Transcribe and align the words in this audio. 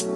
Cześć, 0.00 0.10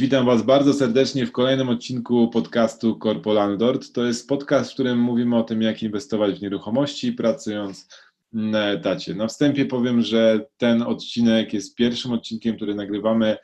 witam 0.00 0.26
Was 0.26 0.42
bardzo 0.42 0.74
serdecznie 0.74 1.26
w 1.26 1.32
kolejnym 1.32 1.68
odcinku 1.68 2.28
podcastu 2.28 2.98
Corpo 2.98 3.32
Landlord. 3.32 3.92
To 3.92 4.04
jest 4.04 4.28
podcast, 4.28 4.70
w 4.70 4.74
którym 4.74 4.98
mówimy 4.98 5.36
o 5.36 5.42
tym, 5.42 5.62
jak 5.62 5.82
inwestować 5.82 6.38
w 6.38 6.42
nieruchomości, 6.42 7.12
pracując 7.12 7.88
na 8.32 8.70
etacie. 8.70 9.14
Na 9.14 9.26
wstępie 9.26 9.66
powiem, 9.66 10.02
że 10.02 10.46
ten 10.56 10.82
odcinek 10.82 11.54
jest 11.54 11.74
pierwszym 11.74 12.12
odcinkiem, 12.12 12.56
który 12.56 12.74
nagrywamy 12.74 13.36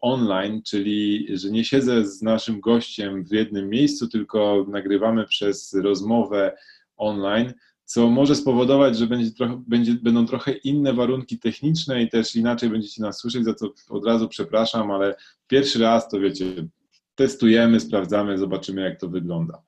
online, 0.00 0.62
czyli 0.62 1.26
że 1.38 1.50
nie 1.50 1.64
siedzę 1.64 2.06
z 2.06 2.22
naszym 2.22 2.60
gościem 2.60 3.24
w 3.24 3.32
jednym 3.32 3.68
miejscu, 3.68 4.08
tylko 4.08 4.66
nagrywamy 4.68 5.26
przez 5.26 5.74
rozmowę 5.74 6.56
online 6.96 7.52
co 7.84 8.10
może 8.10 8.34
spowodować, 8.34 8.98
że 8.98 9.06
będzie 9.06 9.30
trochę, 9.30 9.62
będzie, 9.66 9.92
będą 9.94 10.26
trochę 10.26 10.52
inne 10.52 10.92
warunki 10.92 11.38
techniczne 11.38 12.02
i 12.02 12.08
też 12.08 12.36
inaczej 12.36 12.70
będziecie 12.70 13.02
nas 13.02 13.18
słyszeć, 13.18 13.44
za 13.44 13.54
co 13.54 13.68
od 13.88 14.06
razu 14.06 14.28
przepraszam, 14.28 14.90
ale 14.90 15.16
pierwszy 15.46 15.78
raz 15.78 16.08
to 16.08 16.20
wiecie, 16.20 16.44
testujemy, 17.14 17.80
sprawdzamy, 17.80 18.38
zobaczymy 18.38 18.82
jak 18.82 19.00
to 19.00 19.08
wygląda. 19.08 19.62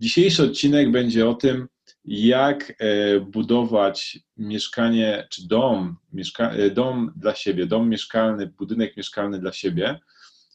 Dzisiejszy 0.00 0.42
odcinek 0.42 0.90
będzie 0.90 1.28
o 1.28 1.34
tym, 1.34 1.68
jak 2.04 2.72
e, 2.78 3.20
budować 3.20 4.18
mieszkanie 4.36 5.26
czy 5.30 5.48
dom, 5.48 5.96
mieszka, 6.12 6.50
e, 6.50 6.70
dom 6.70 7.12
dla 7.16 7.34
siebie, 7.34 7.66
dom 7.66 7.88
mieszkalny, 7.88 8.46
budynek 8.46 8.96
mieszkalny 8.96 9.38
dla 9.38 9.52
siebie. 9.52 9.98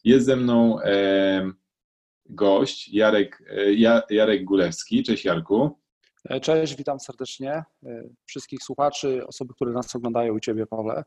Jest 0.04 0.26
ze 0.26 0.36
mną 0.36 0.82
e, 0.82 1.52
gość 2.26 2.90
Jarek, 2.94 3.44
Jarek 4.10 4.46
Gulewski. 4.46 5.04
Cześć 5.04 5.26
Jarku. 5.26 5.80
Cześć, 6.42 6.76
witam 6.76 7.00
serdecznie 7.00 7.64
wszystkich 8.26 8.64
słuchaczy, 8.64 9.28
osoby, 9.28 9.54
które 9.54 9.72
nas 9.72 9.96
oglądają 9.96 10.38
i 10.38 10.42
Ciebie, 10.42 10.66
Pawle. 10.66 11.04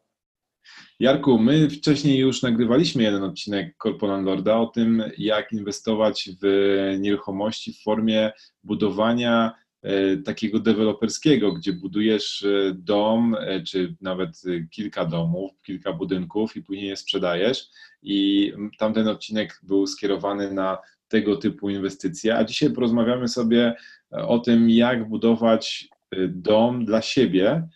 Jarku, 1.01 1.39
my 1.39 1.71
wcześniej 1.71 2.19
już 2.19 2.43
nagrywaliśmy 2.43 3.03
jeden 3.03 3.23
odcinek 3.23 3.77
Corpo 3.83 4.07
Landlorda 4.07 4.57
o 4.57 4.67
tym, 4.67 5.03
jak 5.19 5.53
inwestować 5.53 6.31
w 6.43 6.97
nieruchomości 7.01 7.73
w 7.73 7.83
formie 7.83 8.33
budowania 8.65 9.53
e, 9.83 10.17
takiego 10.17 10.61
deweloperskiego, 10.61 11.53
gdzie 11.53 11.73
budujesz 11.73 12.47
dom, 12.75 13.37
czy 13.67 13.97
nawet 14.01 14.43
kilka 14.71 15.05
domów, 15.05 15.51
kilka 15.63 15.93
budynków 15.93 16.57
i 16.57 16.63
później 16.63 16.89
je 16.89 16.97
sprzedajesz. 16.97 17.67
I 18.03 18.53
tamten 18.79 19.09
odcinek 19.09 19.61
był 19.63 19.87
skierowany 19.87 20.53
na 20.53 20.79
tego 21.09 21.37
typu 21.37 21.71
inwestycje, 21.71 22.37
a 22.37 22.45
dzisiaj 22.45 22.71
porozmawiamy 22.71 23.29
sobie 23.29 23.75
o 24.11 24.39
tym, 24.39 24.71
jak 24.71 25.09
budować 25.09 25.89
dom 26.29 26.85
dla 26.85 27.03
siebie, 27.03 27.51
e, 27.51 27.69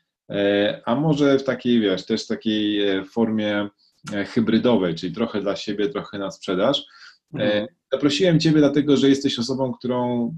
a 0.85 0.95
może 0.95 1.39
w 1.39 1.45
takiej, 1.45 1.81
wiesz, 1.81 2.07
też 2.07 2.27
takiej 2.27 2.89
e, 2.89 3.05
formie 3.05 3.69
e, 4.15 4.25
hybrydowej, 4.25 4.95
czyli 4.95 5.15
trochę 5.15 5.41
dla 5.41 5.57
siebie, 5.57 5.89
trochę 5.89 6.19
na 6.19 6.31
sprzedaż. 6.31 6.85
Mhm. 7.35 7.67
Zaprosiłem 7.93 8.41
Ciebie 8.41 8.59
dlatego, 8.59 8.97
że 8.97 9.09
jesteś 9.09 9.39
osobą, 9.39 9.73
którą 9.73 10.29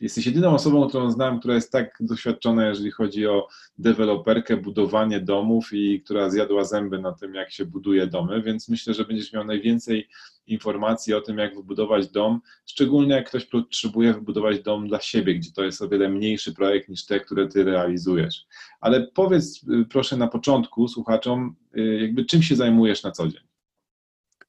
jesteś 0.00 0.26
jedyną 0.26 0.54
osobą, 0.54 0.88
którą 0.88 1.10
znam, 1.10 1.38
która 1.38 1.54
jest 1.54 1.72
tak 1.72 1.96
doświadczona, 2.00 2.68
jeżeli 2.68 2.90
chodzi 2.90 3.26
o 3.26 3.48
deweloperkę, 3.78 4.56
budowanie 4.56 5.20
domów 5.20 5.72
i 5.72 6.02
która 6.02 6.30
zjadła 6.30 6.64
zęby 6.64 6.98
na 6.98 7.12
tym, 7.12 7.34
jak 7.34 7.52
się 7.52 7.64
buduje 7.64 8.06
domy, 8.06 8.42
więc 8.42 8.68
myślę, 8.68 8.94
że 8.94 9.04
będziesz 9.04 9.32
miał 9.32 9.44
najwięcej 9.44 10.08
informacji 10.46 11.14
o 11.14 11.20
tym, 11.20 11.38
jak 11.38 11.56
wybudować 11.56 12.08
dom, 12.08 12.40
szczególnie 12.66 13.14
jak 13.14 13.28
ktoś 13.28 13.46
potrzebuje 13.46 14.14
wybudować 14.14 14.62
dom 14.62 14.88
dla 14.88 15.00
siebie, 15.00 15.34
gdzie 15.34 15.52
to 15.52 15.64
jest 15.64 15.82
o 15.82 15.88
wiele 15.88 16.08
mniejszy 16.08 16.54
projekt 16.54 16.88
niż 16.88 17.06
te, 17.06 17.20
które 17.20 17.48
ty 17.48 17.64
realizujesz. 17.64 18.46
Ale 18.80 19.06
powiedz 19.14 19.62
y, 19.62 19.84
proszę 19.90 20.16
na 20.16 20.28
początku 20.28 20.88
słuchaczom, 20.88 21.56
y, 21.76 21.98
jakby 22.02 22.24
czym 22.24 22.42
się 22.42 22.56
zajmujesz 22.56 23.02
na 23.02 23.10
co 23.10 23.28
dzień? 23.28 23.40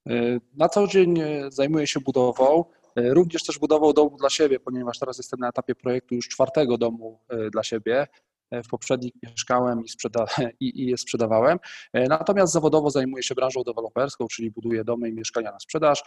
Y, 0.09 0.41
na 0.55 0.69
co 0.69 0.87
dzień 0.87 1.19
zajmuję 1.49 1.87
się 1.87 1.99
budową. 1.99 2.65
E, 2.95 3.13
również 3.13 3.43
też 3.43 3.59
budował 3.59 3.93
domu 3.93 4.17
dla 4.17 4.29
siebie, 4.29 4.59
ponieważ 4.59 4.99
teraz 4.99 5.17
jestem 5.17 5.39
na 5.39 5.49
etapie 5.49 5.75
projektu 5.75 6.15
już 6.15 6.27
czwartego 6.27 6.77
domu 6.77 7.19
e, 7.29 7.49
dla 7.49 7.63
siebie. 7.63 8.07
E, 8.51 8.63
w 8.63 8.67
poprzednich 8.67 9.13
mieszkałem 9.23 9.83
i, 9.83 9.89
sprzeda 9.89 10.25
i, 10.59 10.81
i 10.81 10.85
je 10.85 10.97
sprzedawałem. 10.97 11.59
Natomiast 11.93 12.53
zawodowo 12.53 12.89
zajmuję 12.89 13.23
się 13.23 13.35
branżą 13.35 13.63
deweloperską, 13.63 14.27
czyli 14.27 14.51
buduję 14.51 14.83
domy 14.83 15.09
i 15.09 15.13
mieszkania 15.13 15.51
na 15.51 15.59
sprzedaż. 15.59 16.03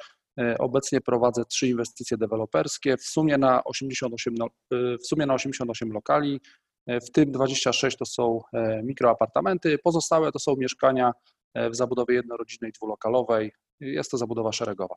Obecnie 0.59 1.01
prowadzę 1.01 1.45
trzy 1.45 1.69
inwestycje 1.69 2.17
deweloperskie, 2.17 2.97
w 2.97 3.03
sumie 3.03 3.39
na 3.39 3.65
88, 3.65 4.35
w 5.03 5.07
sumie 5.07 5.27
na 5.27 5.35
88 5.35 5.93
lokali, 5.93 6.41
w 6.87 7.11
tym 7.11 7.33
26 7.33 7.97
to 7.97 8.07
są 8.07 8.41
mikroapartamenty, 8.83 9.79
pozostałe 9.79 10.33
to 10.33 10.39
są 10.39 10.57
mieszkania 10.57 11.13
w 11.55 11.77
zabudowie 11.77 12.15
jednorodzinnej, 12.15 12.73
dwulokalowej. 12.73 13.53
Jest 13.81 14.11
to 14.11 14.19
zabudowa 14.19 14.53
szeregowa. 14.53 14.95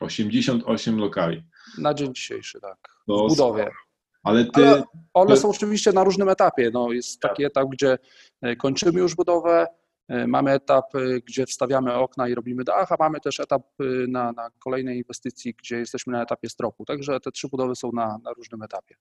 88 0.00 0.98
lokali. 0.98 1.42
Na 1.78 1.94
dzień 1.94 2.14
dzisiejszy, 2.14 2.60
tak. 2.60 2.78
w 3.08 3.28
budowie. 3.28 3.70
Ale 4.24 4.44
ty. 4.44 4.66
Ale 4.66 4.82
one 5.14 5.36
są 5.36 5.50
oczywiście 5.50 5.92
na 5.92 6.04
różnym 6.04 6.28
etapie. 6.28 6.70
No, 6.74 6.92
jest 6.92 7.20
tak. 7.20 7.30
taki 7.30 7.44
etap, 7.44 7.68
gdzie 7.68 7.98
e, 8.42 8.56
kończymy 8.56 9.00
już 9.00 9.14
budowę, 9.14 9.66
e, 10.08 10.26
mamy 10.26 10.50
etap, 10.50 10.94
e, 10.94 11.20
gdzie 11.20 11.46
wstawiamy 11.46 11.94
okna 11.94 12.28
i 12.28 12.34
robimy 12.34 12.64
dach, 12.64 12.92
a 12.92 12.96
mamy 12.98 13.20
też 13.20 13.40
etap 13.40 13.62
na, 14.08 14.32
na 14.32 14.50
kolejnej 14.58 14.98
inwestycji, 14.98 15.54
gdzie 15.54 15.76
jesteśmy 15.76 16.12
na 16.12 16.22
etapie 16.22 16.48
stropu. 16.48 16.84
Także 16.84 17.20
te 17.20 17.32
trzy 17.32 17.48
budowy 17.48 17.76
są 17.76 17.92
na, 17.92 18.18
na 18.24 18.32
różnym 18.32 18.62
etapie. 18.62 18.94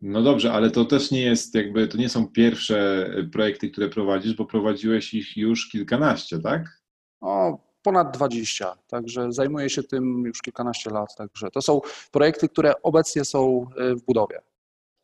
No 0.00 0.22
dobrze, 0.22 0.52
ale 0.52 0.70
to 0.70 0.84
też 0.84 1.10
nie 1.10 1.22
jest 1.22 1.54
jakby, 1.54 1.88
to 1.88 1.98
nie 1.98 2.08
są 2.08 2.28
pierwsze 2.28 3.10
projekty, 3.32 3.70
które 3.70 3.88
prowadzisz, 3.88 4.34
bo 4.34 4.44
prowadziłeś 4.44 5.14
ich 5.14 5.36
już 5.36 5.68
kilkanaście, 5.68 6.38
tak? 6.38 6.82
No, 7.22 7.63
ponad 7.84 8.16
20, 8.16 8.76
także 8.86 9.32
zajmuję 9.32 9.70
się 9.70 9.82
tym 9.82 10.22
już 10.26 10.42
kilkanaście 10.42 10.90
lat, 10.90 11.16
także 11.16 11.50
to 11.50 11.62
są 11.62 11.80
projekty, 12.12 12.48
które 12.48 12.82
obecnie 12.82 13.24
są 13.24 13.66
e, 13.76 13.94
w 13.94 14.04
budowie. 14.04 14.38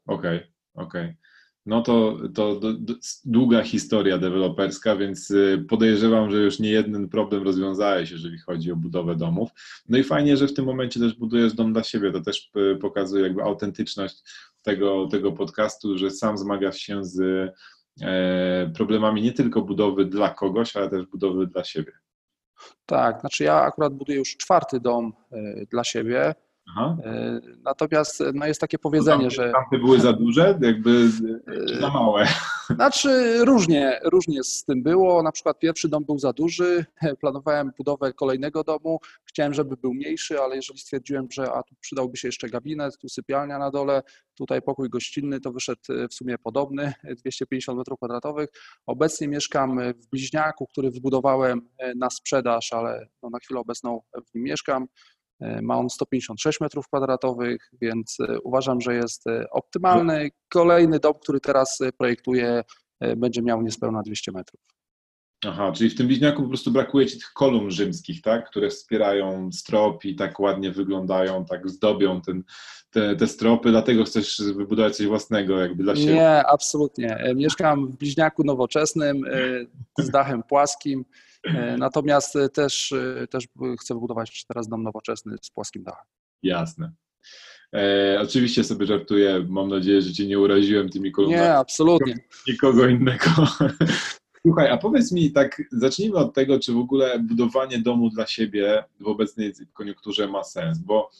Okej, 0.07 0.37
okay, 0.37 0.53
okej. 0.75 1.05
Okay. 1.05 1.17
No 1.67 1.83
to, 1.83 2.19
to 2.35 2.61
długa 3.25 3.63
historia 3.63 4.19
deweloperska, 4.19 4.97
więc 4.97 5.31
y, 5.31 5.65
podejrzewam, 5.69 6.31
że 6.31 6.39
już 6.39 6.59
nie 6.59 6.71
jeden 6.71 7.09
problem 7.09 7.43
rozwiązałeś, 7.43 8.11
jeżeli 8.11 8.39
chodzi 8.39 8.73
o 8.73 8.77
budowę 8.77 9.17
domów. 9.17 9.51
No 9.89 9.99
i 9.99 10.05
fajnie, 10.05 10.37
że 10.37 10.49
w 10.49 10.55
tym 10.55 10.65
momencie 10.65 11.01
też 11.01 11.15
budujesz 11.15 11.55
dom 11.55 11.73
dla 11.73 11.83
siebie. 11.83 12.13
To 12.13 12.21
też 12.21 12.51
y, 12.57 12.77
pokazuje 12.77 13.23
jakby 13.23 13.43
autentyczność 13.43 14.23
tego, 14.63 15.07
tego 15.07 15.33
podcastu, 15.33 15.99
że 15.99 16.11
sam 16.11 16.39
zmagasz 16.39 16.77
się 16.77 17.05
z 17.05 17.21
e, 18.03 18.71
problemami 18.75 19.23
nie 19.23 19.33
tylko 19.33 19.63
budowy 19.63 20.05
dla 20.05 20.35
kogoś, 20.35 20.77
ale 20.77 20.91
też 20.91 21.07
budowy 21.07 21.47
dla 21.47 21.65
siebie. 21.65 21.93
Tak, 22.87 23.21
znaczy 23.21 23.45
ja 23.45 23.63
akurat 23.63 23.95
buduję 23.95 24.19
już 24.19 24.37
czwarty 24.37 24.81
dom 24.81 25.13
e, 25.33 25.37
dla 25.71 25.85
siebie. 25.85 26.35
Aha. 26.71 26.97
E, 27.05 27.41
natomiast 27.63 28.23
no 28.35 28.47
jest 28.47 28.61
takie 28.61 28.79
powiedzenie, 28.79 29.19
tamte, 29.19 29.31
że. 29.31 29.53
Tamte 29.53 29.79
były 29.79 30.01
za 30.01 30.13
duże, 30.13 30.59
jakby 30.63 31.11
za 31.81 31.89
małe. 31.89 32.27
Znaczy 32.75 33.39
różnie, 33.45 34.01
różnie 34.05 34.45
z 34.45 34.65
tym 34.65 34.83
było. 34.83 35.23
Na 35.23 35.33
przykład 35.33 35.59
pierwszy 35.59 35.89
dom 35.89 36.05
był 36.05 36.19
za 36.19 36.33
duży, 36.33 36.85
planowałem 37.21 37.73
budowę 37.79 38.13
kolejnego 38.13 38.65
domu, 38.65 39.01
chciałem, 39.25 39.55
żeby 39.55 39.77
był 39.77 39.95
mniejszy, 39.95 40.41
ale 40.41 40.57
jeżeli 40.57 40.79
stwierdziłem, 40.79 41.27
że 41.33 41.53
a 41.53 41.63
tu 41.63 41.75
przydałby 41.81 42.17
się 42.17 42.29
jeszcze 42.29 42.49
gabinet, 42.49 42.99
tu 42.99 43.09
sypialnia 43.09 43.59
na 43.59 43.71
dole, 43.71 44.03
tutaj 44.35 44.63
pokój 44.63 44.91
gościnny, 44.91 45.41
to 45.41 45.53
wyszedł 45.53 45.81
e, 45.91 46.09
w 46.09 46.15
sumie 46.15 46.39
podobny, 46.39 46.93
250 47.17 47.89
m2. 47.89 48.47
Obecnie 48.87 49.29
mieszkam 49.29 49.81
w 49.93 50.07
bliźniaku, 50.07 50.67
który 50.67 50.91
wybudowałem 50.91 51.69
na 51.97 52.11
sprzedaż, 52.11 52.73
ale 52.73 53.07
no 53.23 53.31
na 53.31 53.39
chwilę 53.39 53.61
obecną 53.61 54.01
w 54.27 54.35
nim 54.35 54.45
mieszkam. 54.45 54.87
E, 55.41 55.63
ma 55.63 55.79
on 55.79 55.91
156 55.91 56.61
metrów 56.61 56.89
kwadratowych, 56.89 57.71
więc 57.81 58.17
e, 58.21 58.41
uważam, 58.41 58.81
że 58.81 58.95
jest 58.95 59.27
e, 59.27 59.51
optymalny. 59.51 60.31
Kolejny 60.49 60.99
dom, 60.99 61.15
który 61.23 61.41
teraz 61.41 61.79
projektuję, 61.99 62.63
będzie 63.17 63.43
miał 63.43 63.63
niespełna 63.63 64.03
200 64.03 64.33
metrów. 64.33 64.61
Aha, 65.47 65.73
czyli 65.73 65.91
w 65.91 65.95
tym 65.95 66.07
bliźniaku 66.07 66.43
po 66.43 66.49
prostu 66.49 66.71
brakuje 66.71 67.07
ci 67.07 67.19
tych 67.19 67.33
kolumn 67.33 67.71
rzymskich, 67.71 68.23
tak? 68.23 68.51
Które 68.51 68.71
wspierają 68.71 69.53
strop 69.53 70.05
i 70.05 70.17
tak 70.17 70.41
ładnie 70.41 70.71
wyglądają, 70.71 71.45
tak 71.45 71.71
zdobią 71.71 72.21
ten, 72.21 72.43
te, 72.91 73.17
te 73.17 73.27
stropy, 73.27 73.71
dlatego 73.71 74.05
chcesz 74.05 74.43
wybudować 74.57 74.97
coś 74.97 75.07
własnego 75.07 75.61
jakby 75.61 75.83
dla 75.83 75.97
siebie. 75.97 76.15
Nie, 76.15 76.47
absolutnie. 76.47 77.35
Mieszkam 77.37 77.89
w 77.89 77.97
bliźniaku 77.97 78.45
nowoczesnym 78.45 79.23
z 79.99 80.11
dachem 80.11 80.43
płaskim. 80.43 81.05
E, 81.45 81.77
natomiast 81.77 82.37
e, 82.37 82.49
też, 82.49 82.93
e, 82.93 83.27
też 83.27 83.49
chcę 83.81 83.95
wybudować 83.95 84.45
teraz 84.45 84.69
dom 84.69 84.83
nowoczesny 84.83 85.37
z 85.43 85.51
płaskim 85.51 85.83
dachem. 85.83 86.05
Jasne. 86.43 86.93
E, 87.75 88.19
oczywiście 88.23 88.65
sobie 88.65 88.87
żartuję. 88.87 89.47
Mam 89.49 89.69
nadzieję, 89.69 90.03
że 90.03 90.13
cię 90.13 90.27
nie 90.27 90.39
uraziłem 90.39 90.89
tymi 90.89 91.13
kolumnami. 91.13 91.43
Nie, 91.43 91.55
absolutnie. 91.55 92.15
Nikogo 92.49 92.87
innego. 92.87 93.25
Słuchaj, 94.47 94.71
a 94.71 94.77
powiedz 94.77 95.13
mi 95.13 95.33
tak, 95.33 95.63
zacznijmy 95.73 96.17
od 96.17 96.35
tego, 96.35 96.59
czy 96.59 96.73
w 96.73 96.79
ogóle 96.79 97.19
budowanie 97.19 97.79
domu 97.79 98.11
dla 98.11 98.27
siebie 98.27 98.85
w 99.01 99.07
obecnej 99.07 99.53
koniunkturze 99.73 100.29
ma 100.29 100.45
sens, 100.45 100.79
bo 100.79 101.11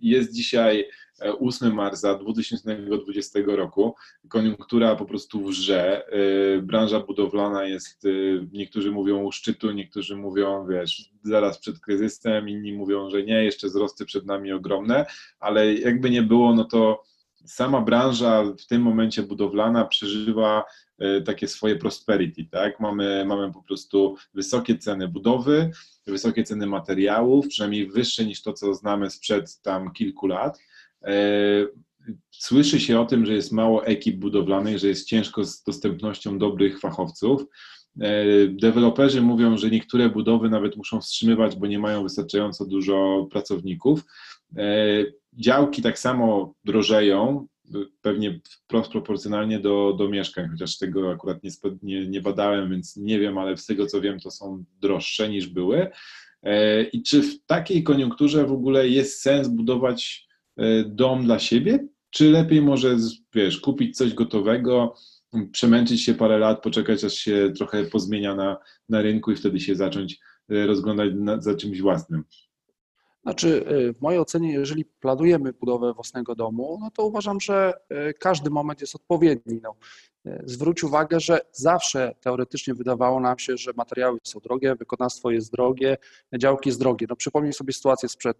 jest 0.00 0.32
dzisiaj 0.32 0.84
8 1.38 1.74
marca 1.74 2.14
2020 2.14 3.38
roku. 3.46 3.94
Koniunktura 4.28 4.96
po 4.96 5.04
prostu 5.04 5.44
wrze. 5.44 6.06
Branża 6.62 7.00
budowlana 7.00 7.64
jest, 7.64 8.02
niektórzy 8.52 8.90
mówią 8.90 9.22
u 9.22 9.32
szczytu, 9.32 9.70
niektórzy 9.70 10.16
mówią, 10.16 10.66
wiesz, 10.66 11.10
zaraz 11.22 11.58
przed 11.58 11.80
kryzysem, 11.80 12.48
inni 12.48 12.72
mówią, 12.72 13.10
że 13.10 13.22
nie, 13.22 13.44
jeszcze 13.44 13.66
wzrosty 13.66 14.04
przed 14.04 14.26
nami 14.26 14.52
ogromne, 14.52 15.06
ale 15.40 15.74
jakby 15.74 16.10
nie 16.10 16.22
było, 16.22 16.54
no 16.54 16.64
to 16.64 17.02
sama 17.46 17.80
branża 17.80 18.44
w 18.44 18.66
tym 18.66 18.82
momencie 18.82 19.22
budowlana 19.22 19.84
przeżywa 19.84 20.64
e, 20.98 21.20
takie 21.20 21.48
swoje 21.48 21.76
prosperity, 21.76 22.44
tak? 22.50 22.80
Mamy, 22.80 23.24
mamy 23.26 23.52
po 23.52 23.62
prostu 23.62 24.16
wysokie 24.34 24.78
ceny 24.78 25.08
budowy, 25.08 25.70
wysokie 26.06 26.44
ceny 26.44 26.66
materiałów, 26.66 27.48
przynajmniej 27.48 27.90
wyższe 27.90 28.24
niż 28.24 28.42
to, 28.42 28.52
co 28.52 28.74
znamy 28.74 29.10
sprzed 29.10 29.62
tam 29.62 29.92
kilku 29.92 30.26
lat. 30.26 30.58
E, 31.04 31.66
słyszy 32.30 32.80
się 32.80 33.00
o 33.00 33.04
tym, 33.04 33.26
że 33.26 33.34
jest 33.34 33.52
mało 33.52 33.86
ekip 33.86 34.16
budowlanych, 34.16 34.78
że 34.78 34.88
jest 34.88 35.08
ciężko 35.08 35.44
z 35.44 35.62
dostępnością 35.62 36.38
dobrych 36.38 36.80
fachowców. 36.80 37.44
E, 38.00 38.24
deweloperzy 38.48 39.22
mówią, 39.22 39.56
że 39.56 39.70
niektóre 39.70 40.08
budowy 40.08 40.50
nawet 40.50 40.76
muszą 40.76 41.00
wstrzymywać, 41.00 41.56
bo 41.56 41.66
nie 41.66 41.78
mają 41.78 42.02
wystarczająco 42.02 42.66
dużo 42.66 43.26
pracowników. 43.30 44.04
E, 44.56 45.04
działki 45.32 45.82
tak 45.82 45.98
samo 45.98 46.54
drożeją, 46.64 47.46
pewnie 48.00 48.40
wprost 48.44 48.92
proporcjonalnie 48.92 49.60
do, 49.60 49.94
do 49.98 50.08
mieszkań, 50.08 50.48
chociaż 50.48 50.78
tego 50.78 51.10
akurat 51.10 51.42
nie, 51.42 51.50
nie, 51.82 52.06
nie 52.08 52.20
badałem, 52.20 52.70
więc 52.70 52.96
nie 52.96 53.18
wiem, 53.18 53.38
ale 53.38 53.56
z 53.56 53.66
tego 53.66 53.86
co 53.86 54.00
wiem, 54.00 54.20
to 54.20 54.30
są 54.30 54.64
droższe 54.80 55.28
niż 55.28 55.46
były. 55.46 55.90
I 56.92 57.02
czy 57.02 57.22
w 57.22 57.44
takiej 57.46 57.82
koniunkturze 57.82 58.46
w 58.46 58.52
ogóle 58.52 58.88
jest 58.88 59.20
sens 59.20 59.48
budować 59.48 60.26
dom 60.86 61.24
dla 61.24 61.38
siebie, 61.38 61.86
czy 62.10 62.30
lepiej 62.30 62.62
może, 62.62 62.96
wiesz, 63.34 63.60
kupić 63.60 63.96
coś 63.96 64.14
gotowego, 64.14 64.94
przemęczyć 65.52 66.02
się 66.02 66.14
parę 66.14 66.38
lat, 66.38 66.62
poczekać 66.62 67.04
aż 67.04 67.14
się 67.14 67.52
trochę 67.56 67.84
pozmienia 67.84 68.34
na, 68.34 68.56
na 68.88 69.02
rynku 69.02 69.32
i 69.32 69.36
wtedy 69.36 69.60
się 69.60 69.74
zacząć 69.74 70.20
rozglądać 70.48 71.10
na, 71.14 71.40
za 71.40 71.54
czymś 71.54 71.80
własnym? 71.80 72.24
Znaczy, 73.22 73.64
y, 73.70 73.94
w 73.94 74.00
mojej 74.00 74.20
ocenie, 74.20 74.52
jeżeli 74.52 74.84
planujemy 74.84 75.52
budowę 75.52 75.92
własnego 75.94 76.34
domu, 76.34 76.78
no 76.80 76.90
to 76.90 77.06
uważam, 77.06 77.40
że 77.40 77.72
każdy 78.18 78.50
moment 78.50 78.80
jest 78.80 78.94
odpowiedni. 78.94 79.60
No, 79.62 79.74
zwróć 80.44 80.84
uwagę, 80.84 81.20
że 81.20 81.40
zawsze 81.52 82.14
teoretycznie 82.20 82.74
wydawało 82.74 83.20
nam 83.20 83.38
się, 83.38 83.56
że 83.56 83.72
materiały 83.76 84.18
są 84.22 84.40
drogie, 84.40 84.74
wykonawstwo 84.74 85.30
jest 85.30 85.52
drogie, 85.52 85.96
działki 86.38 86.68
jest 86.68 86.78
drogie. 86.78 87.06
No, 87.08 87.16
przypomnij 87.16 87.52
sobie 87.52 87.72
sytuację 87.72 88.08
sprzed 88.08 88.36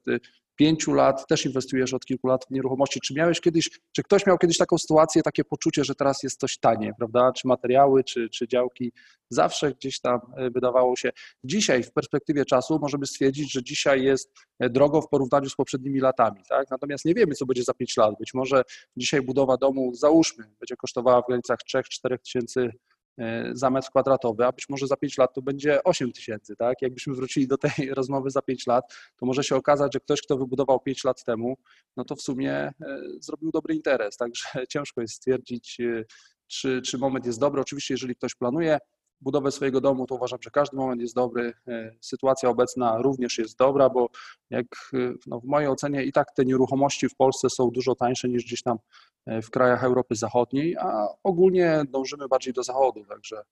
pięciu 0.56 0.94
lat, 0.94 1.26
też 1.26 1.46
inwestujesz 1.46 1.94
od 1.94 2.04
kilku 2.04 2.28
lat 2.28 2.44
w 2.44 2.50
nieruchomości. 2.50 3.00
Czy 3.00 3.14
miałeś 3.14 3.40
kiedyś, 3.40 3.70
czy 3.92 4.02
ktoś 4.02 4.26
miał 4.26 4.38
kiedyś 4.38 4.58
taką 4.58 4.78
sytuację, 4.78 5.22
takie 5.22 5.44
poczucie, 5.44 5.84
że 5.84 5.94
teraz 5.94 6.22
jest 6.22 6.40
coś 6.40 6.58
tanie, 6.58 6.92
prawda? 6.98 7.32
Czy 7.32 7.48
materiały, 7.48 8.04
czy, 8.04 8.28
czy 8.28 8.48
działki? 8.48 8.92
Zawsze 9.30 9.72
gdzieś 9.72 10.00
tam 10.00 10.20
e, 10.36 10.50
wydawało 10.50 10.96
się. 10.96 11.10
Dzisiaj 11.44 11.82
w 11.82 11.92
perspektywie 11.92 12.44
czasu 12.44 12.78
możemy 12.78 13.06
stwierdzić, 13.06 13.52
że 13.52 13.62
dzisiaj 13.62 14.02
jest 14.02 14.32
e, 14.58 14.70
drogo 14.70 15.02
w 15.02 15.08
porównaniu 15.08 15.48
z 15.48 15.54
poprzednimi 15.54 16.00
latami, 16.00 16.40
tak? 16.48 16.70
Natomiast 16.70 17.04
nie 17.04 17.14
wiemy, 17.14 17.34
co 17.34 17.46
będzie 17.46 17.64
za 17.64 17.74
pięć 17.74 17.96
lat. 17.96 18.14
Być 18.18 18.34
może 18.34 18.62
dzisiaj 18.96 19.22
budowa 19.22 19.56
domu, 19.56 19.94
załóżmy, 19.94 20.44
będzie 20.60 20.76
kosztowała 20.76 21.22
w 21.22 21.26
granicach 21.26 21.58
3-4 21.72 22.18
tysięcy 22.18 22.70
E, 23.18 23.50
za 23.52 23.70
metr 23.70 23.88
kwadratowy, 23.90 24.46
a 24.46 24.52
być 24.52 24.68
może 24.68 24.86
za 24.86 24.96
5 24.96 25.18
lat 25.18 25.34
to 25.34 25.42
będzie 25.42 25.84
8 25.84 26.12
tysięcy, 26.12 26.56
tak? 26.56 26.82
Jakbyśmy 26.82 27.14
wrócili 27.14 27.48
do 27.48 27.58
tej 27.58 27.72
rozmowy 27.94 28.30
za 28.30 28.42
5 28.42 28.66
lat, 28.66 28.84
to 29.16 29.26
może 29.26 29.44
się 29.44 29.56
okazać, 29.56 29.94
że 29.94 30.00
ktoś, 30.00 30.22
kto 30.22 30.36
wybudował 30.36 30.80
5 30.80 31.04
lat 31.04 31.24
temu, 31.24 31.56
no 31.96 32.04
to 32.04 32.16
w 32.16 32.22
sumie 32.22 32.52
e, 32.52 32.72
zrobił 33.20 33.50
dobry 33.50 33.74
interes, 33.74 34.16
także 34.16 34.44
ciężko 34.72 35.00
jest 35.00 35.14
stwierdzić, 35.14 35.80
e, 35.80 36.04
czy, 36.46 36.82
czy 36.82 36.98
moment 36.98 37.26
jest 37.26 37.40
dobry. 37.40 37.60
Oczywiście, 37.60 37.94
jeżeli 37.94 38.16
ktoś 38.16 38.34
planuje 38.34 38.78
budowę 39.22 39.52
swojego 39.52 39.80
domu, 39.80 40.06
to 40.06 40.14
uważam, 40.14 40.38
że 40.42 40.50
każdy 40.50 40.76
moment 40.76 41.00
jest 41.00 41.14
dobry. 41.14 41.52
E, 41.68 41.94
sytuacja 42.00 42.48
obecna 42.48 42.98
również 42.98 43.38
jest 43.38 43.58
dobra, 43.58 43.88
bo 43.88 44.08
jak 44.50 44.66
e, 44.94 45.12
no 45.26 45.40
w 45.40 45.44
mojej 45.44 45.68
ocenie 45.68 46.04
i 46.04 46.12
tak 46.12 46.32
te 46.36 46.44
nieruchomości 46.44 47.08
w 47.08 47.14
Polsce 47.14 47.50
są 47.50 47.70
dużo 47.70 47.94
tańsze 47.94 48.28
niż 48.28 48.44
gdzieś 48.44 48.62
tam 48.62 48.78
e, 49.26 49.42
w 49.42 49.50
krajach 49.50 49.84
Europy 49.84 50.14
Zachodniej, 50.14 50.76
a 50.76 51.06
ogólnie 51.22 51.82
dążymy 51.88 52.28
bardziej 52.28 52.52
do 52.52 52.62
zachodu, 52.62 53.04
także, 53.04 53.42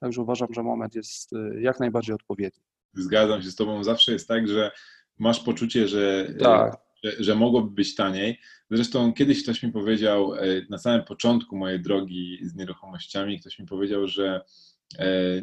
także 0.00 0.22
uważam, 0.22 0.48
że 0.54 0.62
moment 0.62 0.94
jest 0.94 1.30
jak 1.60 1.80
najbardziej 1.80 2.14
odpowiedni. 2.14 2.62
Zgadzam 2.94 3.42
się 3.42 3.50
z 3.50 3.56
Tobą. 3.56 3.84
Zawsze 3.84 4.12
jest 4.12 4.28
tak, 4.28 4.48
że 4.48 4.70
masz 5.18 5.40
poczucie, 5.40 5.88
że, 5.88 6.34
tak. 6.40 6.76
że, 7.04 7.12
że 7.18 7.34
mogłoby 7.34 7.70
być 7.70 7.94
taniej. 7.94 8.40
Zresztą 8.70 9.12
kiedyś 9.12 9.42
ktoś 9.42 9.62
mi 9.62 9.72
powiedział, 9.72 10.32
na 10.70 10.78
samym 10.78 11.04
początku 11.04 11.56
mojej 11.56 11.82
drogi 11.82 12.38
z 12.42 12.54
nieruchomościami, 12.54 13.40
ktoś 13.40 13.58
mi 13.58 13.66
powiedział, 13.66 14.06
że 14.06 14.40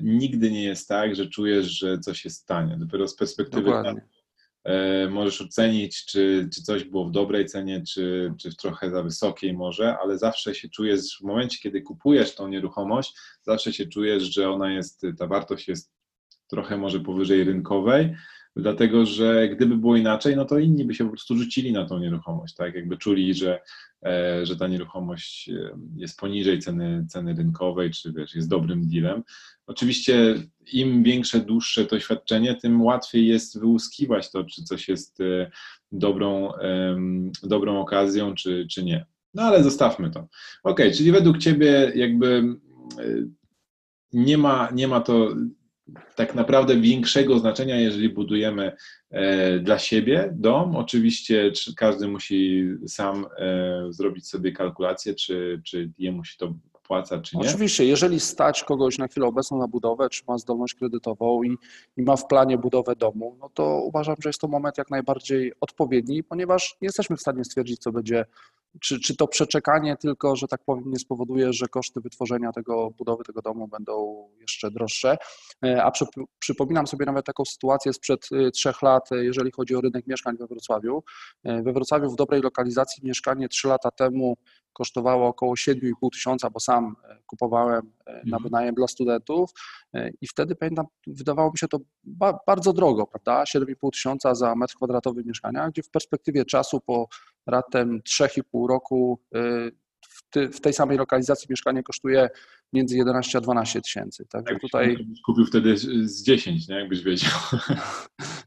nigdy 0.04 0.52
nie 0.52 0.64
jest 0.64 0.88
tak, 0.88 1.16
że 1.16 1.28
czujesz, 1.28 1.66
że 1.68 2.00
coś 2.00 2.22
się 2.22 2.30
stanie. 2.30 2.78
Dopiero 2.78 3.08
z 3.08 3.16
perspektywy 3.16 3.72
e, 4.64 5.10
możesz 5.10 5.42
ocenić, 5.42 6.06
czy, 6.06 6.50
czy 6.54 6.64
coś 6.64 6.84
było 6.84 7.06
w 7.06 7.12
dobrej 7.12 7.46
cenie, 7.46 7.84
czy, 7.88 8.34
czy 8.40 8.52
w 8.52 8.56
trochę 8.56 8.92
za 8.92 9.04
wysokiej 9.04 9.54
może, 9.54 9.98
ale 9.98 10.18
zawsze 10.18 10.56
się 10.56 10.70
czujesz, 10.70 11.18
w 11.18 11.24
momencie, 11.24 11.58
kiedy 11.62 11.82
kupujesz 11.82 12.36
tą 12.36 12.48
nieruchomość, 12.48 13.14
zawsze 13.42 13.74
się 13.74 13.86
czujesz, 13.86 14.24
że 14.24 14.50
ona 14.50 14.74
jest, 14.74 15.06
ta 15.18 15.28
wartość 15.28 15.68
jest 15.68 15.92
trochę 16.48 16.78
może 16.78 17.00
powyżej 17.00 17.44
rynkowej, 17.44 18.16
dlatego 18.56 19.06
że 19.06 19.50
gdyby 19.50 19.78
było 19.78 19.96
inaczej, 19.96 20.36
no 20.36 20.46
to 20.46 20.60
inni 20.60 20.86
by 20.86 20.94
się 20.96 21.04
po 21.04 21.10
prostu 21.10 21.38
rzucili 21.38 21.72
na 21.72 21.86
tą 21.86 22.00
nieruchomość, 22.00 22.56
tak? 22.56 22.76
Jakby 22.76 22.98
czuli, 22.98 23.34
że, 23.34 23.54
e, 23.54 23.62
że 24.44 24.56
ta 24.56 24.68
nieruchomość 24.68 25.50
e, 25.50 25.78
jest 25.96 26.20
poniżej 26.20 26.60
ceny, 26.60 27.06
ceny 27.10 27.34
rynkowej, 27.34 27.92
czy 27.92 28.14
wiesz, 28.14 28.36
jest 28.36 28.50
dobrym 28.50 28.88
dealem. 28.88 29.24
Oczywiście 29.68 30.36
im 30.74 31.04
większe, 31.04 31.40
dłuższe 31.40 31.86
to 31.86 32.00
świadczenie, 32.00 32.56
tym 32.56 32.82
łatwiej 32.82 33.28
jest 33.28 33.60
wyłuskiwać 33.60 34.32
to, 34.32 34.44
czy 34.44 34.64
coś 34.64 34.90
jest 34.90 35.22
e, 35.22 35.52
dobrą, 35.92 36.52
dobrą 37.44 37.82
okazją, 37.82 38.36
czy, 38.36 38.68
czy 38.72 38.84
nie. 38.84 39.06
No 39.34 39.44
ale 39.44 39.64
zostawmy 39.64 40.12
to. 40.12 40.28
Ok, 40.64 40.82
czyli 40.98 41.12
według 41.12 41.38
Ciebie 41.38 41.92
jakby 41.96 42.44
nie 44.14 44.38
ma, 44.38 44.70
nie 44.74 44.88
ma 44.88 45.02
to 45.02 45.36
tak 46.16 46.36
naprawdę 46.36 46.76
większego 46.76 47.40
znaczenia, 47.40 47.80
jeżeli 47.80 48.10
budujemy 48.10 48.72
e, 49.10 49.60
dla 49.60 49.80
siebie 49.80 50.30
dom. 50.34 50.76
Oczywiście 50.76 51.52
każdy 51.76 52.08
musi 52.08 52.70
sam 52.88 53.26
e, 53.38 53.86
zrobić 53.90 54.28
sobie 54.28 54.52
kalkulację, 54.52 55.16
czy, 55.16 55.62
czy 55.66 55.92
jemu 55.98 56.26
się 56.26 56.38
to 56.38 56.54
opłaca, 56.74 57.22
czy 57.22 57.38
nie. 57.38 57.50
Oczywiście, 57.50 57.86
jeżeli 57.86 58.20
stać 58.20 58.64
kogoś 58.64 58.98
na 58.98 59.08
chwilę 59.08 59.26
obecną 59.26 59.58
na 59.60 59.68
budowę, 59.68 60.10
czy 60.10 60.24
ma 60.28 60.38
zdolność 60.38 60.74
kredytową 60.76 61.44
i, 61.44 61.58
i 61.98 62.04
ma 62.04 62.16
w 62.16 62.28
planie 62.28 62.58
budowę 62.58 62.96
domu, 62.96 63.38
no 63.40 63.50
to 63.54 63.82
uważam, 63.84 64.16
że 64.24 64.30
jest 64.30 64.42
to 64.42 64.48
moment 64.48 64.78
jak 64.78 64.90
najbardziej 64.90 65.54
odpowiedni, 65.62 66.24
ponieważ 66.24 66.78
nie 66.82 66.86
jesteśmy 66.86 67.18
w 67.18 67.22
stanie 67.22 67.44
stwierdzić, 67.44 67.80
co 67.80 67.92
będzie 67.92 68.26
czy, 68.80 69.00
czy 69.00 69.16
to 69.16 69.28
przeczekanie 69.28 69.98
tylko, 69.98 70.36
że 70.36 70.48
tak 70.48 70.64
powiem, 70.66 70.84
nie 70.88 71.00
spowoduje, 71.00 71.54
że 71.54 71.68
koszty 71.68 72.02
wytworzenia 72.02 72.52
tego, 72.52 72.92
budowy 72.98 73.24
tego 73.24 73.42
domu 73.42 73.68
będą 73.68 74.28
jeszcze 74.40 74.72
droższe? 74.72 75.18
E, 75.66 75.84
a 75.84 75.92
przy, 75.92 76.06
przypominam 76.40 76.88
sobie 76.88 77.06
nawet 77.06 77.26
taką 77.26 77.46
sytuację 77.46 77.94
sprzed 77.94 78.30
e, 78.32 78.52
trzech 78.52 78.82
lat, 78.82 79.12
e, 79.12 79.24
jeżeli 79.24 79.52
chodzi 79.52 79.76
o 79.76 79.82
rynek 79.82 80.08
mieszkań 80.08 80.38
we 80.38 80.48
Wrocławiu. 80.48 81.04
We 81.44 81.74
Wrocławiu 81.74 82.10
w 82.12 82.16
dobrej 82.16 82.42
lokalizacji 82.42 83.06
mieszkanie 83.06 83.50
trzy 83.50 83.68
lata 83.68 83.92
temu 83.92 84.38
kosztowało 84.74 85.28
około 85.28 85.54
7,5 85.54 86.10
tysiąca, 86.14 86.50
bo 86.50 86.60
sam 86.60 86.96
kupowałem 87.26 87.92
na 88.08 88.14
mhm. 88.24 88.44
wynajem 88.44 88.76
dla 88.76 88.88
studentów 88.88 89.50
i 90.22 90.28
wtedy 90.28 90.56
pamiętam, 90.56 90.86
wydawało 91.08 91.52
mi 91.52 91.58
się 91.58 91.68
to 91.68 91.78
ba 92.04 92.40
bardzo 92.48 92.74
drogo, 92.74 93.08
prawda? 93.08 93.44
7,5 93.44 93.92
tysiąca 93.92 94.36
za 94.36 94.56
metr 94.56 94.76
kwadratowy 94.76 95.24
mieszkania, 95.24 95.70
gdzie 95.70 95.84
w 95.84 95.90
perspektywie 95.90 96.46
czasu 96.46 96.80
po 96.80 97.08
raptem 97.48 98.02
3,5 98.02 98.70
roku 98.70 99.20
y, 99.36 99.72
w, 100.52 100.60
tej 100.62 100.74
samej 100.74 100.98
lokalizacji 100.98 101.48
mieszkanie 101.50 101.84
kosztuje 101.84 102.30
między 102.74 102.98
11 102.98 103.38
a 103.38 103.42
12 103.42 103.82
tysięcy. 103.82 104.26
Także 104.26 104.54
tak, 104.54 104.62
tutaj... 104.62 105.08
Kupił 105.26 105.46
wtedy 105.46 105.78
z 105.78 106.24
10, 106.24 106.68
nie? 106.68 106.76
jakbyś 106.76 107.04
wiedział. 107.04 107.32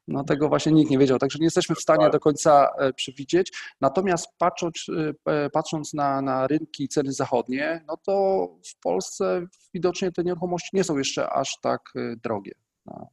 No 0.09 0.25
tego 0.25 0.49
właśnie 0.49 0.73
nikt 0.73 0.91
nie 0.91 0.99
wiedział, 0.99 1.19
także 1.19 1.39
nie 1.39 1.45
jesteśmy 1.45 1.75
w 1.75 1.81
stanie 1.81 2.11
do 2.11 2.21
końca 2.21 2.69
e, 2.79 2.93
przewidzieć. 2.93 3.53
Natomiast 3.81 4.29
patrząc, 4.39 4.87
e, 5.27 5.51
patrząc 5.51 5.95
na, 5.95 6.23
na 6.23 6.47
rynki 6.47 6.89
ceny 6.89 7.13
zachodnie, 7.13 7.85
no 7.89 7.97
to 7.97 8.47
w 8.67 8.81
Polsce 8.81 9.47
widocznie 9.75 10.13
te 10.13 10.25
nieruchomości 10.25 10.71
nie 10.73 10.85
są 10.85 10.99
jeszcze 10.99 11.31
aż 11.31 11.61
tak 11.61 11.81
e, 11.97 12.17
drogie. 12.17 12.53
No. 12.87 13.09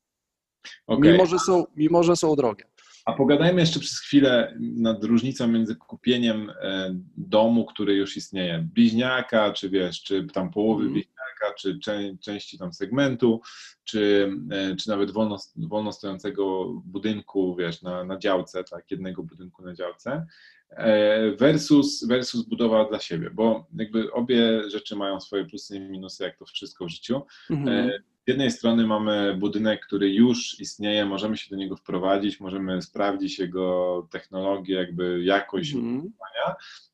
Okay. 0.87 1.11
Mimo, 1.11 1.25
że 1.25 1.39
są, 1.39 1.63
mimo, 1.75 2.03
że 2.03 2.15
są 2.15 2.35
drogie. 2.35 2.65
A 3.05 3.13
pogadajmy 3.13 3.61
jeszcze 3.61 3.79
przez 3.79 3.99
chwilę 3.99 4.57
nad 4.59 5.03
różnicą 5.03 5.47
między 5.47 5.75
kupieniem 5.75 6.49
e, 6.61 6.95
domu, 7.17 7.65
który 7.65 7.93
już 7.93 8.17
istnieje, 8.17 8.69
bliźniaka, 8.73 9.53
czy 9.53 9.69
wiesz, 9.69 10.03
czy 10.03 10.27
tam 10.33 10.51
połowy 10.51 10.81
mm. 10.81 10.93
bliźniaka, 10.93 11.53
czy 11.57 11.79
części 12.21 12.57
tam 12.57 12.73
segmentu, 12.73 13.41
czy, 13.83 14.31
e, 14.51 14.75
czy 14.75 14.89
nawet 14.89 15.11
wolno, 15.11 15.37
wolno 15.55 15.91
stojącego 15.91 16.73
budynku, 16.85 17.55
wiesz, 17.55 17.81
na, 17.81 18.03
na 18.03 18.17
działce, 18.17 18.63
tak, 18.63 18.91
jednego 18.91 19.23
budynku 19.23 19.63
na 19.63 19.73
działce. 19.73 20.25
e, 20.69 21.31
versus, 21.31 22.07
versus 22.07 22.45
budowa 22.45 22.85
dla 22.85 22.99
siebie, 22.99 23.29
bo 23.29 23.67
jakby 23.75 24.11
obie 24.13 24.69
rzeczy 24.69 24.95
mają 24.95 25.19
swoje 25.19 25.45
plusy 25.45 25.75
i 25.75 25.79
minusy, 25.79 26.23
jak 26.23 26.37
to 26.37 26.45
wszystko 26.45 26.85
w 26.85 26.89
życiu. 26.89 27.21
Mhm. 27.49 27.89
Z 27.89 28.10
jednej 28.31 28.51
strony 28.51 28.87
mamy 28.87 29.35
budynek, 29.39 29.85
który 29.85 30.13
już 30.13 30.59
istnieje, 30.59 31.05
możemy 31.05 31.37
się 31.37 31.49
do 31.49 31.55
niego 31.55 31.75
wprowadzić, 31.75 32.39
możemy 32.39 32.81
sprawdzić 32.81 33.39
jego 33.39 34.07
technologię, 34.11 34.75
jakby 34.75 35.23
jakość 35.23 35.73
mhm. 35.73 36.11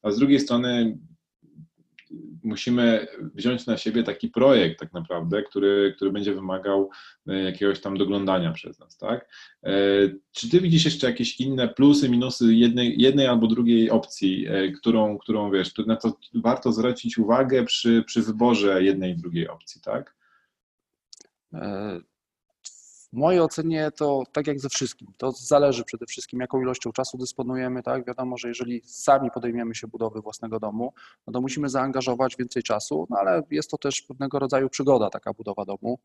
a 0.01 0.11
z 0.11 0.17
drugiej 0.19 0.39
strony 0.39 0.97
musimy 2.43 3.07
wziąć 3.35 3.65
na 3.65 3.77
siebie 3.77 4.03
taki 4.03 4.27
projekt 4.27 4.79
tak 4.79 4.93
naprawdę, 4.93 5.43
który, 5.43 5.93
który 5.95 6.11
będzie 6.11 6.33
wymagał 6.33 6.89
e, 7.27 7.43
jakiegoś 7.43 7.81
tam 7.81 7.97
doglądania 7.97 8.51
przez 8.51 8.79
nas, 8.79 8.97
tak? 8.97 9.29
E, 9.63 9.71
czy 10.31 10.49
ty 10.49 10.61
widzisz 10.61 10.85
jeszcze 10.85 11.07
jakieś 11.07 11.39
inne 11.39 11.67
plusy, 11.67 12.09
minusy 12.09 12.53
jednej, 12.53 13.01
jednej 13.01 13.27
albo 13.27 13.47
drugiej 13.47 13.89
opcji, 13.89 14.45
e, 14.47 14.71
którą, 14.71 15.17
którą 15.17 15.51
wiesz, 15.51 15.73
na 15.87 15.97
co 15.97 16.17
warto 16.33 16.71
zwrócić 16.71 17.17
uwagę 17.17 17.63
przy, 17.63 18.03
przy 18.07 18.21
wyborze 18.21 18.83
jednej 18.83 19.11
i 19.11 19.17
drugiej 19.17 19.47
opcji, 19.47 19.81
tak? 19.81 20.16
W 23.11 23.13
mojej 23.13 23.41
ocenie 23.41 23.91
to 23.91 24.23
tak 24.31 24.47
jak 24.47 24.59
ze 24.59 24.69
wszystkim, 24.69 25.07
to 25.17 25.31
zależy 25.31 25.83
przede 25.83 26.05
wszystkim 26.05 26.39
jaką 26.39 26.61
ilością 26.61 26.91
czasu 26.91 27.17
dysponujemy, 27.17 27.83
tak? 27.83 28.05
Wiadomo, 28.07 28.37
że 28.37 28.47
jeżeli 28.47 28.81
sami 28.85 29.31
podejmiemy 29.31 29.75
się 29.75 29.87
budowy 29.87 30.21
własnego 30.21 30.59
domu, 30.59 30.93
no 31.27 31.33
to 31.33 31.41
musimy 31.41 31.69
zaangażować 31.69 32.35
więcej 32.35 32.63
czasu, 32.63 33.07
no 33.09 33.17
ale 33.19 33.43
jest 33.51 33.71
to 33.71 33.77
też 33.77 34.01
pewnego 34.01 34.39
rodzaju 34.39 34.69
przygoda 34.69 35.09
taka 35.09 35.33
budowa 35.33 35.65
domu 35.65 35.99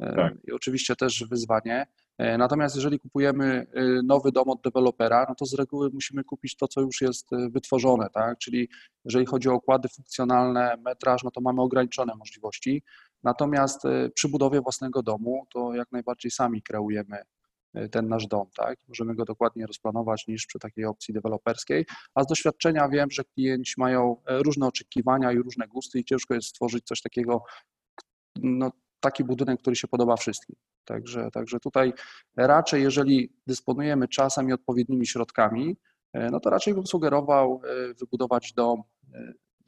e, 0.00 0.16
tak. 0.16 0.34
i 0.48 0.52
oczywiście 0.52 0.96
też 0.96 1.24
wyzwanie. 1.30 1.86
E, 2.18 2.38
natomiast 2.38 2.76
jeżeli 2.76 2.98
kupujemy 2.98 3.66
e, 3.74 3.82
nowy 4.04 4.32
dom 4.32 4.48
od 4.48 4.62
dewelopera, 4.62 5.26
no 5.28 5.34
to 5.34 5.46
z 5.46 5.54
reguły 5.54 5.90
musimy 5.94 6.24
kupić 6.24 6.56
to, 6.56 6.68
co 6.68 6.80
już 6.80 7.00
jest 7.00 7.28
wytworzone, 7.50 8.08
tak? 8.14 8.38
Czyli 8.38 8.68
jeżeli 9.04 9.26
chodzi 9.26 9.48
o 9.48 9.54
układy 9.54 9.88
funkcjonalne, 9.88 10.76
metraż, 10.84 11.22
no 11.24 11.30
to 11.30 11.40
mamy 11.40 11.62
ograniczone 11.62 12.14
możliwości. 12.14 12.82
Natomiast 13.24 13.84
e, 13.84 14.10
przy 14.14 14.28
budowie 14.28 14.60
własnego 14.60 15.02
domu 15.02 15.46
to 15.52 15.74
jak 15.74 15.92
najbardziej 15.92 16.30
sami 16.30 16.62
kreujemy 16.62 17.22
e, 17.74 17.88
ten 17.88 18.08
nasz 18.08 18.26
dom, 18.26 18.46
tak? 18.56 18.78
Możemy 18.88 19.14
go 19.14 19.24
dokładnie 19.24 19.66
rozplanować 19.66 20.26
niż 20.28 20.46
przy 20.46 20.58
takiej 20.58 20.84
opcji 20.84 21.14
deweloperskiej, 21.14 21.86
a 22.14 22.22
z 22.22 22.26
doświadczenia 22.26 22.88
wiem, 22.88 23.10
że 23.10 23.24
klienci 23.24 23.74
mają 23.78 24.16
e, 24.26 24.42
różne 24.42 24.66
oczekiwania 24.66 25.32
i 25.32 25.38
różne 25.38 25.68
gusty 25.68 25.98
i 25.98 26.04
ciężko 26.04 26.34
jest 26.34 26.48
stworzyć 26.48 26.84
coś 26.84 27.00
takiego, 27.00 27.42
no, 28.36 28.72
taki 29.00 29.24
budynek, 29.24 29.60
który 29.60 29.76
się 29.76 29.88
podoba 29.88 30.16
wszystkim. 30.16 30.56
Także, 30.84 31.30
także 31.30 31.60
tutaj 31.60 31.92
raczej, 32.36 32.82
jeżeli 32.82 33.32
dysponujemy 33.46 34.08
czasem 34.08 34.48
i 34.48 34.52
odpowiednimi 34.52 35.06
środkami, 35.06 35.76
no 36.14 36.40
to 36.40 36.50
raczej 36.50 36.74
bym 36.74 36.86
sugerował 36.86 37.60
wybudować 38.00 38.52
dom 38.52 38.82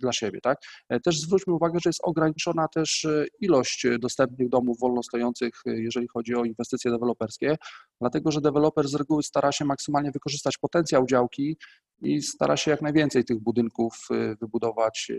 dla 0.04 0.12
siebie. 0.12 0.40
Tak? 0.40 0.58
E, 0.88 1.00
też 1.00 1.20
zwróćmy 1.20 1.52
uwagę, 1.52 1.78
że 1.82 1.88
jest 1.88 2.00
ograniczona 2.02 2.68
też 2.68 3.04
e, 3.04 3.24
ilość 3.40 3.86
e, 3.86 3.98
dostępnych 3.98 4.48
domów 4.48 4.78
wolno 4.80 5.02
stojących, 5.02 5.54
jeżeli 5.66 6.08
chodzi 6.08 6.34
o 6.34 6.44
inwestycje 6.44 6.90
deweloperskie, 6.90 7.56
dlatego 8.00 8.30
że 8.30 8.40
deweloper 8.40 8.88
z 8.88 8.94
reguły 8.94 9.22
stara 9.22 9.52
się 9.52 9.64
maksymalnie 9.64 10.10
wykorzystać 10.10 10.58
potencjał 10.58 11.06
działki 11.06 11.56
i 12.02 12.22
stara 12.22 12.56
się 12.56 12.70
jak 12.70 12.82
najwięcej 12.82 13.24
tych 13.24 13.40
budynków 13.40 14.08
wybudować 14.40 15.12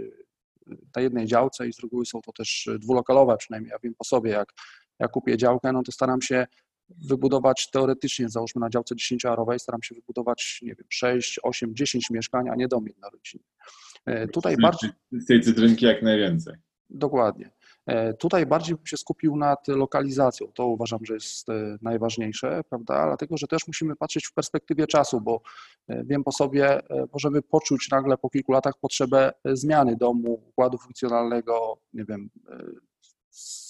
na 0.96 1.01
jednej 1.01 1.25
działce 1.25 1.68
i 1.68 1.74
z 1.74 1.80
reguły 1.80 2.06
są 2.06 2.22
to 2.22 2.32
też 2.32 2.70
dwulokalowe, 2.80 3.38
przynajmniej 3.38 3.72
ja 3.72 3.77
wiem 3.84 3.94
po 3.98 4.04
sobie, 4.04 4.32
jak, 4.32 4.54
jak 5.00 5.12
kupię 5.12 5.38
działkę, 5.38 5.72
no 5.72 5.84
to 5.84 5.92
staram 5.92 6.22
się 6.22 6.48
wybudować 6.89 7.70
teoretycznie, 7.72 8.30
załóżmy 8.30 8.60
na 8.62 8.70
działce 8.70 8.96
10-arowej, 8.96 9.60
staram 9.60 9.84
się 9.84 9.96
wybudować, 9.96 10.60
nie 10.62 10.75
wiem, 10.75 10.88
6, 10.89 11.39
8, 11.44 11.75
10 11.75 12.10
mieszkań, 12.10 12.50
a 12.50 12.56
nie 12.56 12.68
dom 12.68 12.88
jednorodzinny. 12.88 13.46
E, 14.06 14.27
tutaj 14.27 14.58
bardziej... 14.58 14.89
Z 15.12 15.25
tej 15.25 15.42
cytrynki 15.42 15.86
jak 15.86 16.01
najwięcej. 16.01 16.54
Dokładnie. 16.89 17.51
E, 17.86 18.13
tutaj 18.13 18.46
bardziej 18.46 18.75
bym 18.75 18.86
się 18.86 18.98
skupił 18.98 19.36
nad 19.36 19.68
lokalizacją. 19.68 20.48
To 20.54 20.68
uważam, 20.68 21.06
że 21.06 21.13
jest 21.13 21.50
e, 21.50 21.77
najważniejsze, 21.82 22.62
prawda? 22.70 23.06
Dlatego, 23.06 23.38
że 23.38 23.48
też 23.48 23.68
musimy 23.68 23.96
patrzeć 23.96 24.25
w 24.25 24.34
perspektywie 24.34 24.88
czasu, 24.88 25.22
bo 25.22 25.42
wiem 25.89 26.24
po 26.24 26.32
sobie, 26.32 26.80
możemy 27.13 27.42
poczuć 27.42 27.89
nagle 27.92 28.18
po 28.18 28.30
kilku 28.30 28.51
latach 28.51 28.74
potrzebę 28.82 29.32
zmiany 29.46 29.96
domu, 29.96 30.44
układu 30.50 30.77
funkcjonalnego, 30.77 31.77
nie 31.94 32.06
wiem, 32.06 32.30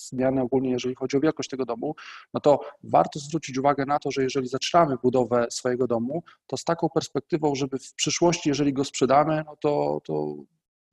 zmiany 0.10 0.42
ogólnie, 0.42 0.72
jeżeli 0.72 0.96
chodzi 0.96 1.18
o 1.18 1.20
wielkość 1.20 1.50
tego 1.50 1.66
domu, 1.66 1.96
no 2.34 2.40
to 2.40 2.60
warto 2.84 3.20
zwrócić 3.20 3.58
uwagę 3.58 3.86
na 3.86 4.00
to, 4.00 4.12
że 4.12 4.24
jeżeli 4.24 4.48
zaczynamy 4.48 4.98
budowę 5.04 5.48
swojego 5.50 5.88
domu, 5.88 6.24
to 6.48 6.58
z 6.58 6.64
taką 6.64 6.90
perspektywą, 6.90 7.56
żeby 7.56 7.80
w 7.80 7.94
przyszłości, 7.94 8.50
jeżeli 8.50 8.74
go 8.74 8.84
sprzedamy, 8.84 9.44
no 9.46 9.56
to, 9.56 10.02
to 10.04 10.36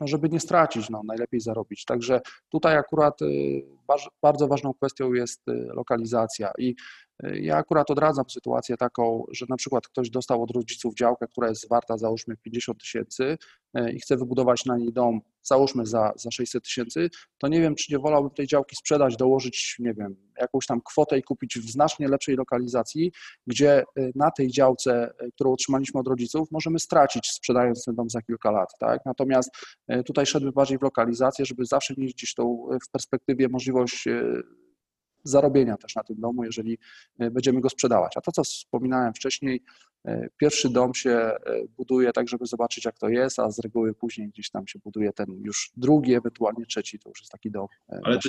no 0.01 0.09
żeby 0.09 0.29
nie 0.29 0.41
stracić, 0.41 0.91
no 0.91 1.03
najlepiej 1.05 1.41
zarobić. 1.41 1.85
Także 1.85 2.21
tutaj 2.49 2.77
akurat 2.77 3.23
y, 3.23 3.63
bardzo 4.23 4.49
ważną 4.49 4.75
kwestią 4.75 5.13
jest 5.13 5.49
y, 5.49 5.53
lokalizacja 5.53 6.53
i 6.59 6.75
ja 7.23 7.57
akurat 7.57 7.91
odradzam 7.91 8.31
sytuację 8.31 8.77
taką, 8.77 9.25
że 9.31 9.47
na 9.49 9.57
przykład 9.57 9.89
ktoś 9.89 10.11
dostał 10.11 10.43
od 10.43 10.51
rodziców 10.51 10.95
działkę, 10.95 11.27
która 11.29 11.49
jest 11.49 11.69
warta 11.69 11.99
załóżmy 11.99 12.37
50 12.37 12.81
tysięcy 12.81 13.39
e, 13.75 13.93
i 13.93 14.01
chce 14.01 14.17
wybudować 14.17 14.65
na 14.65 14.77
niej 14.77 14.93
dom, 14.93 15.21
załóżmy 15.43 15.87
za, 15.87 16.13
za 16.17 16.31
600 16.31 16.65
tysięcy, 16.65 17.11
to 17.39 17.49
nie 17.49 17.61
wiem, 17.61 17.75
czy 17.75 17.93
nie 17.93 17.99
wolałbym 17.99 18.31
tej 18.31 18.47
działki 18.47 18.77
sprzedać, 18.77 19.17
dołożyć, 19.17 19.77
nie 19.79 19.95
wiem, 19.95 20.17
jakąś 20.41 20.67
tam 20.67 20.81
kwotę 20.85 21.19
i 21.19 21.23
kupić 21.23 21.59
w 21.59 21.71
znacznie 21.71 22.09
lepszej 22.09 22.37
lokalizacji, 22.37 23.13
gdzie 23.47 23.79
e, 23.81 23.85
na 24.15 24.31
tej 24.31 24.49
działce, 24.49 25.15
e, 25.19 25.31
którą 25.31 25.53
otrzymaliśmy 25.53 26.01
od 26.01 26.09
rodziców, 26.09 26.49
możemy 26.51 26.79
stracić 26.79 27.31
sprzedając 27.31 27.85
ten 27.85 27.95
dom 27.95 28.11
za 28.11 28.23
kilka 28.23 28.51
lat, 28.51 28.69
tak? 28.81 29.01
Natomiast 29.07 29.51
tutaj 30.07 30.27
szedłby 30.27 30.53
bardziej 30.53 30.79
w 30.79 30.83
lokalizację, 30.83 31.45
żeby 31.45 31.67
zawsze 31.67 31.95
mieć 31.99 32.15
gdzieś 32.15 32.35
tą 32.35 32.69
w 32.89 32.91
perspektywie 32.91 33.49
możliwość 33.49 34.09
zarobienia 35.25 35.77
też 35.77 35.95
na 35.95 36.03
tym 36.03 36.21
domu, 36.21 36.45
jeżeli 36.45 36.79
e, 37.19 37.31
będziemy 37.31 37.61
go 37.61 37.69
sprzedawać. 37.69 38.17
A 38.17 38.21
to, 38.21 38.33
co 38.33 38.45
wspominałem 38.45 39.15
wcześniej, 39.15 39.63
e, 40.05 40.29
pierwszy 40.37 40.71
dom 40.71 40.95
się 40.95 41.11
e, 41.11 41.39
buduje 41.77 42.13
tak, 42.13 42.29
żeby 42.29 42.47
zobaczyć, 42.47 42.85
jak 42.85 42.99
to 42.99 43.09
jest, 43.09 43.39
a 43.39 43.51
z 43.51 43.59
reguły 43.59 43.95
później 43.95 44.29
gdzieś 44.29 44.51
tam 44.51 44.67
się 44.67 44.79
buduje 44.79 45.13
ten 45.13 45.27
już 45.45 45.73
drugi, 45.77 46.15
ewentualnie 46.15 46.67
trzeci, 46.67 46.99
to 46.99 47.09
już 47.09 47.21
jest 47.21 47.33
taki 47.33 47.51
dom. 47.51 47.67
Ale 48.05 48.19
to, 48.19 48.29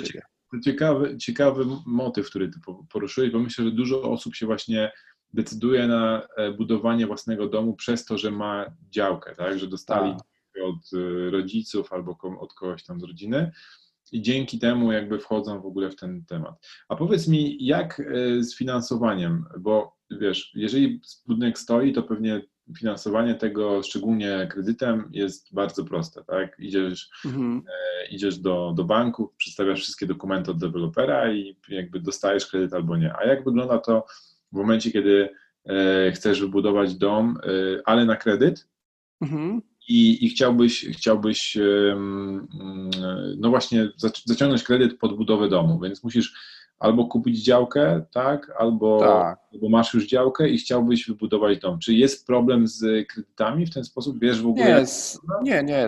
ciekawy, 0.64 1.16
ciekawy 1.16 1.64
motyw, 1.86 2.26
który 2.26 2.48
ty 2.48 2.60
poruszyłeś, 2.92 3.30
bo 3.30 3.38
myślę, 3.38 3.64
że 3.64 3.70
dużo 3.70 4.02
osób 4.02 4.34
się 4.34 4.46
właśnie 4.46 4.92
decyduje 5.32 5.86
na 5.86 6.26
budowanie 6.58 7.06
własnego 7.06 7.48
domu 7.48 7.74
przez 7.76 8.04
to, 8.04 8.18
że 8.18 8.30
ma 8.30 8.76
działkę, 8.90 9.34
tak, 9.34 9.58
że 9.58 9.66
dostali 9.66 10.12
tak. 10.12 10.64
od 10.64 10.90
rodziców 11.30 11.92
albo 11.92 12.18
od 12.40 12.54
kogoś 12.54 12.84
tam 12.84 13.00
z 13.00 13.02
rodziny 13.02 13.52
i 14.14 14.22
dzięki 14.22 14.58
temu 14.58 14.92
jakby 14.92 15.18
wchodzą 15.18 15.60
w 15.60 15.66
ogóle 15.66 15.90
w 15.90 15.96
ten 15.96 16.24
temat. 16.24 16.54
A 16.88 16.96
powiedz 16.96 17.28
mi, 17.28 17.66
jak 17.66 18.00
e, 18.00 18.42
z 18.42 18.56
finansowaniem, 18.56 19.44
bo 19.58 19.96
wiesz, 20.10 20.52
jeżeli 20.54 21.00
budynek 21.26 21.58
stoi, 21.58 21.92
to 21.92 22.02
pewnie 22.02 22.42
finansowanie 22.78 23.34
tego, 23.34 23.82
szczególnie 23.82 24.48
kredytem, 24.50 25.08
jest 25.12 25.54
bardzo 25.54 25.84
proste, 25.84 26.24
tak? 26.24 26.56
Idziesz, 26.58 27.10
mhm. 27.24 27.62
e, 27.68 28.06
idziesz 28.06 28.38
do, 28.38 28.72
do 28.76 28.84
banku, 28.84 29.32
przedstawiasz 29.36 29.80
wszystkie 29.80 30.06
dokumenty 30.06 30.50
od 30.50 30.58
dewelopera 30.58 31.32
i 31.32 31.56
jakby 31.68 32.00
dostajesz 32.00 32.46
kredyt 32.46 32.74
albo 32.74 32.96
nie. 32.96 33.16
A 33.16 33.24
jak 33.24 33.44
wygląda 33.44 33.78
to 33.78 34.06
w 34.52 34.56
momencie, 34.56 34.92
kiedy 34.92 35.28
e, 35.64 36.12
chcesz 36.12 36.40
wybudować 36.40 36.94
dom, 36.94 37.38
e, 37.42 37.48
ale 37.84 38.04
na 38.04 38.16
kredyt? 38.16 38.68
Mhm 39.20 39.73
i, 39.88 40.24
i 40.24 40.28
chciałbyś, 40.28 40.86
chciałbyś 40.88 41.58
no 43.36 43.50
właśnie 43.50 43.88
zaciągnąć 44.24 44.62
kredyt 44.62 44.98
pod 44.98 45.16
budowę 45.16 45.48
domu, 45.48 45.80
więc 45.80 46.04
musisz 46.04 46.34
albo 46.78 47.06
kupić 47.06 47.44
działkę, 47.44 48.04
tak, 48.12 48.52
albo, 48.58 49.00
tak. 49.00 49.38
albo 49.52 49.68
masz 49.68 49.94
już 49.94 50.06
działkę 50.06 50.48
i 50.48 50.58
chciałbyś 50.58 51.06
wybudować 51.08 51.58
dom. 51.58 51.78
Czy 51.78 51.94
jest 51.94 52.26
problem 52.26 52.66
z 52.66 53.08
kredytami 53.08 53.66
w 53.66 53.74
ten 53.74 53.84
sposób? 53.84 54.18
Wiesz 54.20 54.42
w 54.42 54.46
ogóle? 54.46 54.64
Nie, 54.64 54.70
jest, 54.70 55.18
nie, 55.42 55.62
nie. 55.62 55.86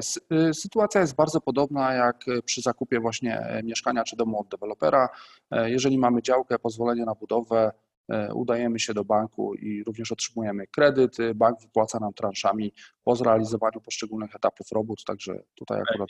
Y, 0.49 0.55
sytuacja 0.55 1.01
jest 1.01 1.15
bardzo 1.15 1.41
podobna 1.41 1.93
jak 1.93 2.25
przy 2.45 2.63
zakupie 2.63 3.01
właśnie 3.01 3.63
mieszkania 3.65 4.05
czy 4.05 4.17
domu 4.17 4.41
od 4.41 4.49
dewelopera. 4.49 5.09
E, 5.51 5.71
jeżeli 5.71 5.99
mamy 5.99 6.23
działkę, 6.23 6.59
pozwolenie 6.59 7.05
na 7.05 7.15
budowę, 7.15 7.73
E, 7.73 7.86
udajemy 8.35 8.79
się 8.81 8.95
do 8.95 9.05
banku 9.05 9.55
i 9.55 9.85
również 9.85 10.13
otrzymujemy 10.13 10.67
kredyt. 10.67 11.17
Bank 11.35 11.61
wypłaca 11.61 11.99
nam 11.99 12.13
transzami 12.13 12.73
po 13.05 13.17
zrealizowaniu 13.17 13.81
poszczególnych 13.81 14.37
etapów 14.37 14.67
robót, 14.73 15.05
także 15.05 15.43
tutaj 15.55 15.81
akurat 15.81 16.09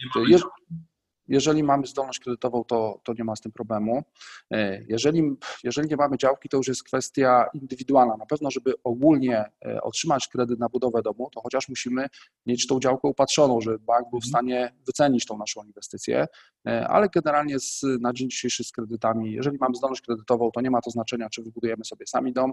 jeżeli 1.29 1.63
mamy 1.63 1.87
zdolność 1.87 2.21
kredytową, 2.21 2.65
to, 2.65 3.01
to 3.05 3.13
nie 3.19 3.25
ma 3.25 3.37
z 3.37 3.41
tym 3.41 3.53
problemu. 3.53 4.03
E, 4.51 4.83
jeżeli, 4.89 5.23
jeżeli 5.65 5.89
nie 5.89 5.97
mamy 5.97 6.17
działki, 6.17 6.49
to 6.49 6.57
już 6.57 6.69
jest 6.69 6.83
kwestia 6.83 7.47
indywidualna. 7.55 8.17
Na 8.17 8.27
pewno, 8.27 8.51
żeby 8.51 8.75
ogólnie 8.85 9.45
e, 9.67 9.83
otrzymać 9.83 10.29
kredyt 10.29 10.59
na 10.59 10.69
budowę 10.69 11.03
domu, 11.03 11.31
to 11.35 11.41
chociaż 11.41 11.69
musimy 11.69 12.07
mieć 12.47 12.67
tą 12.67 12.81
działkę 12.81 13.09
upatrzoną, 13.09 13.61
żeby 13.61 13.79
bank 13.79 14.11
był 14.11 14.21
w 14.21 14.27
mhm. 14.27 14.29
stanie 14.29 14.73
wycenić 14.87 15.27
tą 15.27 15.39
naszą 15.39 15.65
inwestycję, 15.65 16.27
e, 16.67 16.89
ale 16.89 17.09
generalnie 17.09 17.59
z, 17.59 17.83
na 18.01 18.13
dzień 18.13 18.31
dzisiejszy 18.31 18.65
z 18.65 18.73
kredytami, 18.73 19.33
jeżeli 19.33 19.59
mamy 19.61 19.75
zdolność 19.75 20.03
kredytową, 20.03 20.51
to 20.51 20.61
nie 20.61 20.71
ma 20.71 20.81
to 20.81 20.91
znaczenia, 20.91 21.29
czy 21.31 21.43
wybudujemy 21.43 21.85
sobie 21.85 22.07
sami 22.07 22.33
dom. 22.33 22.53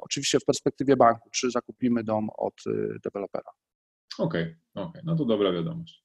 Oczywiście 0.00 0.38
w 0.40 0.44
perspektywie 0.44 0.96
banku, 0.96 1.30
czy 1.30 1.50
zakupimy 1.50 2.04
dom 2.04 2.30
od 2.36 2.54
dewelopera. 3.04 3.50
Okej, 4.18 4.56
okay, 4.74 4.88
okay, 4.88 5.02
no 5.04 5.16
to 5.16 5.24
dobra 5.24 5.52
wiadomość. 5.52 6.04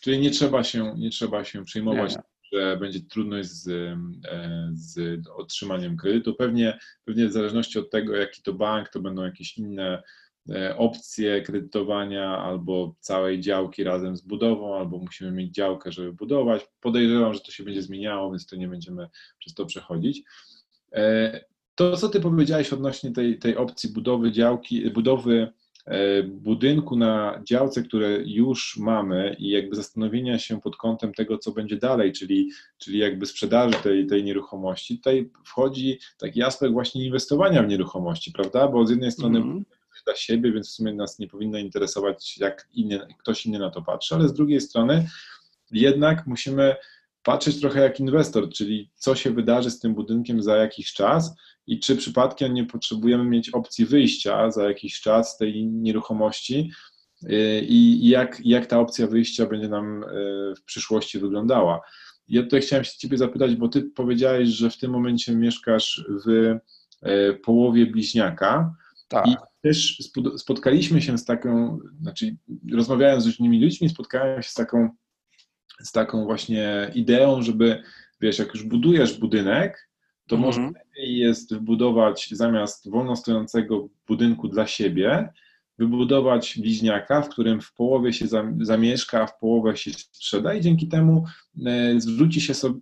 Czyli 0.00 0.18
nie 0.18 0.30
trzeba 0.30 0.64
się, 0.64 0.94
nie 0.98 1.10
trzeba 1.10 1.44
się 1.44 1.64
przejmować, 1.64 2.16
nie. 2.16 2.22
że 2.52 2.76
będzie 2.76 3.00
trudność 3.00 3.48
z, 3.48 3.68
e, 3.68 4.70
z 4.72 5.20
otrzymaniem 5.28 5.96
kredytu. 5.96 6.34
Pewnie, 6.34 6.78
pewnie 7.04 7.28
w 7.28 7.32
zależności 7.32 7.78
od 7.78 7.90
tego, 7.90 8.16
jaki 8.16 8.42
to 8.42 8.52
bank, 8.52 8.88
to 8.88 9.00
będą 9.00 9.22
jakieś 9.22 9.58
inne 9.58 10.02
e, 10.50 10.76
opcje 10.76 11.42
kredytowania 11.42 12.38
albo 12.38 12.94
całej 13.00 13.40
działki 13.40 13.84
razem 13.84 14.16
z 14.16 14.20
budową, 14.20 14.76
albo 14.76 14.98
musimy 14.98 15.30
mieć 15.30 15.54
działkę, 15.54 15.92
żeby 15.92 16.12
budować. 16.12 16.62
Podejrzewam, 16.80 17.34
że 17.34 17.40
to 17.40 17.52
się 17.52 17.64
będzie 17.64 17.82
zmieniało, 17.82 18.30
więc 18.30 18.46
to 18.46 18.56
nie 18.56 18.68
będziemy 18.68 19.08
przez 19.38 19.54
to 19.54 19.66
przechodzić. 19.66 20.22
E, 20.92 21.40
to, 21.74 21.96
co 21.96 22.08
Ty 22.08 22.20
powiedziałeś 22.20 22.72
odnośnie 22.72 23.12
tej, 23.12 23.38
tej 23.38 23.56
opcji 23.56 23.92
budowy 23.92 24.32
działki, 24.32 24.90
budowy 24.90 25.52
budynku 26.24 26.96
na 26.96 27.42
działce, 27.44 27.82
które 27.82 28.18
już 28.24 28.76
mamy 28.76 29.36
i 29.38 29.50
jakby 29.50 29.76
zastanowienia 29.76 30.38
się 30.38 30.60
pod 30.60 30.76
kątem 30.76 31.14
tego, 31.14 31.38
co 31.38 31.52
będzie 31.52 31.76
dalej, 31.76 32.12
czyli, 32.12 32.50
czyli 32.78 32.98
jakby 32.98 33.26
sprzedaży 33.26 33.74
tej, 33.82 34.06
tej 34.06 34.24
nieruchomości, 34.24 34.96
tutaj 34.96 35.30
wchodzi 35.44 35.98
taki 36.18 36.42
aspekt 36.42 36.72
właśnie 36.72 37.04
inwestowania 37.04 37.62
w 37.62 37.68
nieruchomości, 37.68 38.32
prawda? 38.32 38.68
Bo 38.68 38.86
z 38.86 38.90
jednej 38.90 39.12
strony 39.12 39.38
mm. 39.38 39.64
dla 40.04 40.16
siebie, 40.16 40.52
więc 40.52 40.68
w 40.68 40.72
sumie 40.72 40.94
nas 40.94 41.18
nie 41.18 41.28
powinno 41.28 41.58
interesować, 41.58 42.38
jak 42.38 42.68
inny, 42.72 43.00
ktoś 43.18 43.46
inny 43.46 43.58
na 43.58 43.70
to 43.70 43.82
patrzy, 43.82 44.14
ale 44.14 44.28
z 44.28 44.32
drugiej 44.32 44.60
strony 44.60 45.08
jednak 45.72 46.26
musimy 46.26 46.76
patrzeć 47.26 47.60
trochę 47.60 47.80
jak 47.80 48.00
inwestor, 48.00 48.50
czyli 48.50 48.90
co 48.94 49.14
się 49.14 49.30
wydarzy 49.30 49.70
z 49.70 49.80
tym 49.80 49.94
budynkiem 49.94 50.42
za 50.42 50.56
jakiś 50.56 50.92
czas 50.92 51.36
i 51.66 51.80
czy 51.80 51.96
przypadkiem 51.96 52.54
nie 52.54 52.64
potrzebujemy 52.64 53.24
mieć 53.24 53.50
opcji 53.50 53.86
wyjścia 53.86 54.50
za 54.50 54.64
jakiś 54.68 55.00
czas 55.00 55.34
z 55.34 55.36
tej 55.36 55.66
nieruchomości 55.66 56.70
y, 57.22 57.66
i 57.68 58.08
jak, 58.08 58.40
jak 58.44 58.66
ta 58.66 58.80
opcja 58.80 59.06
wyjścia 59.06 59.46
będzie 59.46 59.68
nam 59.68 60.02
y, 60.02 60.06
w 60.56 60.64
przyszłości 60.64 61.18
wyglądała. 61.18 61.80
Ja 62.28 62.42
tutaj 62.42 62.60
chciałem 62.60 62.84
się 62.84 62.98
Ciebie 62.98 63.18
zapytać, 63.18 63.54
bo 63.54 63.68
Ty 63.68 63.82
powiedziałeś, 63.82 64.48
że 64.48 64.70
w 64.70 64.78
tym 64.78 64.90
momencie 64.90 65.36
mieszkasz 65.36 66.04
w 66.26 66.28
y, 66.28 67.34
połowie 67.44 67.86
bliźniaka. 67.86 68.74
Tak. 69.08 69.26
I 69.26 69.36
też 69.62 69.98
spotkaliśmy 70.36 71.02
się 71.02 71.18
z 71.18 71.24
taką, 71.24 71.78
znaczy 72.00 72.36
rozmawiając 72.72 73.24
z 73.24 73.26
różnymi 73.26 73.62
ludźmi, 73.62 73.88
spotkałem 73.88 74.42
się 74.42 74.50
z 74.50 74.54
taką, 74.54 74.90
z 75.82 75.92
taką 75.92 76.24
właśnie 76.24 76.90
ideą, 76.94 77.42
żeby, 77.42 77.82
wiesz, 78.20 78.38
jak 78.38 78.54
już 78.54 78.64
budujesz 78.64 79.18
budynek, 79.18 79.88
to 80.26 80.36
może 80.36 80.60
mhm. 80.60 80.84
lepiej 80.84 81.16
jest 81.16 81.54
wybudować 81.54 82.28
zamiast 82.32 82.90
wolno 82.90 83.16
stojącego 83.16 83.88
budynku 84.06 84.48
dla 84.48 84.66
siebie, 84.66 85.28
wybudować 85.78 86.58
bliźniaka, 86.58 87.22
w 87.22 87.28
którym 87.28 87.60
w 87.60 87.72
połowie 87.72 88.12
się 88.12 88.26
zamieszka, 88.60 89.22
a 89.22 89.26
w 89.26 89.38
połowę 89.38 89.76
się 89.76 89.90
sprzeda 89.90 90.54
i 90.54 90.60
dzięki 90.60 90.88
temu 90.88 91.24
e, 91.66 92.00
zwróci 92.00 92.40
się 92.40 92.54
sobie, 92.54 92.80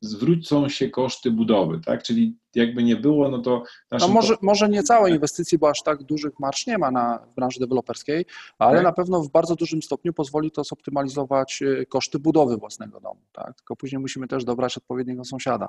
zwrócą 0.00 0.68
się 0.68 0.90
koszty 0.90 1.30
budowy, 1.30 1.80
tak? 1.80 2.02
Czyli 2.02 2.36
jakby 2.54 2.82
nie 2.82 2.96
było, 2.96 3.28
no 3.28 3.38
to... 3.38 3.62
No 4.00 4.08
może, 4.08 4.34
może 4.42 4.68
nie 4.68 4.82
całe 4.82 5.10
inwestycje, 5.10 5.58
bo 5.58 5.70
aż 5.70 5.82
tak 5.82 6.02
dużych 6.02 6.32
marsz 6.38 6.66
nie 6.66 6.78
ma 6.78 6.90
na, 6.90 7.26
branży 7.36 7.60
deweloperskiej, 7.60 8.24
ale 8.58 8.76
tak. 8.76 8.84
na 8.84 8.92
pewno 8.92 9.22
w 9.22 9.30
bardzo 9.30 9.56
dużym 9.56 9.82
stopniu 9.82 10.12
pozwoli 10.12 10.50
to 10.50 10.64
zoptymalizować 10.64 11.62
e, 11.62 11.86
koszty 11.86 12.18
budowy 12.18 12.56
własnego 12.56 13.00
domu, 13.00 13.20
tak? 13.32 13.56
Tylko 13.56 13.76
później 13.76 14.00
musimy 14.00 14.28
też 14.28 14.44
dobrać 14.44 14.76
odpowiedniego 14.76 15.24
sąsiada. 15.24 15.68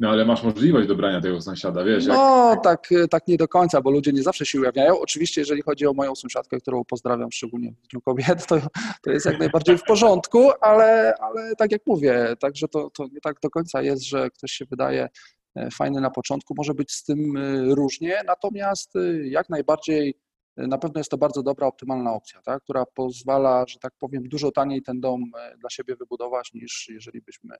No 0.00 0.10
ale 0.10 0.24
masz 0.24 0.42
możliwość 0.42 0.88
dobrania 0.88 1.20
tego 1.20 1.40
sąsiada, 1.40 1.84
wiesz? 1.84 2.06
No 2.06 2.50
jak... 2.50 2.62
tak, 2.62 2.88
tak 3.10 3.28
nie 3.28 3.36
do 3.36 3.48
końca, 3.48 3.80
bo 3.80 3.90
ludzie 3.90 4.12
nie 4.12 4.22
zawsze 4.22 4.46
się 4.46 4.60
ujawniają. 4.60 5.00
Oczywiście, 5.00 5.40
jeżeli 5.40 5.62
chodzi 5.62 5.86
o 5.86 5.92
moją 5.92 6.14
sąsiadkę, 6.14 6.60
którą 6.60 6.84
pozdrawiam 6.84 7.32
szczególnie 7.32 7.72
w 7.72 7.88
Dniu 7.88 8.00
Kobiet, 8.00 8.46
to, 8.46 8.60
to 9.02 9.10
jest 9.10 9.26
jak 9.26 9.38
najbardziej 9.38 9.78
w 9.78 9.82
porządku, 9.82 10.50
ale, 10.60 11.14
ale 11.20 11.56
tak 11.56 11.72
jak 11.72 11.82
mówię, 11.86 12.36
także 12.38 12.68
to, 12.68 12.90
to 12.90 13.04
nie 13.12 13.20
tak 13.20 13.40
do 13.42 13.50
końca 13.50 13.82
jest, 13.82 14.04
że 14.04 14.30
ktoś 14.30 14.50
się 14.50 14.64
wydaje 14.64 15.08
e, 15.56 15.70
fajny 15.70 16.00
na 16.00 16.10
początku, 16.10 16.54
może 16.56 16.74
być 16.74 16.92
z 16.92 17.04
tym 17.04 17.36
e, 17.36 17.74
różnie, 17.74 18.20
natomiast 18.26 18.96
e, 18.96 19.28
jak 19.28 19.48
najbardziej 19.48 20.14
na 20.56 20.78
pewno 20.78 21.00
jest 21.00 21.10
to 21.10 21.18
bardzo 21.18 21.42
dobra, 21.42 21.66
optymalna 21.66 22.12
opcja, 22.12 22.42
tak, 22.42 22.62
która 22.62 22.86
pozwala, 22.86 23.64
że 23.68 23.78
tak 23.78 23.92
powiem, 23.98 24.28
dużo 24.28 24.50
taniej 24.50 24.82
ten 24.82 25.00
dom 25.00 25.24
dla 25.58 25.70
siebie 25.70 25.96
wybudować, 25.96 26.52
niż 26.52 26.88
jeżeli 26.88 27.20
byśmy 27.20 27.56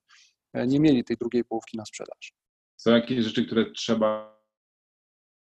nie 0.55 0.81
mieli 0.81 1.05
tej 1.05 1.17
drugiej 1.17 1.45
połówki 1.45 1.77
na 1.77 1.85
sprzedaż. 1.85 2.33
Są 2.77 2.91
jakieś 2.91 3.25
rzeczy, 3.25 3.47
które 3.47 3.71
trzeba 3.71 4.41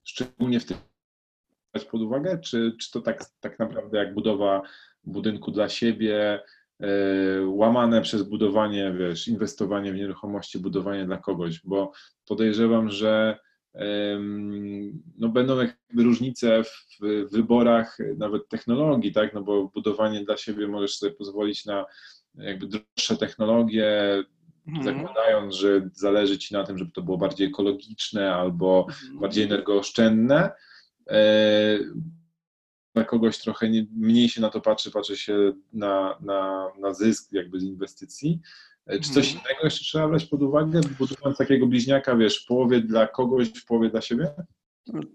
szczególnie 0.04 0.60
w 0.60 0.64
tym 0.64 0.76
brać 1.72 1.84
pod 1.84 2.00
uwagę, 2.00 2.38
czy, 2.38 2.76
czy 2.80 2.90
to 2.90 3.00
tak, 3.00 3.24
tak 3.40 3.58
naprawdę 3.58 3.98
jak 3.98 4.14
budowa 4.14 4.62
budynku 5.04 5.50
dla 5.50 5.68
siebie, 5.68 6.42
yy, 6.80 6.88
łamane 7.46 8.02
przez 8.02 8.22
budowanie, 8.22 8.92
wiesz, 8.98 9.28
inwestowanie 9.28 9.92
w 9.92 9.96
nieruchomości, 9.96 10.58
budowanie 10.58 11.06
dla 11.06 11.18
kogoś, 11.18 11.60
bo 11.64 11.92
podejrzewam, 12.24 12.90
że 12.90 13.38
no 15.18 15.28
będą 15.28 15.56
jakby 15.56 16.02
różnice 16.02 16.62
w 16.64 16.98
wyborach 17.32 17.98
nawet 18.16 18.48
technologii, 18.48 19.12
tak, 19.12 19.34
no 19.34 19.42
bo 19.42 19.68
budowanie 19.68 20.24
dla 20.24 20.36
siebie 20.36 20.68
możesz 20.68 20.98
sobie 20.98 21.12
pozwolić 21.12 21.64
na 21.66 21.86
jakby 22.34 22.66
droższe 22.66 23.16
technologie, 23.16 24.18
mhm. 24.66 24.84
zakładając, 24.84 25.54
że 25.54 25.88
zależy 25.92 26.38
Ci 26.38 26.54
na 26.54 26.64
tym, 26.64 26.78
żeby 26.78 26.90
to 26.90 27.02
było 27.02 27.18
bardziej 27.18 27.46
ekologiczne 27.46 28.34
albo 28.34 28.86
mhm. 28.88 29.20
bardziej 29.20 29.44
energooszczędne. 29.44 30.50
E, 31.10 31.78
na 32.94 33.04
kogoś 33.04 33.38
trochę 33.38 33.70
nie, 33.70 33.86
mniej 33.96 34.28
się 34.28 34.40
na 34.40 34.50
to 34.50 34.60
patrzy, 34.60 34.90
patrzy 34.90 35.16
się 35.16 35.52
na, 35.72 36.18
na, 36.20 36.68
na 36.78 36.94
zysk 36.94 37.32
jakby 37.32 37.60
z 37.60 37.64
inwestycji. 37.64 38.40
Czy 38.88 39.12
coś 39.12 39.26
mhm. 39.26 39.44
innego 39.44 39.64
jeszcze 39.64 39.84
trzeba 39.84 40.08
brać 40.08 40.24
pod 40.24 40.42
uwagę, 40.42 40.80
budując 40.98 41.38
takiego 41.38 41.66
bliźniaka, 41.66 42.16
wiesz, 42.16 42.44
w 42.44 42.46
połowie 42.46 42.80
dla 42.80 43.06
kogoś, 43.06 43.48
w 43.48 43.64
połowie 43.64 43.90
dla 43.90 44.00
siebie? 44.00 44.30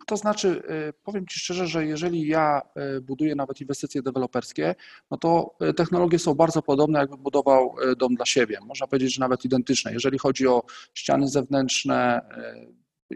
To 0.08 0.18
znaczy, 0.18 0.64
y, 0.90 0.94
powiem 1.04 1.28
Ci 1.28 1.40
szczerze, 1.40 1.68
że 1.68 1.86
jeżeli 1.86 2.28
ja 2.28 2.62
y, 2.98 3.02
buduję 3.02 3.36
nawet 3.36 3.62
inwestycje 3.62 4.02
deweloperskie, 4.02 4.76
no 5.12 5.18
to 5.18 5.56
y, 5.70 5.74
technologie 5.74 6.20
są 6.20 6.34
bardzo 6.34 6.62
podobne, 6.62 7.00
jakbym 7.00 7.20
budował 7.20 7.76
dom 7.98 8.16
dla 8.16 8.26
siebie. 8.26 8.58
Można 8.66 8.88
powiedzieć, 8.88 9.14
że 9.14 9.20
nawet 9.20 9.46
identyczne. 9.46 9.94
Jeżeli 9.94 10.18
chodzi 10.18 10.48
o 10.48 10.64
ściany 10.94 11.28
zewnętrzne, 11.28 12.22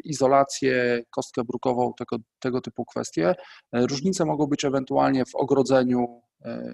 izolację, 0.03 1.03
kostkę 1.09 1.43
brukową, 1.43 1.93
tego, 1.93 2.17
tego 2.39 2.61
typu 2.61 2.85
kwestie. 2.85 3.35
Różnice 3.73 4.25
mogą 4.25 4.47
być 4.47 4.65
ewentualnie 4.65 5.25
w 5.25 5.35
ogrodzeniu, 5.35 6.21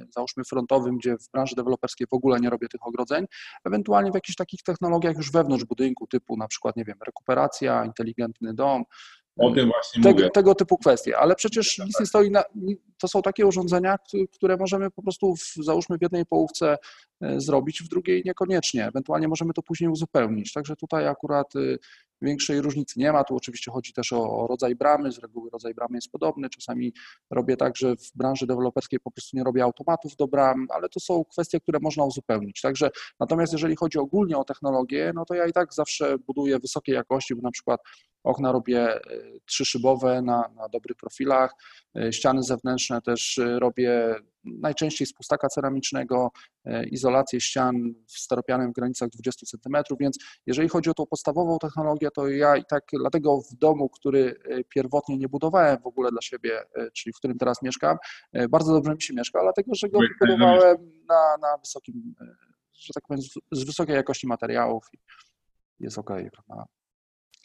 załóżmy 0.09 0.43
frontowym, 0.43 0.97
gdzie 0.97 1.17
w 1.17 1.31
branży 1.31 1.55
deweloperskiej 1.55 2.07
w 2.07 2.13
ogóle 2.13 2.39
nie 2.39 2.49
robię 2.49 2.67
tych 2.67 2.87
ogrodzeń, 2.87 3.25
ewentualnie 3.65 4.11
w 4.11 4.15
jakichś 4.15 4.35
takich 4.35 4.63
technologiach 4.63 5.17
już 5.17 5.31
wewnątrz 5.31 5.65
budynku, 5.65 6.07
typu 6.07 6.37
na 6.37 6.47
przykład, 6.47 6.75
nie 6.75 6.85
wiem, 6.85 6.97
rekuperacja, 7.05 7.85
inteligentny 7.85 8.53
dom, 8.53 8.83
o 9.37 9.51
tym 9.51 9.69
właśnie 9.69 10.03
tego, 10.03 10.15
mówię. 10.15 10.29
Tego 10.29 10.55
typu 10.55 10.77
kwestie, 10.77 11.17
ale 11.17 11.35
przecież 11.35 11.79
nic 11.79 11.99
nie 11.99 12.05
stoi 12.05 12.31
na, 12.31 12.43
to 12.97 13.07
są 13.07 13.21
takie 13.21 13.45
urządzenia, 13.45 13.97
które 14.31 14.57
możemy 14.57 14.91
po 14.91 15.01
prostu 15.01 15.35
w, 15.35 15.53
załóżmy 15.63 15.97
w 15.97 16.01
jednej 16.01 16.25
połówce 16.25 16.77
e, 17.21 17.41
zrobić, 17.41 17.83
w 17.83 17.87
drugiej 17.87 18.21
niekoniecznie. 18.25 18.87
Ewentualnie 18.87 19.27
możemy 19.27 19.53
to 19.53 19.61
później 19.61 19.89
uzupełnić. 19.89 20.53
Także 20.53 20.75
tutaj 20.75 21.07
akurat 21.07 21.55
y, 21.55 21.79
większej 22.23 22.61
różnicy 22.61 22.99
nie 22.99 23.11
ma. 23.11 23.23
Tu 23.23 23.35
oczywiście 23.35 23.71
chodzi 23.71 23.93
też 23.93 24.13
o, 24.13 24.47
rodzaj 24.49 24.75
bramy. 24.75 25.11
Z 25.11 25.19
reguły 25.19 25.49
rodzaj 25.49 25.73
bramy 25.73 25.97
jest 25.97 26.11
podobny. 26.11 26.49
Czasami 26.49 26.93
robię 27.31 27.57
tak, 27.57 27.75
że 27.75 27.95
w 27.95 28.11
branży 28.15 28.47
deweloperskiej 28.47 28.99
po 28.99 29.11
prostu 29.11 29.37
nie 29.37 29.43
robię 29.43 29.63
automatów 29.63 30.15
do 30.15 30.27
bram, 30.27 30.67
ale 30.69 30.89
to 30.89 30.99
są 30.99 31.23
kwestie, 31.25 31.59
które 31.59 31.79
można 31.81 32.03
uzupełnić. 32.03 32.61
Także 32.61 32.89
natomiast 33.19 33.53
jeżeli 33.53 33.75
chodzi 33.75 33.97
ogólnie 33.97 34.37
o 34.37 34.43
technologię, 34.43 35.11
no 35.15 35.25
to 35.25 35.33
ja 35.33 35.47
i 35.47 35.53
tak 35.53 35.73
zawsze 35.73 36.17
buduję 36.17 36.59
wysokiej 36.59 36.95
jakości, 36.95 37.35
bo 37.35 37.41
na 37.41 37.51
przykład 37.51 37.81
okna 38.23 38.51
robię 38.51 38.79
e, 38.79 38.99
trzyszybowe 39.45 40.21
na, 40.21 40.49
na 40.55 40.69
dobrych 40.69 40.97
profilach, 40.97 41.53
e, 41.97 42.13
ściany 42.13 42.43
zewnętrzne 42.43 43.01
też 43.01 43.37
e, 43.37 43.59
robię 43.59 44.15
najczęściej 44.45 45.07
z 45.07 45.13
pustaka 45.13 45.47
ceramicznego, 45.47 46.31
izolację 46.91 47.41
ścian 47.41 47.93
w 48.07 48.19
steropianem 48.19 48.71
w 48.71 48.73
granicach 48.73 49.09
20 49.09 49.45
cm, 49.45 49.77
więc 49.99 50.17
jeżeli 50.45 50.69
chodzi 50.69 50.89
o 50.89 50.93
tą 50.93 51.05
podstawową 51.05 51.57
technologię, 51.59 52.09
to 52.11 52.27
ja 52.27 52.57
i 52.57 52.63
tak 52.69 52.83
dlatego 52.93 53.41
w 53.41 53.55
domu, 53.55 53.89
który 53.89 54.35
pierwotnie 54.69 55.17
nie 55.17 55.29
budowałem 55.29 55.77
w 55.81 55.87
ogóle 55.87 56.11
dla 56.11 56.21
siebie, 56.21 56.63
czyli 56.93 57.13
w 57.13 57.17
którym 57.17 57.37
teraz 57.37 57.61
mieszkam, 57.61 57.97
bardzo 58.49 58.73
dobrze 58.73 58.95
mi 58.95 59.01
się 59.01 59.13
mieszka, 59.13 59.39
dlatego 59.41 59.75
że 59.75 59.89
go 59.89 59.99
wybudowałem 59.99 60.77
na, 61.09 61.37
na 61.41 61.57
wysokim, 61.57 62.15
że 62.73 62.93
tak 62.93 63.03
powiem, 63.07 63.21
z 63.51 63.63
wysokiej 63.63 63.95
jakości 63.95 64.27
materiałów 64.27 64.87
i 64.93 64.97
jest 65.79 65.97
ok. 65.97 66.09
Prawda? 66.33 66.65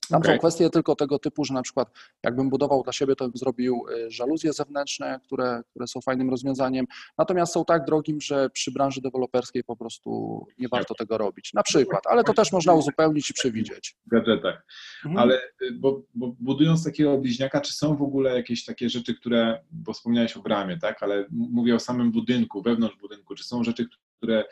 Tam 0.08 0.20
Okej. 0.20 0.34
są 0.34 0.38
kwestie 0.38 0.70
tylko 0.70 0.94
tego 0.96 1.18
typu, 1.18 1.44
że 1.44 1.54
na 1.54 1.62
przykład 1.62 1.88
jakbym 2.24 2.50
budował 2.50 2.82
dla 2.82 2.92
siebie, 2.92 3.16
to 3.16 3.24
bym 3.28 3.36
zrobił 3.36 3.84
y, 3.90 4.10
żaluzje 4.10 4.52
zewnętrzne, 4.52 5.20
które, 5.24 5.62
które 5.70 5.86
są 5.86 6.00
fajnym 6.00 6.30
rozwiązaniem, 6.30 6.86
natomiast 7.18 7.52
są 7.52 7.64
tak 7.64 7.84
drogim, 7.84 8.20
że 8.20 8.50
przy 8.50 8.72
branży 8.72 9.00
deweloperskiej 9.00 9.64
po 9.64 9.76
prostu 9.76 10.46
nie 10.58 10.68
warto 10.68 10.94
tego 10.94 11.18
robić. 11.18 11.52
Na 11.54 11.62
przykład, 11.62 12.06
ale 12.06 12.24
to 12.24 12.34
też 12.34 12.52
można 12.52 12.74
uzupełnić 12.74 13.30
i 13.30 13.34
przewidzieć. 13.34 13.96
w 14.06 14.10
gadżetach. 14.10 14.66
Mhm. 15.04 15.18
Ale 15.18 15.40
y, 15.62 15.72
bo, 15.72 16.02
bo 16.14 16.36
budując 16.40 16.84
takiego 16.84 17.18
bliźniaka, 17.18 17.60
czy 17.60 17.72
są 17.72 17.96
w 17.96 18.02
ogóle 18.02 18.36
jakieś 18.36 18.64
takie 18.64 18.88
rzeczy, 18.88 19.14
które, 19.14 19.60
bo 19.70 19.92
wspomniałeś 19.92 20.36
o 20.36 20.42
bramie, 20.42 20.78
tak, 20.78 21.02
ale 21.02 21.26
mówię 21.30 21.74
o 21.74 21.80
samym 21.80 22.12
budynku, 22.12 22.62
wewnątrz 22.62 22.96
budynku, 22.96 23.34
czy 23.34 23.44
są 23.44 23.64
rzeczy, 23.64 23.88
które 24.16 24.44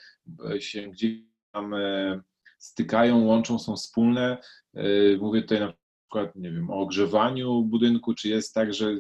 e, 0.51 0.61
się 0.61 0.83
gdzieś 0.83 1.13
tam 1.53 1.75
e, 1.75 2.21
stykają, 2.59 3.25
łączą, 3.25 3.59
są 3.59 3.77
wspólne? 3.77 4.39
E, 4.75 4.83
Mówię 5.21 5.43
tutaj 5.43 5.61
na 5.61 5.73
przykład, 6.09 6.37
nie 6.37 6.51
wiem, 6.53 6.71
o 6.71 6.75
ogrzewaniu 6.81 7.63
budynku, 7.63 8.15
czy 8.15 8.29
jest 8.29 8.55
tak, 8.55 8.75
że 8.75 8.95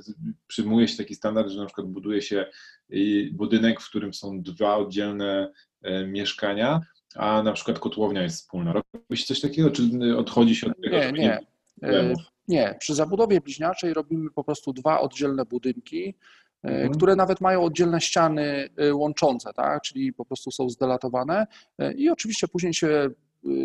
przyjmuje 0.47 0.89
się 0.89 0.97
taki 0.97 1.15
standard, 1.15 1.49
że 1.49 1.61
na 1.61 1.67
przykład 1.67 1.87
buduje 1.87 2.23
się 2.23 2.47
y, 2.93 3.31
budynek, 3.33 3.81
w 3.81 3.89
którym 3.89 4.15
są 4.15 4.43
dwa 4.43 4.77
oddzielne 4.77 5.53
e, 5.83 6.07
mieszkania, 6.07 6.81
a 7.15 7.43
na 7.43 7.53
przykład 7.53 7.79
kotłownia 7.79 8.23
jest 8.23 8.37
wspólna. 8.41 8.73
Robi 8.73 9.17
się 9.17 9.25
coś 9.27 9.41
takiego, 9.41 9.71
czy 9.71 9.83
y, 10.03 10.17
odchodzi 10.19 10.57
się 10.57 10.67
od 10.67 10.73
tego? 10.83 10.97
Nie, 10.97 11.13
nie. 11.13 11.39
problemów. 11.81 12.19
Y, 12.21 12.25
Nie, 12.49 12.75
przy 12.81 12.95
zabudowie 12.95 13.41
bliźniaczej 13.41 13.95
robimy 13.95 14.31
po 14.31 14.45
prostu 14.45 14.73
dwa 14.73 15.01
oddzielne 15.01 15.45
budynki, 15.45 16.09
y, 16.09 16.15
Mhm. 16.63 16.91
które 16.95 17.17
nawet 17.17 17.41
mają 17.41 17.63
oddzielne 17.63 18.01
ściany 18.01 18.69
y, 18.85 18.95
łączące, 18.95 19.53
tak? 19.53 19.83
czyli 19.83 20.13
po 20.13 20.25
prostu 20.25 20.51
są 20.51 20.69
zdelatowane 20.71 21.47
y, 21.83 21.93
i 21.93 22.09
oczywiście 22.11 22.49
później 22.49 22.75
się 22.75 22.87
y, 22.89 23.15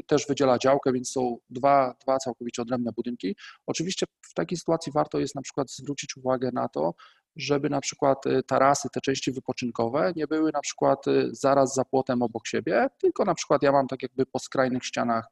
też 0.07 0.27
wydziela 0.27 0.57
działkę, 0.57 0.93
więc 0.93 1.11
są 1.11 1.37
dwa, 1.49 1.95
dwa 2.03 2.17
całkowicie 2.17 2.61
odrębne 2.61 2.91
budynki. 2.91 3.35
Oczywiście 3.67 4.05
w 4.21 4.33
takiej 4.33 4.57
sytuacji 4.57 4.91
warto 4.91 5.19
jest 5.19 5.35
na 5.35 5.41
przykład 5.41 5.71
zwrócić 5.71 6.17
uwagę 6.17 6.49
na 6.53 6.67
to, 6.69 6.93
żeby 7.35 7.69
na 7.69 7.81
przykład 7.81 8.25
y, 8.25 8.43
tarasy, 8.43 8.89
te 8.93 9.01
części 9.01 9.31
wypoczynkowe 9.31 10.13
nie 10.15 10.27
były 10.27 10.51
na 10.53 10.59
przykład 10.61 11.07
y, 11.07 11.29
zaraz 11.31 11.73
za 11.73 11.85
płotem 11.85 12.21
obok 12.21 12.47
siebie, 12.47 12.87
tylko 12.97 13.25
na 13.25 13.35
przykład 13.35 13.63
ja 13.63 13.71
mam 13.71 13.87
tak 13.87 14.03
jakby 14.03 14.25
po 14.25 14.39
skrajnych 14.39 14.85
ścianach 14.85 15.25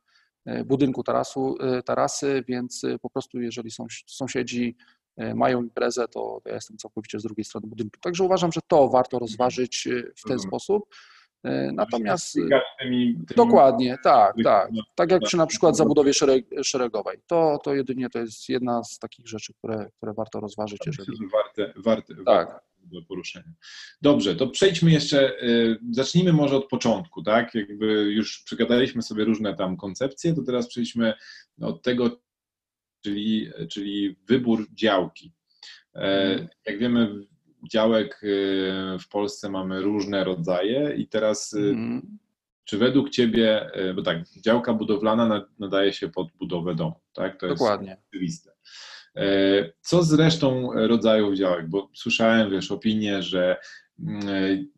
y, 0.50 0.64
budynku 0.66 1.04
tarasu, 1.04 1.56
y, 1.80 1.84
tarasy, 1.84 2.44
więc 2.48 2.84
y, 2.84 3.00
po 3.00 3.10
prostu 3.10 3.42
jeżeli 3.42 3.72
są 3.72 3.86
sąsiedzi 4.08 4.78
y, 5.22 5.36
mają 5.36 5.62
imprezę, 5.62 6.08
to 6.08 6.42
ja 6.46 6.54
jestem 6.54 6.78
całkowicie 6.78 7.20
z 7.20 7.24
drugiej 7.24 7.46
strony 7.46 7.68
budynku. 7.68 8.00
Także 8.02 8.24
uważam, 8.24 8.52
że 8.52 8.62
to 8.68 8.90
warto 8.90 9.20
rozważyć 9.20 9.88
y, 9.88 10.14
w 10.16 10.24
ten 10.24 10.34
Rozumiem. 10.34 10.40
sposób. 10.50 10.84
Y, 11.48 11.72
Natomiast 11.74 12.36
tymi 12.80 13.16
dokładnie, 13.36 13.98
tak, 14.04 14.36
tak. 14.44 14.70
no, 14.72 14.82
Tak 14.96 15.12
jak 15.12 15.22
no, 15.22 15.28
przy 15.28 15.38
na 15.38 15.48
przykład 15.48 15.72
no. 15.72 15.76
zabudowie 15.76 16.14
szereg, 16.14 16.46
szeregowej. 16.64 17.18
To, 17.28 17.60
to 17.64 17.74
jedynie 17.76 18.10
to 18.10 18.20
jest 18.20 18.50
jedna 18.50 18.84
z 18.84 19.00
takich 19.00 19.28
rzeczy, 19.28 19.54
które, 19.54 19.90
które 19.98 20.14
warto 20.14 20.40
rozważyć, 20.40 20.80
jeżeli. 20.86 21.18
że 21.18 21.24
warte, 21.34 21.74
warte, 21.82 22.14
Tak. 22.26 22.62
do 22.84 23.02
poruszenia. 23.02 23.52
Dobrze, 24.02 24.36
to 24.36 24.48
przejdźmy 24.48 24.92
jeszcze, 24.92 25.44
y, 25.44 25.80
zacznijmy 25.92 26.34
może 26.34 26.56
od 26.56 26.68
początku, 26.68 27.24
tak? 27.24 27.56
Jakby 27.56 27.86
już 28.14 28.44
przegadaliśmy 28.44 29.02
sobie 29.02 29.24
różne 29.26 29.56
tam 29.56 29.78
koncepcje, 29.78 30.34
to 30.34 30.42
teraz 30.44 30.68
przejdźmy 30.68 31.14
od 31.62 31.82
tego, 31.84 32.22
czyli, 33.04 33.52
czyli 33.72 34.16
wybór 34.28 34.68
działki. 34.74 35.34
E, 35.96 36.00
Mhm. 36.32 36.48
Jak 36.66 36.80
wiemy, 36.80 37.10
działek 37.72 38.22
y, 38.24 38.98
w 39.00 39.08
Polsce 39.10 39.50
mamy 39.50 39.82
różne 39.82 40.24
rodzaje 40.24 40.96
i 40.98 41.08
teraz 41.08 41.54
y, 41.54 41.60
Mhm. 41.60 42.18
czy 42.66 42.78
według 42.78 43.10
Ciebie, 43.10 43.70
y, 43.90 43.94
bo 43.94 44.02
tak, 44.02 44.18
działka 44.46 44.74
budowlana 44.74 45.28
na- 45.28 45.46
nadaje 45.60 45.94
się 45.94 46.10
pod 46.10 46.28
budowę 46.40 46.76
domu, 46.76 46.96
tak? 47.14 47.40
To 47.40 47.46
jest 47.46 47.60
Dokładnie. 47.60 47.98
oczywiste. 48.10 48.52
E, 49.16 49.26
Co 49.82 50.04
z 50.04 50.14
resztą 50.14 50.70
rodzajów 50.88 51.36
działek? 51.36 51.70
Bo 51.70 51.90
słyszałem, 51.94 52.52
wiesz, 52.52 52.72
opinie, 52.72 53.22
że 53.24 53.58
mm, 54.00 54.22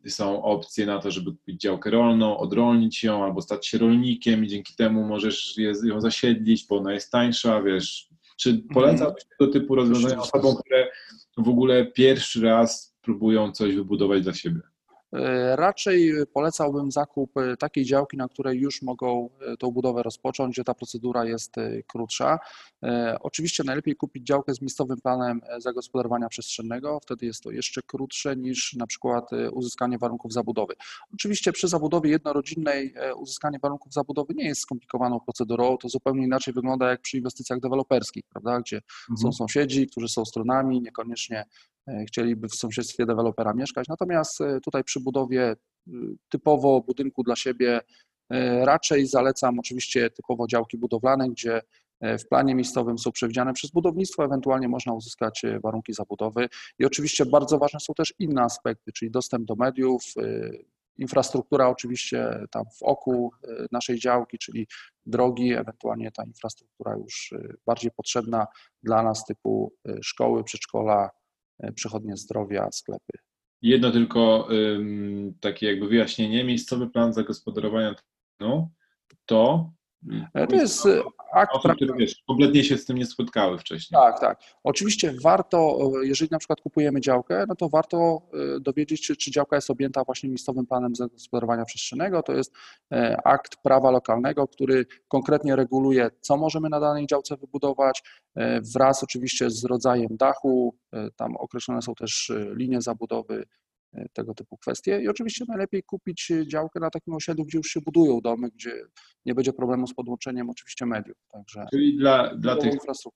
są 0.06 0.42
opcje 0.42 0.86
na 0.86 0.98
to, 0.98 1.10
żeby 1.10 1.30
kupić 1.30 1.60
działkę 1.60 1.90
rolną, 1.90 2.38
odrolnić 2.38 3.04
ją 3.04 3.24
albo 3.24 3.42
stać 3.42 3.66
się 3.66 3.78
rolnikiem 3.78 4.44
i 4.44 4.48
dzięki 4.48 4.74
temu 4.76 5.04
możesz 5.04 5.54
ją 5.84 6.00
zasiedlić, 6.00 6.66
bo 6.66 6.76
ona 6.78 6.92
jest 6.92 7.10
tańsza, 7.12 7.62
wiesz. 7.62 8.08
Czy 8.36 8.62
polecałbyś 8.74 9.24
tego 9.38 9.52
typu 9.52 9.74
rozwiązania 9.74 10.18
osobom, 10.18 10.56
które 10.64 10.90
w 11.38 11.48
ogóle 11.48 11.86
pierwszy 11.86 12.42
raz 12.42 12.96
próbują 13.02 13.52
coś 13.52 13.74
wybudować 13.74 14.22
dla 14.22 14.34
siebie? 14.34 14.60
E, 15.12 15.56
Raczej 15.56 16.12
polecałbym 16.32 16.92
zakup 16.92 17.36
e, 17.36 17.56
takiej 17.56 17.84
działki, 17.84 18.16
na 18.16 18.28
której 18.28 18.60
już 18.60 18.82
mogą 18.82 19.30
e, 19.40 19.56
tą 19.56 19.70
budowę 19.70 20.02
rozpocząć, 20.02 20.54
gdzie 20.54 20.64
ta 20.64 20.74
procedura 20.74 21.24
jest 21.24 21.54
krótsza. 21.86 22.38
Oczywiście 23.20 23.64
najlepiej 23.64 23.96
kupić 23.96 24.26
działkę 24.26 24.54
z 24.54 24.60
miejscowym 24.60 25.00
planem 25.00 25.40
zagospodarowania 25.58 26.28
przestrzennego, 26.28 27.00
wtedy 27.02 27.26
jest 27.26 27.42
to 27.42 27.50
jeszcze 27.50 27.82
krótsze 27.82 28.36
niż 28.36 28.74
na 28.74 28.86
przykład 28.86 29.30
uzyskanie 29.52 29.98
warunków 29.98 30.32
zabudowy. 30.32 30.74
Oczywiście 31.14 31.52
przy 31.52 31.68
zabudowie 31.68 32.10
jednorodzinnej 32.10 32.94
uzyskanie 33.16 33.58
warunków 33.62 33.92
zabudowy 33.92 34.34
nie 34.34 34.44
jest 34.44 34.60
skomplikowaną 34.60 35.20
procedurą, 35.20 35.76
to 35.78 35.88
zupełnie 35.88 36.24
inaczej 36.24 36.54
wygląda 36.54 36.90
jak 36.90 37.00
przy 37.00 37.16
inwestycjach 37.16 37.60
deweloperskich, 37.60 38.24
prawda, 38.28 38.60
gdzie 38.60 38.80
są 39.22 39.32
sąsiedzi, 39.32 39.86
którzy 39.86 40.08
są 40.08 40.24
stronami, 40.24 40.80
niekoniecznie 40.80 41.44
chcieliby 42.08 42.48
w 42.48 42.54
sąsiedztwie 42.54 43.06
dewelopera 43.06 43.54
mieszkać. 43.54 43.88
Natomiast 43.88 44.40
e, 44.40 44.60
tutaj 44.60 44.84
przy 44.84 45.00
budowie 45.00 45.56
y, 45.88 45.92
typowo 46.28 46.80
budynku 46.80 47.22
dla 47.22 47.36
siebie 47.36 47.80
e, 48.30 48.64
raczej 48.64 49.06
zalecam 49.06 49.58
oczywiście 49.58 50.10
typowo 50.10 50.46
działki 50.46 50.78
budowlane, 50.78 51.28
gdzie 51.28 51.60
e, 52.00 52.18
w 52.18 52.28
planie 52.28 52.54
miejscowym 52.54 52.98
są 52.98 53.12
przewidziane 53.12 53.52
przez 53.52 53.70
budownictwo, 53.70 54.24
ewentualnie 54.24 54.68
można 54.68 54.92
uzyskać 54.92 55.44
e, 55.44 55.60
warunki 55.60 55.92
zabudowy. 55.92 56.48
I 56.78 56.84
oczywiście 56.84 57.26
bardzo 57.26 57.58
ważne 57.58 57.80
są 57.80 57.94
też 57.94 58.14
inne 58.18 58.42
aspekty, 58.42 58.92
czyli 58.92 59.10
dostęp 59.10 59.44
do 59.44 59.54
mediów, 59.56 60.02
e, 60.18 60.50
infrastruktura 60.98 61.68
oczywiście 61.68 62.44
tam 62.50 62.64
w 62.78 62.82
oku 62.82 63.30
e, 63.44 63.66
naszej 63.72 63.98
działki, 63.98 64.38
czyli 64.38 64.66
drogi, 65.06 65.52
ewentualnie 65.52 66.10
ta 66.12 66.24
infrastruktura 66.24 66.96
już 66.96 67.32
e, 67.32 67.54
bardziej 67.66 67.90
potrzebna 67.90 68.46
dla 68.82 69.02
nas 69.02 69.24
typu 69.24 69.72
e, 69.88 69.96
szkoły, 70.02 70.44
przedszkola, 70.44 71.04
e, 71.04 71.21
przychodnie 71.74 72.16
zdrowia, 72.16 72.68
sklepy. 72.72 73.12
Jedno 73.62 73.90
tylko 73.90 74.48
takie 75.40 75.66
jakby 75.66 75.88
wyjaśnienie. 75.88 76.44
Miejscowy 76.44 76.90
plan 76.90 77.12
zagospodarowania 77.12 77.94
terenu 78.38 78.70
to. 79.26 79.72
E, 80.34 80.46
To 80.46 80.56
jest 80.56 80.86
e, 80.86 81.02
akt 81.32 81.54
Osób, 81.54 81.72
które 81.76 81.94
wiesz, 81.96 82.22
kompletnie 82.26 82.64
się 82.64 82.78
z 82.78 82.84
tym 82.84 82.98
nie 82.98 83.06
spotkały 83.06 83.58
wcześniej. 83.58 84.00
Tak, 84.02 84.20
tak. 84.20 84.40
Oczywiście 84.64 85.14
warto, 85.22 85.78
e, 86.02 86.06
jeżeli 86.06 86.28
na 86.30 86.38
przykład 86.38 86.60
kupujemy 86.60 87.00
działkę, 87.00 87.44
no 87.48 87.54
to 87.54 87.68
warto 87.68 88.22
dowiedzieć 88.60 89.06
się, 89.06 89.16
czy 89.16 89.30
działka 89.30 89.56
jest 89.56 89.70
objęta 89.70 90.04
właśnie 90.04 90.28
miejscowym 90.28 90.66
planem 90.66 90.94
zagospodarowania 90.94 91.64
przestrzennego. 91.64 92.22
To 92.22 92.32
jest 92.32 92.52
akt 93.24 93.56
prawa 93.62 93.90
lokalnego, 93.90 94.48
który 94.48 94.86
konkretnie 95.08 95.56
reguluje, 95.56 96.10
co 96.20 96.36
możemy 96.36 96.68
na 96.68 96.80
danej 96.80 97.06
działce 97.06 97.36
wybudować, 97.36 98.02
wraz 98.74 99.02
oczywiście 99.02 99.50
z 99.50 99.64
rodzajem 99.64 100.16
dachu. 100.16 100.74
Tam 101.16 101.36
określone 101.36 101.82
są 101.82 101.94
też 101.94 102.32
linie 102.54 102.82
zabudowy, 102.82 103.44
tego 104.12 104.34
typu 104.34 104.56
kwestie. 104.56 105.00
I 105.02 105.08
oczywiście 105.08 105.44
najlepiej 105.48 105.82
kupić 105.82 106.32
działkę 106.46 106.80
na 106.80 106.90
takim 106.90 107.14
osiedlu, 107.14 107.44
gdzie 107.44 107.58
już 107.58 107.66
się 107.66 107.80
budują 107.80 108.20
domy, 108.20 108.48
gdzie 108.50 108.84
nie 109.26 109.34
będzie 109.34 109.52
problemu 109.52 109.86
z 109.86 109.94
podłączeniem 109.94 110.50
oczywiście 110.50 110.86
mediów. 110.86 111.16
Także 111.32 111.66
Czyli 111.70 111.96
dla, 111.96 112.34
dla, 112.34 112.56
tych, 112.56 112.74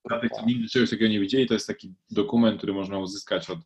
dla 0.09 0.21
tych, 0.21 0.31
co 0.31 0.47
nigdy 0.47 0.69
czegoś 0.69 0.91
takiego 0.91 1.11
nie 1.11 1.21
widzieli, 1.21 1.47
to 1.47 1.55
jest 1.55 1.67
taki 1.67 1.95
dokument, 2.11 2.59
który 2.59 2.73
można 2.73 2.99
uzyskać 2.99 3.51
od, 3.51 3.59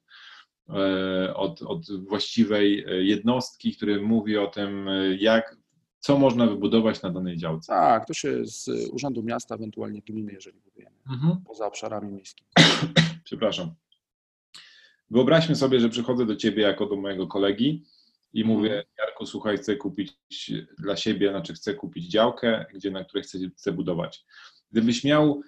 e, 0.68 1.34
od, 1.34 1.62
od 1.62 2.06
właściwej 2.08 2.84
e, 2.84 3.04
jednostki, 3.04 3.76
który 3.76 4.02
mówi 4.02 4.36
o 4.36 4.46
tym, 4.46 4.88
e, 4.88 5.16
jak, 5.16 5.56
co 5.98 6.18
można 6.18 6.46
wybudować 6.46 7.02
na 7.02 7.10
danej 7.10 7.36
działce. 7.36 7.72
Tak, 7.72 8.06
to 8.06 8.14
się 8.14 8.46
z 8.46 8.68
Urzędu 8.92 9.22
Miasta, 9.22 9.54
ewentualnie 9.54 10.00
gminy, 10.00 10.32
jeżeli 10.32 10.60
budujemy 10.60 10.96
Mhm. 11.10 11.36
poza 11.46 11.66
obszarami 11.66 12.12
miejskimi. 12.12 12.48
Przepraszam. 13.24 13.74
Wyobraźmy 15.10 15.56
sobie, 15.56 15.80
że 15.80 15.88
przychodzę 15.88 16.26
do 16.26 16.36
ciebie 16.36 16.62
jako 16.62 16.86
do 16.86 16.96
mojego 16.96 17.26
kolegi 17.26 17.84
i 18.32 18.44
mówię, 18.44 18.84
Jarku, 18.98 19.26
słuchaj, 19.26 19.56
chcę 19.56 19.76
kupić 19.76 20.12
dla 20.78 20.96
siebie, 20.96 21.30
znaczy 21.30 21.54
chcę 21.54 21.74
kupić 21.74 22.10
działkę, 22.10 22.66
gdzie, 22.74 22.90
na 22.90 23.04
której 23.04 23.24
chcę, 23.24 23.38
chcę 23.56 23.72
budować. 23.72 24.24
Gdybyś 24.72 25.04
miał 25.04 25.42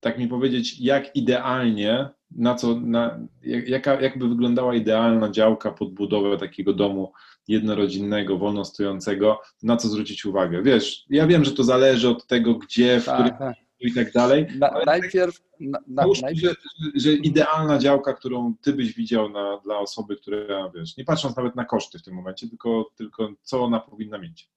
tak 0.00 0.18
mi 0.18 0.28
powiedzieć, 0.28 0.80
jak 0.80 1.16
idealnie, 1.16 2.08
na 2.30 2.54
co, 2.54 2.80
na, 2.80 3.18
jak, 3.42 3.68
jaka, 3.68 4.00
jakby 4.00 4.28
wyglądała 4.28 4.74
idealna 4.74 5.30
działka 5.30 5.70
pod 5.72 5.94
budowę 5.94 6.38
takiego 6.38 6.72
domu 6.72 7.12
jednorodzinnego, 7.48 8.38
wolno 8.38 8.64
stojącego, 8.64 9.40
na 9.62 9.76
co 9.76 9.88
zwrócić 9.88 10.24
uwagę? 10.24 10.62
Wiesz, 10.62 11.04
ja 11.10 11.26
wiem, 11.26 11.44
że 11.44 11.52
to 11.52 11.64
zależy 11.64 12.08
od 12.08 12.26
tego, 12.26 12.54
gdzie, 12.54 13.00
w 13.00 13.02
którym 13.02 13.30
Tak, 13.30 13.38
tak. 13.38 13.56
I 13.80 13.94
tak 13.94 14.12
dalej, 14.12 14.46
Na, 14.58 14.70
ale 14.70 14.84
najpierw, 14.84 15.40
na, 15.60 15.78
na, 15.86 16.02
Załóżmy, 16.02 16.22
najpierw 16.22 16.56
że, 16.78 16.90
że 16.94 17.12
idealna 17.12 17.78
działka, 17.78 18.14
którą 18.14 18.54
ty 18.62 18.72
byś 18.72 18.94
widział 18.94 19.28
na, 19.28 19.60
dla 19.64 19.78
osoby, 19.78 20.16
która, 20.16 20.70
wiesz, 20.74 20.96
nie 20.96 21.04
patrząc 21.04 21.36
nawet 21.36 21.56
na 21.56 21.64
koszty 21.64 21.98
w 21.98 22.02
tym 22.02 22.14
momencie, 22.14 22.48
tylko, 22.48 22.90
tylko 22.96 23.32
co 23.42 23.64
ona 23.64 23.80
powinna 23.80 24.18
mieć. 24.18 24.50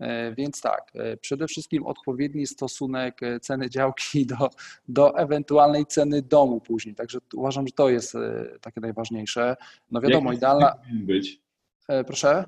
E, 0.00 0.34
więc 0.34 0.60
tak, 0.60 0.90
e, 0.94 1.16
przede 1.16 1.46
wszystkim 1.46 1.86
odpowiedni 1.86 2.46
stosunek 2.46 3.22
e, 3.22 3.40
ceny 3.40 3.70
działki 3.70 4.26
do, 4.38 4.50
do 4.88 5.18
ewentualnej 5.18 5.86
ceny 5.86 6.22
domu 6.22 6.60
później. 6.60 6.94
Także 6.94 7.18
uważam, 7.34 7.66
że 7.66 7.72
to 7.72 7.88
jest 7.88 8.16
takie 8.60 8.80
najważniejsze. 8.80 9.56
No 9.90 10.00
wiadomo, 10.00 10.30
Jaki 10.30 10.38
idealna. 10.38 10.74
być? 10.92 11.40
Proszę. 12.06 12.44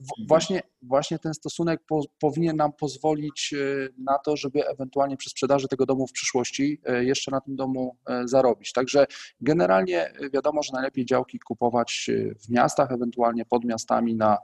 W- 0.00 0.28
Właśnie, 0.28 0.62
właśnie 0.82 1.18
ten 1.18 1.34
stosunek 1.34 1.80
po, 1.88 2.02
powinien 2.18 2.56
nam 2.56 2.72
pozwolić 2.72 3.54
na 3.98 4.18
to, 4.18 4.36
żeby 4.36 4.68
ewentualnie 4.68 5.16
przy 5.16 5.30
sprzedaży 5.30 5.68
tego 5.68 5.86
domu 5.86 6.06
w 6.06 6.12
przyszłości 6.12 6.80
jeszcze 7.00 7.30
na 7.30 7.40
tym 7.40 7.56
domu 7.56 7.96
zarobić. 8.24 8.72
Także 8.72 9.06
generalnie 9.40 10.12
wiadomo, 10.32 10.62
że 10.62 10.72
najlepiej 10.72 11.04
działki 11.06 11.38
kupować 11.38 12.10
w 12.44 12.50
miastach, 12.50 12.92
ewentualnie 12.92 13.44
pod 13.44 13.64
miastami 13.64 14.14
na, 14.14 14.38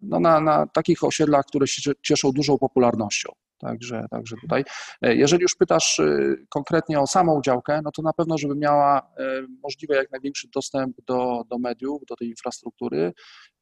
no 0.00 0.20
na, 0.20 0.40
na 0.40 0.66
takich 0.66 1.04
osiedlach, 1.04 1.44
które 1.44 1.66
się 1.66 1.92
cieszą 2.02 2.32
dużą 2.32 2.58
popularnością. 2.58 3.32
Także, 3.58 4.06
także 4.10 4.36
tutaj, 4.40 4.64
e, 5.02 5.16
jeżeli 5.16 5.42
już 5.42 5.54
pytasz 5.54 6.00
e, 6.00 6.34
konkretnie 6.48 7.00
o 7.00 7.06
samą 7.06 7.40
działkę, 7.40 7.80
no 7.84 7.90
to 7.90 8.02
na 8.02 8.12
pewno, 8.12 8.38
żeby 8.38 8.56
miała 8.56 8.98
e, 9.18 9.24
możliwie 9.62 9.94
jak 9.94 10.10
największy 10.10 10.48
dostęp 10.54 10.96
do, 11.06 11.44
do 11.50 11.58
mediów, 11.58 12.02
do 12.08 12.16
tej 12.16 12.28
infrastruktury, 12.28 13.12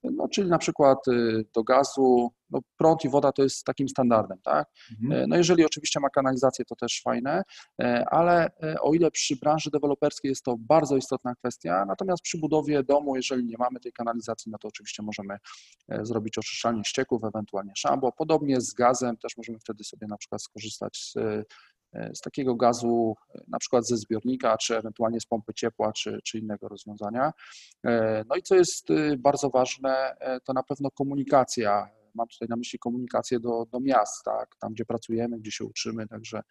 no, 0.04 0.28
czyli 0.28 0.50
na 0.50 0.58
przykład 0.58 1.08
y, 1.08 1.44
do 1.54 1.64
gazu, 1.64 2.30
no, 2.50 2.60
prąd 2.76 3.04
i 3.04 3.08
woda 3.08 3.32
to 3.32 3.42
jest 3.42 3.64
takim 3.64 3.88
standardem, 3.88 4.38
tak? 4.44 4.68
Mhm. 5.02 5.28
No 5.28 5.36
jeżeli 5.36 5.64
oczywiście 5.64 6.00
ma 6.00 6.10
kanalizację, 6.10 6.64
to 6.64 6.76
też 6.76 7.00
fajne, 7.04 7.42
e, 7.82 8.04
ale 8.10 8.50
e, 8.62 8.80
o 8.80 8.94
ile 8.94 9.10
przy 9.10 9.36
branży 9.36 9.70
deweloperskiej 9.70 10.28
jest 10.28 10.44
to 10.44 10.56
bardzo 10.58 10.96
istotna 10.96 11.34
kwestia, 11.34 11.84
natomiast 11.88 12.22
przy 12.22 12.38
budowie 12.38 12.82
domu, 12.82 13.16
jeżeli 13.16 13.44
nie 13.44 13.56
mamy 13.58 13.80
tej 13.80 13.92
kanalizacji, 13.92 14.52
no 14.52 14.58
to 14.58 14.68
oczywiście 14.68 15.02
możemy 15.02 15.36
e, 15.88 16.06
zrobić 16.06 16.38
oczyszczalnię 16.38 16.84
ścieków, 16.84 17.24
ewentualnie 17.24 17.72
szambo. 17.76 18.12
Podobnie 18.12 18.60
z 18.60 18.72
gazem 18.72 19.16
też 19.16 19.36
możemy 19.36 19.58
wtedy 19.58 19.84
sobie 19.84 20.06
na 20.06 20.16
przykład 20.16 20.42
skorzystać 20.42 20.96
z 20.96 21.14
z 22.14 22.20
takiego 22.20 22.54
gazu, 22.54 23.14
na 23.48 23.58
przykład 23.58 23.86
ze 23.86 23.96
zbiornika, 23.96 24.58
czy 24.58 24.76
ewentualnie 24.76 25.20
z 25.20 25.26
pompy 25.26 25.54
ciepła, 25.54 25.92
czy, 25.92 26.18
czy 26.24 26.38
innego 26.38 26.68
rozwiązania. 26.68 27.32
No 28.28 28.36
i 28.36 28.42
co 28.42 28.54
jest 28.54 28.88
bardzo 29.18 29.50
ważne, 29.50 30.16
to 30.44 30.52
na 30.52 30.62
pewno 30.62 30.90
komunikacja. 30.90 31.88
Mam 32.14 32.28
tutaj 32.28 32.48
na 32.48 32.56
myśli 32.56 32.78
komunikację 32.78 33.40
do, 33.40 33.66
do 33.72 33.80
miast, 33.80 34.24
tak? 34.24 34.56
tam 34.60 34.72
gdzie 34.72 34.84
pracujemy, 34.84 35.38
gdzie 35.38 35.50
się 35.50 35.64
uczymy, 35.64 36.08
także 36.08 36.42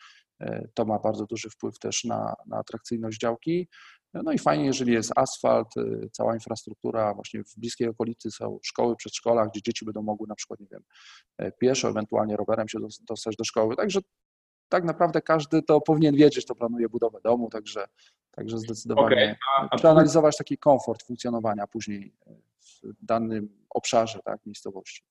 to 0.74 0.86
ma 0.86 1.00
bardzo 1.00 1.26
duży 1.26 1.50
wpływ 1.50 1.80
też 1.80 2.04
na, 2.04 2.36
na 2.48 2.58
atrakcyjność 2.58 3.20
działki. 3.20 3.68
No 4.14 4.32
i 4.32 4.40
fajnie, 4.40 4.66
jeżeli 4.66 4.94
jest 4.94 5.12
asfalt, 5.16 5.68
cała 6.12 6.34
infrastruktura, 6.34 7.14
właśnie 7.14 7.44
w 7.44 7.60
bliskiej 7.60 7.88
okolicy 7.88 8.32
są 8.32 8.60
szkoły, 8.64 8.96
przedszkola, 8.96 9.48
gdzie 9.48 9.62
dzieci 9.62 9.86
będą 9.86 10.02
mogły 10.02 10.28
na 10.28 10.36
przykład, 10.36 10.60
nie 10.60 10.68
wiem, 10.72 10.84
pieszo, 11.60 11.90
ewentualnie 11.90 12.38
rowerem 12.38 12.68
się 12.68 12.80
dostać 13.10 13.36
do 13.36 13.44
szkoły. 13.44 13.76
Także 13.76 14.00
tak 14.72 14.84
naprawdę 14.84 15.22
każdy 15.22 15.62
to 15.62 15.82
powinien 15.82 16.16
wiedzieć, 16.16 16.46
to 16.46 16.56
planuje 16.56 16.90
budowę 16.90 17.20
domu, 17.24 17.50
także, 17.50 17.88
także 18.32 18.58
zdecydowanie 18.58 19.08
Okej, 19.08 19.36
a- 19.58 19.68
a 19.72 19.78
przeanalizować 19.78 20.38
taki 20.38 20.58
komfort 20.58 21.04
funkcjonowania 21.04 21.68
później 21.68 22.14
w 22.84 23.06
danym 23.06 23.50
obszarze, 23.70 24.20
tak, 24.26 24.46
miejscowości. 24.46 25.02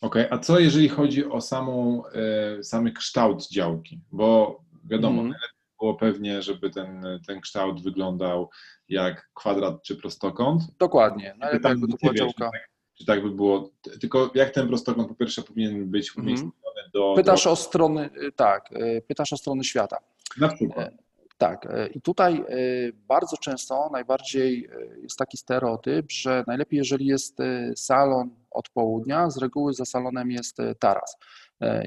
Okej, 0.00 0.26
a 0.30 0.38
co 0.38 0.58
jeżeli 0.60 0.88
chodzi 0.88 1.24
o 1.26 1.40
samą, 1.40 2.02
e, 2.06 2.62
samy 2.64 2.92
kształt 2.92 3.48
działki? 3.50 4.00
Bo 4.12 4.60
wiadomo, 4.84 5.16
najlepiej 5.22 5.48
było 5.80 5.94
pewnie, 5.94 6.42
żeby 6.42 6.70
ten, 6.70 7.02
ten 7.26 7.40
kształt 7.40 7.82
wyglądał 7.82 8.50
jak 8.88 9.30
kwadrat 9.34 9.82
czy 9.82 9.96
prostokąt. 9.96 10.62
Dokładnie, 10.78 11.34
najlepiej 11.38 11.70
jakby 11.70 11.88
to 11.88 11.96
była 12.02 12.14
działka. 12.14 12.32
Czy 12.50 12.58
tak, 12.58 12.70
czy 12.94 13.04
tak 13.06 13.22
by 13.22 13.30
było? 13.30 13.70
Tylko 14.00 14.30
jak 14.34 14.50
ten 14.50 14.68
prostokąt 14.68 15.08
po 15.08 15.14
pierwsze 15.14 15.42
powinien 15.42 15.90
być 15.90 16.12
Mhm. 16.18 16.36
Umiejscowiony 16.78 16.90
do, 16.92 17.14
Pytasz 17.16 17.44
do... 17.44 17.50
o 17.50 17.56
strony, 17.56 18.10
tak, 18.36 18.72
y, 18.72 19.02
pytasz 19.08 19.32
o 19.32 19.36
strony 19.36 19.64
świata. 19.64 19.98
Na 20.40 20.48
przykład. 20.48 20.90
Tak, 21.38 21.66
e, 21.66 21.86
i 21.86 22.00
tutaj 22.00 22.34
e, 22.34 22.44
bardzo 22.92 23.36
często 23.36 23.90
najbardziej 23.92 24.64
e, 24.66 25.00
jest 25.02 25.18
taki 25.18 25.36
stereotyp, 25.36 26.12
że 26.12 26.44
najlepiej, 26.46 26.76
jeżeli 26.76 27.06
jest 27.06 27.40
e, 27.40 27.72
salon 27.76 28.30
od 28.50 28.68
południa, 28.68 29.30
z 29.30 29.38
reguły 29.38 29.74
za 29.74 29.84
salonem 29.84 30.30
jest 30.30 30.60
e, 30.60 30.74
taras. 30.74 31.16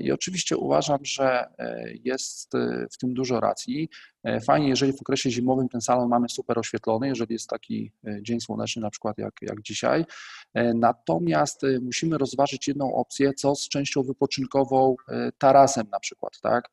I 0.01 0.11
oczywiście 0.11 0.57
uważam, 0.57 0.99
że 1.05 1.45
e, 1.59 1.85
jest 2.03 2.55
e, 2.55 2.87
w 2.91 2.97
tym 2.97 3.13
dużo 3.13 3.39
racji. 3.39 3.89
E, 4.23 4.41
Fajnie, 4.41 4.69
jeżeli 4.69 4.93
w 4.93 5.01
okresie 5.01 5.31
zimowym 5.31 5.69
ten 5.69 5.81
salon 5.81 6.09
mamy 6.09 6.29
super 6.29 6.59
oświetlony, 6.59 7.07
jeżeli 7.07 7.33
jest 7.33 7.49
taki 7.49 7.91
dzień 8.21 8.41
słoneczny, 8.41 8.81
na 8.81 8.89
przykład 8.89 9.17
jak, 9.17 9.33
jak 9.41 9.61
dzisiaj. 9.61 10.05
Natomiast 10.75 11.61
musimy 11.81 12.17
rozważyć 12.17 12.67
jedną 12.67 12.93
opcję, 12.93 13.33
co 13.33 13.55
z 13.55 13.69
częścią 13.69 14.03
wypoczynkową, 14.03 14.95
tarasem 15.37 15.87
na 15.91 15.99
przykład, 15.99 16.39
tak? 16.41 16.69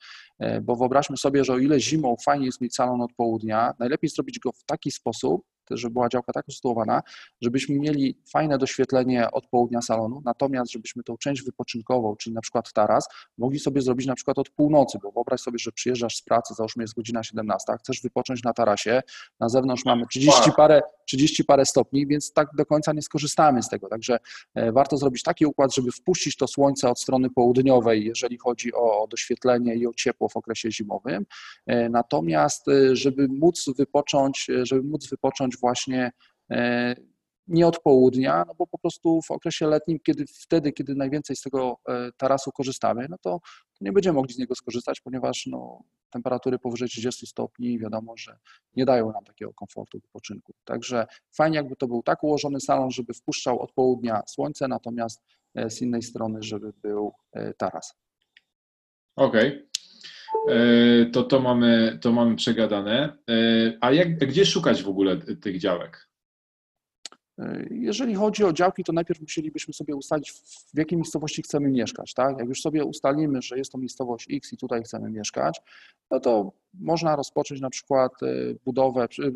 Bo 0.63 0.77
wyobraźmy 0.77 1.17
sobie, 1.17 1.45
że 1.45 1.53
o 1.53 1.59
ile 1.59 1.81
zimą 1.81 2.17
fajnie 2.25 2.47
jest 2.47 2.61
mieć 2.61 2.75
salon 2.75 3.01
od 3.01 3.13
południa, 3.13 3.75
najlepiej 3.79 4.11
zrobić 4.11 4.39
go 4.39 4.53
w 4.53 4.65
taki 4.65 4.91
sposób, 4.91 5.43
żeby 5.71 5.93
była 5.93 6.09
działka 6.09 6.33
tak 6.33 6.49
usytuowana, 6.49 7.03
żebyśmy 7.41 7.79
mieli 7.79 8.19
fajne 8.33 8.59
doświetlenie 8.59 9.31
od 9.31 9.47
południa 9.47 9.83
salonu, 9.83 10.23
natomiast 10.25 10.73
żebyśmy 10.73 11.03
tą 11.03 11.17
część 11.17 11.43
wypoczynkową, 11.43 12.17
czyli 12.17 12.35
na 12.35 12.41
przykład 12.41 12.73
taras, 12.73 13.09
mogli 13.39 13.59
sobie 13.59 13.81
zrobić 13.81 14.07
na 14.07 14.15
przykład 14.15 14.39
od 14.39 14.51
północy, 14.51 14.99
bo 15.03 15.13
wyobraź 15.13 15.41
sobie, 15.41 15.59
że 15.59 15.73
przyjeżdżasz 15.73 16.17
z 16.17 16.23
pracy, 16.23 16.55
załóżmy 16.55 16.85
jest 16.85 16.95
godzina 16.95 17.23
17, 17.23 17.73
chcesz 17.79 18.03
wypocząć 18.03 18.43
na 18.43 18.53
tarasie, 18.53 19.03
na 19.41 19.49
zewnątrz 19.49 19.85
mamy 19.85 20.07
30 20.07 20.53
parę, 20.57 20.83
30 21.09 21.45
parę 21.45 21.67
stopni, 21.67 22.07
więc 22.07 22.33
tak 22.33 22.49
do 22.57 22.67
końca 22.67 22.93
nie 22.93 23.03
skorzystamy 23.03 23.63
z 23.63 23.69
tego, 23.69 23.89
także 23.89 24.19
e, 24.55 24.73
warto 24.73 24.97
zrobić 24.97 25.23
taki 25.23 25.47
układ, 25.47 25.75
żeby 25.75 25.93
wpuścić 25.93 26.37
to 26.37 26.47
słońce 26.47 26.91
od 26.91 27.01
strony 27.01 27.31
południowej, 27.31 28.05
jeżeli 28.05 28.39
chodzi 28.39 28.73
o 28.75 29.07
doświetlenie 29.11 29.75
i 29.75 29.87
o 29.87 29.93
ciepło 29.95 30.29
w 30.29 30.37
okresie 30.37 30.73
zimowym, 30.73 31.27
E, 31.67 31.89
Natomiast, 31.89 32.69
e, 32.69 32.97
żeby 32.97 33.29
móc 33.29 33.71
wypocząć, 33.77 34.47
żeby 34.63 34.83
móc 34.83 35.11
wypocząć 35.11 35.57
właśnie 35.57 36.13
nie 37.49 37.67
od 37.67 37.79
południa, 37.79 38.45
no 38.47 38.55
bo 38.55 38.67
po 38.67 38.79
prostu 38.79 39.23
w 39.23 39.31
okresie 39.31 39.67
letnim, 39.67 39.99
kiedy 40.03 40.25
wtedy, 40.27 40.73
kiedy 40.73 40.95
najwięcej 40.95 41.37
z 41.37 41.41
tego 41.41 41.77
e, 41.89 42.11
tarasu 42.17 42.53
korzystamy, 42.53 43.07
no 43.11 43.17
to, 43.23 43.41
nie 43.81 43.93
będziemy 43.93 44.17
mogli 44.17 44.35
z 44.35 44.39
niego 44.39 44.55
skorzystać, 44.55 45.01
ponieważ 45.01 45.47
no, 45.47 45.83
temperatury 46.11 46.59
powyżej 46.59 46.89
30 46.89 47.27
stopni 47.27 47.79
wiadomo, 47.79 48.17
że 48.17 48.37
nie 48.77 48.85
dają 48.85 49.13
nam 49.13 49.25
takiego 49.25 49.55
komfortu 49.55 49.99
wypoczynku. 50.01 50.55
Także 50.65 51.07
fajnie, 51.37 51.57
jakby 51.57 51.77
to 51.77 51.87
był 51.87 52.03
tak 52.03 52.25
ułożony 52.25 52.61
salon, 52.61 52.91
żeby 52.91 53.15
wpuszczał 53.15 53.61
od 53.63 53.73
południa 53.73 54.23
słońce, 54.27 54.69
natomiast 54.69 55.23
e, 55.55 55.71
z 55.71 55.83
innej 55.83 56.03
strony, 56.03 56.43
żeby 56.43 56.73
był 56.83 57.13
e, 57.33 57.55
taras. 57.55 57.95
Okej. 59.17 59.69
E, 60.51 61.07
To, 61.07 61.23
to, 61.23 61.41
mamy, 61.41 61.99
to 62.03 62.13
mamy 62.13 62.37
przegadane. 62.37 63.19
A 63.81 63.93
jak, 63.93 64.19
gdzie 64.19 64.47
szukać 64.47 64.83
w 64.83 64.89
ogóle 64.89 65.17
tych 65.17 65.59
działek? 65.59 66.08
Jeżeli 67.71 68.15
chodzi 68.15 68.45
o 68.45 68.53
działki, 68.53 68.85
to 68.85 68.93
najpierw 68.93 69.21
musielibyśmy 69.21 69.75
sobie 69.75 69.97
ustalić, 69.97 70.31
w- 70.33 70.79
jakiej 70.79 70.99
miejscowości 70.99 71.43
chcemy 71.43 71.69
mieszkać. 71.69 72.15
Tak? 72.15 72.39
Jak 72.39 72.49
już 72.49 72.61
sobie 72.61 72.85
ustalimy, 72.85 73.43
że 73.43 73.59
jest 73.59 73.73
to 73.73 73.79
miejscowość 73.79 74.27
X 74.33 74.53
i 74.53 74.57
tutaj 74.57 74.83
chcemy 74.83 75.11
mieszkać, 75.11 75.61
no 76.11 76.21
to 76.21 76.53
można 76.75 77.17
rozpocząć 77.17 77.61
na 77.61 77.71
przykład 77.71 78.13
e, 78.23 78.27
budowę, 78.65 79.09
przy- 79.09 79.33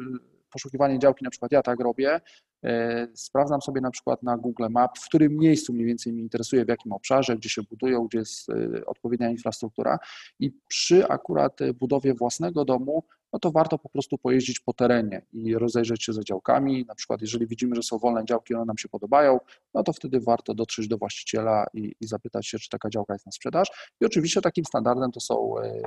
poszukiwanie 0.53 0.99
działki, 0.99 1.25
na 1.25 1.31
przykład 1.31 1.53
ja 1.53 1.62
tak 1.62 1.81
robię. 1.81 2.21
E, 2.65 3.09
Sprawdzam 3.15 3.61
sobie 3.62 3.81
na 3.81 3.91
przykład 3.91 4.23
na 4.23 4.37
Google 4.37 4.67
Map, 4.71 4.99
w 4.99 5.05
którym 5.09 5.37
miejscu 5.38 5.73
mniej 5.73 5.87
więcej 5.87 6.12
mnie 6.12 6.23
interesuje, 6.23 6.65
w 6.65 6.69
jakim 6.69 6.93
obszarze, 6.93 7.37
gdzie 7.37 7.49
się 7.49 7.62
budują, 7.62 8.07
gdzie 8.07 8.19
jest 8.19 8.51
e, 8.51 8.87
odpowiednia 8.87 9.31
infrastruktura 9.31 9.99
i 10.41 10.53
przy 10.69 11.09
akurat 11.09 11.61
e, 11.61 11.75
budowie 11.75 12.15
własnego 12.15 12.65
domu 12.65 13.05
no 13.33 13.38
to 13.38 13.51
warto 13.51 13.79
po 13.79 13.88
prostu 13.88 14.18
pojeździć 14.18 14.61
po 14.61 14.73
terenie 14.73 15.23
i 15.33 15.55
rozejrzeć 15.55 16.05
się 16.05 16.12
za 16.12 16.23
działkami. 16.23 16.85
Na 16.88 16.95
przykład, 16.95 17.21
jeżeli 17.21 17.47
widzimy, 17.47 17.77
że 17.77 17.83
są 17.83 17.99
wolne 17.99 18.25
działki, 18.25 18.55
one 18.55 18.64
nam 18.64 18.79
się 18.79 18.88
podobają, 18.88 19.38
no 19.75 19.83
to 19.83 19.92
wtedy 19.92 20.21
warto 20.21 20.55
dotrzeć 20.55 20.88
do 20.88 20.99
właściciela 20.99 21.66
i, 21.75 21.95
i 22.01 22.07
zapytać 22.07 22.47
się, 22.47 22.59
czy 22.59 22.68
taka 22.68 22.90
działka 22.90 23.12
jest 23.12 23.27
na 23.27 23.33
sprzedaż. 23.33 23.68
I 24.01 24.07
oczywiście 24.07 24.40
takim 24.40 24.64
standardem 24.64 25.12
to 25.12 25.21
są 25.21 25.59
e, 25.59 25.83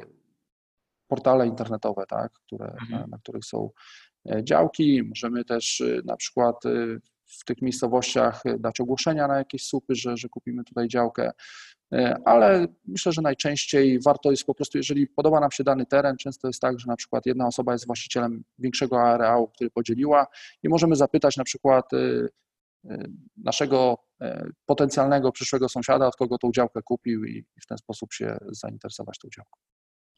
portale 1.07 1.47
internetowe, 1.47 2.03
tak, 2.07 2.31
które, 2.31 2.65
Mhm. 2.65 2.91
na, 3.01 3.07
na 3.07 3.17
których 3.17 3.45
są 3.45 3.69
e, 4.29 4.43
działki. 4.43 5.03
Możemy 5.03 5.45
też 5.45 5.81
e, 5.81 6.01
na 6.05 6.17
przykład 6.17 6.55
w 7.25 7.45
tych 7.45 7.61
miejscowościach 7.61 8.45
e, 8.45 8.59
dać 8.59 8.79
ogłoszenia 8.79 9.27
na 9.27 9.37
jakieś 9.37 9.65
supy, 9.65 9.95
że, 9.95 10.17
że 10.17 10.29
kupimy 10.29 10.63
tutaj 10.63 10.87
działkę. 10.87 11.31
E, 11.93 12.17
Ale 12.25 12.67
myślę, 12.85 13.11
że 13.11 13.21
najczęściej 13.21 13.99
warto 13.99 14.31
jest 14.31 14.43
po 14.43 14.55
prostu, 14.55 14.77
jeżeli 14.77 15.07
podoba 15.07 15.39
nam 15.39 15.51
się 15.51 15.63
dany 15.63 15.85
teren, 15.85 16.17
często 16.17 16.47
jest 16.47 16.61
tak, 16.61 16.79
że 16.79 16.87
na 16.87 16.95
przykład 16.95 17.25
jedna 17.25 17.47
osoba 17.47 17.73
jest 17.73 17.87
właścicielem 17.87 18.43
większego 18.59 19.01
areału, 19.01 19.47
który 19.47 19.69
podzieliła 19.69 20.27
i 20.63 20.69
możemy 20.69 20.95
zapytać 20.95 21.37
na 21.37 21.43
przykład 21.43 21.93
e, 21.93 22.27
naszego 23.37 23.97
potencjalnego 24.65 25.31
przyszłego 25.31 25.69
sąsiada, 25.69 26.07
od 26.07 26.15
kogo 26.15 26.37
tą 26.37 26.51
działkę 26.51 26.81
kupił 26.81 27.25
i 27.25 27.45
w 27.61 27.65
ten 27.65 27.77
sposób 27.77 28.13
się 28.13 28.37
zainteresować 28.51 29.17
tą 29.17 29.29
działką. 29.35 29.59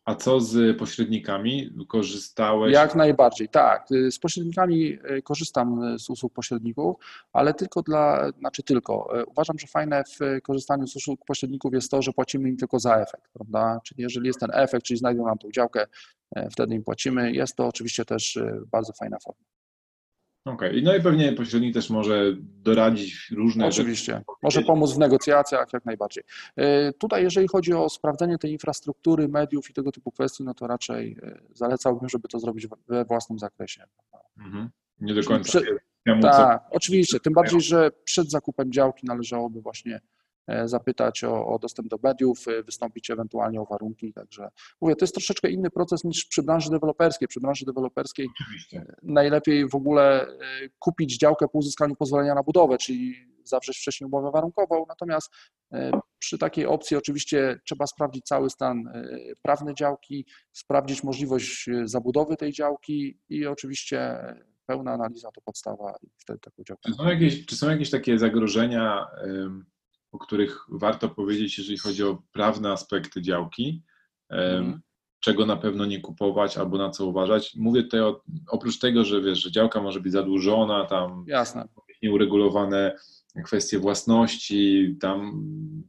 A 0.08 0.16
co 0.16 0.40
z 0.40 0.78
pośrednikami? 0.78 1.70
Korzystałeś? 1.88 2.74
Jak 2.74 2.96
najbardziej, 2.96 3.50
tak. 3.50 3.88
Z 4.12 4.20
pośrednikami 4.20 5.00
e, 5.04 5.22
korzystam 5.22 6.00
z 6.00 6.10
usług 6.10 6.34
pośredników, 6.34 6.96
ale 7.34 7.54
tylko 7.54 7.82
dla, 7.82 8.32
znaczy 8.40 8.64
tylko. 8.64 9.10
Uważam, 9.28 9.60
że 9.60 9.68
fajne 9.68 10.04
w 10.04 10.42
korzystaniu 10.44 10.88
z 10.88 10.96
usług 10.96 11.26
pośredników 11.26 11.74
jest 11.74 11.92
to, 11.92 12.02
że 12.02 12.14
płacimy 12.14 12.50
im 12.50 12.58
tylko 12.58 12.80
za 12.80 12.98
efekt, 12.98 13.30
prawda? 13.34 13.80
Czyli 13.84 14.02
jeżeli 14.02 14.28
jest 14.28 14.40
ten 14.40 14.50
efekt, 14.54 14.86
czyli 14.86 14.98
znajdą 14.98 15.26
nam 15.26 15.38
tą 15.38 15.52
działkę, 15.52 15.86
wtedy 16.52 16.76
im 16.76 16.84
płacimy. 16.84 17.32
Jest 17.32 17.56
to 17.56 17.68
oczywiście 17.68 18.06
też 18.06 18.40
bardzo 18.72 18.94
fajna 18.94 19.18
forma. 19.20 19.57
Okej, 20.48 20.70
okay. 20.70 20.82
no 20.82 20.96
i 20.96 21.02
pewnie 21.02 21.34
pośrednik 21.34 21.74
też 21.74 21.90
może 21.90 22.34
doradzić 22.40 23.32
różne 23.32 23.66
Oczywiście, 23.66 24.12
rzeczy. 24.12 24.26
może 24.44 24.62
pomóc 24.62 24.94
w 24.94 24.98
negocjacjach 24.98 25.74
jak 25.74 25.86
najbardziej. 25.86 26.24
E, 26.56 26.94
tutaj 26.94 27.24
jeżeli 27.24 27.48
chodzi 27.48 27.74
o 27.74 27.90
sprawdzenie 27.90 28.38
tej 28.38 28.52
infrastruktury, 28.52 29.28
mediów 29.28 29.70
i 29.70 29.74
tego 29.74 29.92
typu 29.92 30.12
kwestii, 30.12 30.44
no 30.44 30.54
to 30.54 30.68
raczej 30.68 31.18
e, 31.24 31.40
zalecałbym, 31.54 32.10
żeby 32.10 32.28
to 32.28 32.40
zrobić 32.40 32.68
we 32.88 33.06
własnym 33.06 33.40
zakresie. 33.40 33.84
Mhm. 34.38 34.70
Nie 35.00 35.14
do 35.14 35.24
końca. 35.24 35.60
Przy... 35.60 35.78
Tak, 36.22 36.64
oczywiście, 36.72 37.20
tym 37.20 37.34
bardziej, 37.34 37.62
że 37.62 37.92
przed 38.04 38.32
zakupem 38.32 38.72
działki 38.72 39.08
należałoby 39.08 39.62
właśnie 39.62 40.02
zapytać 40.66 41.24
o, 41.24 41.48
o, 41.48 41.60
dostęp 41.60 41.88
do 41.88 41.98
mediów, 42.04 42.48
e, 42.48 42.64
wystąpić 42.64 43.10
ewentualnie 43.10 43.62
o 43.62 43.66
warunki. 43.66 44.14
Także 44.14 44.50
mówię, 44.82 44.96
to 44.96 45.04
jest 45.04 45.14
troszeczkę 45.14 45.50
inny 45.50 45.70
proces 45.70 46.04
niż 46.04 46.26
przy 46.26 46.44
branży 46.44 46.70
deweloperskiej. 46.70 47.28
Przy 47.28 47.40
branży 47.40 47.66
deweloperskiej 47.66 48.28
Oczywiście. 48.42 48.78
E, 48.78 48.96
najlepiej 49.04 49.70
w 49.70 49.76
ogóle 49.76 50.28
kupić 50.80 51.18
działkę 51.18 51.48
po 51.48 51.58
uzyskaniu 51.58 51.96
pozwolenia 51.96 52.36
na 52.36 52.44
budowę, 52.44 52.78
czyli 52.78 53.16
zawrzeć 53.44 53.78
wcześniej 53.78 54.08
umowę 54.08 54.32
warunkową. 54.32 54.86
Natomiast 54.88 55.34
przy 56.20 56.38
takiej 56.38 56.66
opcji 56.66 56.98
oczywiście 56.98 57.60
trzeba 57.66 57.88
sprawdzić 57.88 58.26
cały 58.26 58.50
stan 58.50 58.84
prawny 59.42 59.74
działki, 59.74 60.26
sprawdzić 60.52 61.04
możliwość 61.04 61.70
zabudowy 61.84 62.38
tej 62.38 62.54
działki 62.54 63.20
i 63.30 63.46
oczywiście 63.46 64.18
pełna 64.66 64.92
analiza 64.92 65.32
to 65.32 65.42
podstawa 65.42 65.96
i 66.04 66.08
wtedy 66.18 66.40
taką 66.40 66.64
działkę. 66.64 66.90
Czy 66.92 66.94
są 66.94 67.06
jakieś, 67.06 67.46
czy 67.46 67.56
są 67.56 67.70
jakieś 67.70 67.90
takie 67.90 68.18
zagrożenia? 68.18 69.08
O 70.18 70.26
których 70.26 70.66
warto 70.70 71.10
powiedzieć, 71.10 71.58
jeżeli 71.58 71.78
chodzi 71.78 72.04
o 72.04 72.24
prawne 72.32 72.72
aspekty 72.72 73.22
działki, 73.22 73.84
mhm. 74.30 74.82
czego 75.20 75.46
na 75.46 75.58
pewno 75.58 75.86
nie 75.86 76.02
kupować 76.02 76.58
albo 76.58 76.78
na 76.78 76.90
co 76.90 77.06
uważać. 77.06 77.56
Mówię 77.56 77.84
tutaj 77.84 78.00
o, 78.00 78.22
oprócz 78.50 78.80
tego, 78.80 79.06
że 79.06 79.22
wiesz, 79.22 79.40
że 79.40 79.52
działka 79.52 79.82
może 79.82 80.00
być 80.00 80.12
zadłużona, 80.12 80.86
tam 80.86 81.26
Jasne. 81.28 81.68
nieuregulowane 82.04 82.98
kwestie 83.46 83.80
własności, 83.80 84.96
tam 85.02 85.44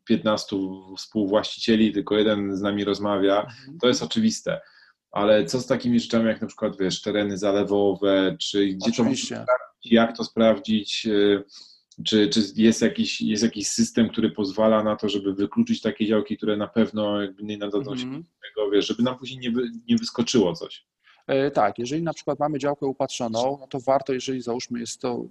15 0.04 0.56
współwłaścicieli, 0.96 1.92
tylko 1.92 2.16
jeden 2.16 2.56
z 2.56 2.60
nami 2.60 2.84
rozmawia, 2.84 3.40
mhm. 3.42 3.78
to 3.78 3.88
jest 3.88 4.02
oczywiste. 4.02 4.60
Ale 5.10 5.44
co 5.44 5.60
z 5.60 5.66
takimi 5.66 6.00
rzeczami, 6.00 6.26
jak 6.26 6.40
na 6.40 6.46
przykład, 6.46 6.76
wiesz, 6.78 7.02
tereny 7.02 7.38
zalewowe, 7.38 8.36
czy 8.40 8.66
gdzie 8.66 8.90
Oczywiście. 8.90 9.36
to 9.36 9.68
jak 9.84 10.16
to 10.16 10.24
sprawdzić, 10.24 11.06
y, 11.06 11.44
czy, 12.04 12.28
czy 12.28 12.40
jest, 12.56 12.82
jakiś, 12.82 13.20
jest 13.20 13.42
jakiś 13.42 13.68
system, 13.68 14.08
który 14.08 14.30
pozwala 14.30 14.82
na 14.82 14.96
to, 14.96 15.08
żeby 15.08 15.34
wykluczyć 15.34 15.80
takie 15.80 16.06
działki, 16.06 16.36
które 16.36 16.56
na 16.56 16.68
pewno 16.68 17.22
jakby 17.22 17.42
nie 17.42 17.58
nadadzą 17.58 17.96
się 17.96 18.02
mm. 18.02 18.24
tego, 18.42 18.70
wiesz, 18.70 18.86
żeby 18.86 19.02
nam 19.02 19.18
później 19.18 19.38
nie, 19.38 19.50
wy, 19.50 19.70
nie 19.88 19.96
wyskoczyło 19.96 20.52
coś? 20.52 20.86
E, 21.26 21.50
tak, 21.50 21.78
jeżeli 21.78 22.02
na 22.02 22.12
przykład 22.12 22.38
mamy 22.38 22.58
działkę 22.58 22.86
upatrzoną, 22.86 23.58
no 23.60 23.66
to 23.66 23.80
warto, 23.80 24.12
jeżeli 24.12 24.40
załóżmy 24.40 24.80
jest 24.80 25.00
to, 25.00 25.24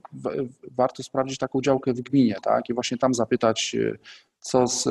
warto 0.72 1.04
sprawdzić 1.04 1.38
taką 1.38 1.62
działkę 1.62 1.94
w 1.94 2.02
gminie, 2.02 2.36
tak, 2.44 2.70
i 2.70 2.74
właśnie 2.74 2.98
tam 2.98 3.14
zapytać 3.14 3.76
e, 3.76 3.98
co 4.40 4.68
z, 4.68 4.84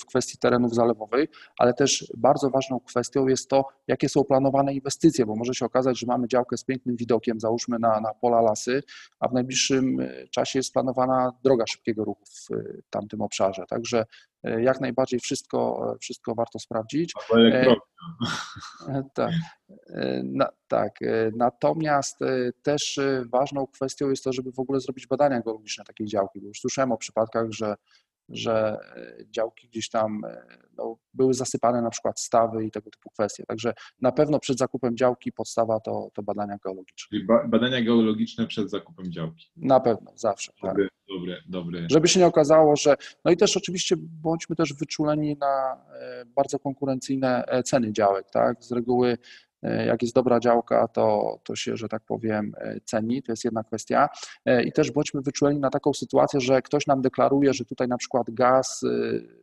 w 0.00 0.06
kwestii 0.06 0.38
terenów 0.38 0.74
zalewowych, 0.74 1.30
ale 1.58 1.74
też 1.74 2.12
bardzo 2.16 2.50
ważną 2.50 2.80
kwestią 2.80 3.26
jest 3.26 3.48
to, 3.48 3.64
jakie 3.88 4.08
są 4.08 4.24
planowane 4.24 4.74
inwestycje, 4.74 5.26
bo 5.26 5.36
może 5.36 5.54
się 5.54 5.66
okazać, 5.66 5.98
że 5.98 6.06
mamy 6.06 6.28
działkę 6.28 6.56
z 6.56 6.64
pięknym 6.64 6.96
widokiem, 6.96 7.40
załóżmy 7.40 7.78
na, 7.78 8.00
na 8.00 8.14
pola 8.14 8.40
lasy, 8.40 8.82
a 9.20 9.28
w 9.28 9.32
najbliższym 9.32 10.00
e, 10.00 10.28
czasie 10.28 10.58
jest 10.58 10.72
planowana 10.72 11.32
droga 11.44 11.64
szybkiego 11.66 12.04
ruchu 12.04 12.24
w 12.24 12.52
e, 12.52 12.64
tamtym 12.90 13.20
obszarze. 13.20 13.64
Także 13.68 14.04
e, 14.44 14.62
jak 14.62 14.80
najbardziej 14.80 15.20
wszystko, 15.20 15.94
wszystko 16.00 16.34
warto 16.34 16.58
sprawdzić. 16.58 17.12
Tak, 19.14 19.32
na, 20.24 20.48
tak. 20.68 20.92
Natomiast 21.36 22.18
też 22.62 23.00
ważną 23.32 23.66
kwestią 23.66 24.10
jest 24.10 24.24
to, 24.24 24.32
żeby 24.32 24.52
w 24.52 24.58
ogóle 24.58 24.80
zrobić 24.80 25.06
badania 25.06 25.40
geologiczne 25.40 25.84
takiej 25.84 26.06
działki, 26.06 26.40
bo 26.40 26.48
już 26.48 26.60
słyszałem 26.60 26.92
o 26.92 26.96
przypadkach, 26.96 27.50
że 27.50 27.74
że 28.28 28.78
e, 28.96 29.24
działki 29.30 29.68
gdzieś 29.68 29.90
tam 29.90 30.24
e, 30.24 30.42
no, 30.76 30.96
były 31.14 31.34
zasypane 31.34 31.82
na 31.82 31.90
przykład 31.90 32.20
stawy 32.20 32.66
i 32.66 32.70
tego 32.70 32.90
typu 32.90 33.10
kwestie. 33.10 33.44
Także 33.46 33.72
na 34.00 34.12
pewno 34.12 34.38
przed 34.38 34.58
zakupem 34.58 34.96
działki 34.96 35.32
podstawa 35.32 35.80
to, 35.80 36.08
to 36.14 36.22
badania 36.22 36.58
geologiczne. 36.64 37.08
Czyli 37.08 37.24
ba 37.24 37.48
badania 37.48 37.82
geologiczne 37.82 38.46
przed 38.46 38.70
zakupem 38.70 39.12
działki. 39.12 39.50
Na 39.56 39.80
pewno, 39.80 40.12
zawsze. 40.14 40.52
Dobre, 40.62 40.84
tak. 40.84 40.94
dobre, 41.08 41.36
dobre. 41.48 41.86
Żeby 41.90 42.08
się 42.08 42.20
nie 42.20 42.26
okazało, 42.26 42.76
że. 42.76 42.96
No 43.24 43.30
i 43.30 43.36
też 43.36 43.56
oczywiście 43.56 43.96
bądźmy 43.98 44.56
też 44.56 44.74
wyczuleni 44.74 45.36
na 45.36 45.84
e, 46.00 46.24
bardzo 46.24 46.58
konkurencyjne 46.58 47.44
ceny 47.64 47.92
działek. 47.92 48.30
Tak? 48.30 48.64
Z 48.64 48.72
reguły 48.72 49.18
jak 49.62 50.02
jest 50.02 50.14
dobra 50.14 50.40
działka, 50.40 50.88
to, 50.88 51.38
to 51.44 51.56
się, 51.56 51.76
że 51.76 51.88
tak 51.88 52.02
powiem, 52.04 52.52
e, 52.58 52.80
ceni. 52.84 53.22
To 53.22 53.32
jest 53.32 53.44
jedna 53.44 53.64
kwestia. 53.64 54.08
E, 54.44 54.62
I 54.62 54.72
też 54.72 54.90
bądźmy 54.90 55.20
wyczuleni 55.20 55.60
na 55.60 55.70
taką 55.70 55.94
sytuację, 55.94 56.40
że 56.40 56.62
ktoś 56.62 56.86
nam 56.86 57.02
deklaruje, 57.02 57.54
że 57.54 57.64
tutaj 57.64 57.88
na 57.88 57.96
przykład 57.96 58.30
gaz 58.30 58.84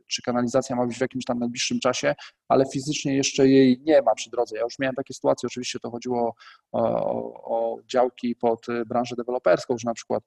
czy 0.08 0.22
kanalizacja 0.22 0.76
ma 0.76 0.86
być 0.86 0.98
w 0.98 1.02
jakimś 1.02 1.26
tam 1.26 1.40
najbliższym 1.40 1.80
czasie, 1.80 2.16
ale 2.48 2.66
fizycznie 2.74 3.16
jeszcze 3.16 3.48
jej 3.48 3.82
nie 3.86 4.02
ma 4.02 4.16
przy 4.16 4.30
drodze. 4.30 4.58
Ja 4.58 4.64
już 4.64 4.80
miałem 4.80 4.96
takie 4.96 5.14
sytuacje, 5.14 5.48
oczywiście 5.48 5.80
to 5.80 5.92
chodziło 5.92 6.36
o, 6.72 6.82
o, 6.82 7.44
o 7.44 7.78
działki 7.82 8.36
pod 8.36 8.66
branżę 8.88 9.16
deweloperską, 9.16 9.78
że 9.78 9.86
na 9.86 9.94
przykład 9.94 10.24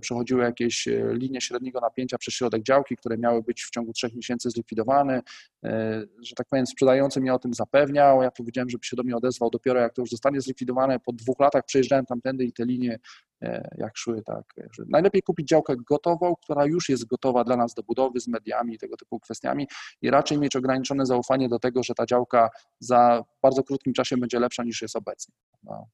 przechodziły 0.00 0.42
jakieś 0.42 0.88
linie 1.10 1.40
średniego 1.40 1.80
napięcia 1.80 2.18
przez 2.18 2.34
środek 2.34 2.62
działki, 2.62 2.96
które 2.96 3.18
miały 3.18 3.42
być 3.42 3.64
w 3.64 3.70
ciągu 3.70 3.92
trzech 3.92 4.14
miesięcy 4.14 4.50
zlikwidowane, 4.50 5.22
że 6.22 6.34
tak 6.36 6.48
powiem, 6.50 6.66
sprzedający 6.66 7.20
mnie 7.20 7.34
o 7.34 7.38
tym 7.38 7.54
zapewniał, 7.54 8.22
ja 8.22 8.30
powiedziałem, 8.30 8.70
żeby 8.70 8.84
się 8.84 8.96
do 8.96 9.02
mnie 9.02 9.16
odezwał 9.16 9.33
dopiero 9.52 9.80
jak 9.80 9.94
to 9.94 10.02
już 10.02 10.10
zostanie 10.10 10.40
zlikwidowane, 10.40 11.00
po 11.00 11.12
dwóch 11.12 11.40
latach 11.40 11.64
przejeżdżałem 11.66 12.06
tamtędy 12.06 12.44
i 12.44 12.52
te 12.52 12.64
linie 12.64 12.98
e, 13.42 13.68
jak 13.78 13.96
szły, 13.96 14.22
tak. 14.26 14.44
Najlepiej 14.88 15.22
kupić 15.22 15.48
działkę 15.48 15.74
gotową, 15.88 16.34
która 16.42 16.66
już 16.66 16.88
jest 16.88 17.06
gotowa 17.06 17.44
dla 17.44 17.56
nas 17.56 17.74
do 17.74 17.82
budowy 17.82 18.20
z 18.20 18.28
mediami 18.28 18.74
i 18.74 18.78
tego 18.78 18.96
typu 18.96 19.20
kwestiami 19.20 19.66
i 20.02 20.10
raczej 20.10 20.38
mieć 20.38 20.56
ograniczone 20.56 21.06
zaufanie 21.06 21.48
do 21.48 21.58
tego, 21.58 21.82
że 21.82 21.94
ta 21.94 22.06
działka 22.06 22.50
za 22.80 23.24
bardzo 23.42 23.62
krótkim 23.62 23.92
czasie 23.92 24.16
będzie 24.16 24.38
lepsza 24.38 24.64
niż 24.64 24.82
jest 24.82 24.96
obecnie. 24.96 25.34
No. 25.62 25.86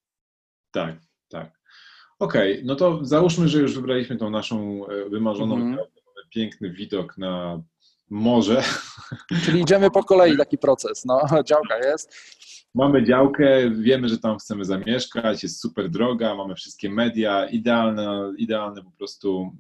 Tak, 0.70 0.96
tak. 1.29 1.61
Okej, 2.18 2.53
okay, 2.53 2.64
no 2.64 2.76
to 2.76 3.05
załóżmy, 3.05 3.48
że 3.48 3.61
już 3.61 3.74
wybraliśmy 3.74 4.16
tą 4.16 4.31
naszą 4.31 4.87
e, 4.87 5.09
wymarzoną 5.09 5.57
mm. 5.57 5.76
działkę, 5.76 6.00
piękny 6.31 6.70
widok 6.70 7.18
na 7.18 7.62
morze. 8.11 8.62
Czyli 9.44 9.61
idziemy 9.61 9.90
po 9.90 10.05
kolei 10.05 10.37
taki 10.37 10.59
proces, 10.59 11.05
no, 11.05 11.20
działka 11.51 11.79
jest. 11.79 12.14
Mamy 12.75 13.05
działkę, 13.05 13.70
wiemy, 13.70 14.09
że 14.09 14.18
tam 14.18 14.38
chcemy 14.38 14.64
zamieszkać, 14.64 15.42
jest 15.42 15.61
super 15.61 15.90
droga, 15.90 16.35
mamy 16.35 16.55
wszystkie 16.55 16.90
media, 16.90 17.46
idealny, 17.46 18.07
idealny 18.38 18.83
po 18.85 18.90
prostu 18.90 19.57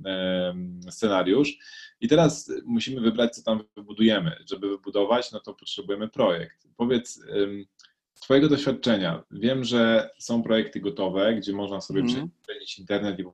scenariusz. 0.90 1.58
I 2.00 2.08
teraz 2.08 2.52
musimy 2.64 3.00
wybrać, 3.00 3.34
co 3.34 3.42
tam 3.42 3.64
wybudujemy. 3.76 4.36
Żeby 4.50 4.68
wybudować, 4.68 5.32
no 5.32 5.40
to 5.40 5.54
potrzebujemy 5.54 6.08
projekt. 6.08 6.68
Powiedz, 6.76 7.20
z 8.14 8.20
Twojego 8.20 8.48
doświadczenia, 8.48 9.24
wiem, 9.30 9.64
że 9.64 10.10
są 10.18 10.42
projekty 10.42 10.80
gotowe, 10.80 11.34
gdzie 11.34 11.52
można 11.52 11.80
sobie 11.80 12.00
mm. 12.00 12.30
internet 12.78 13.20
i 13.20 13.24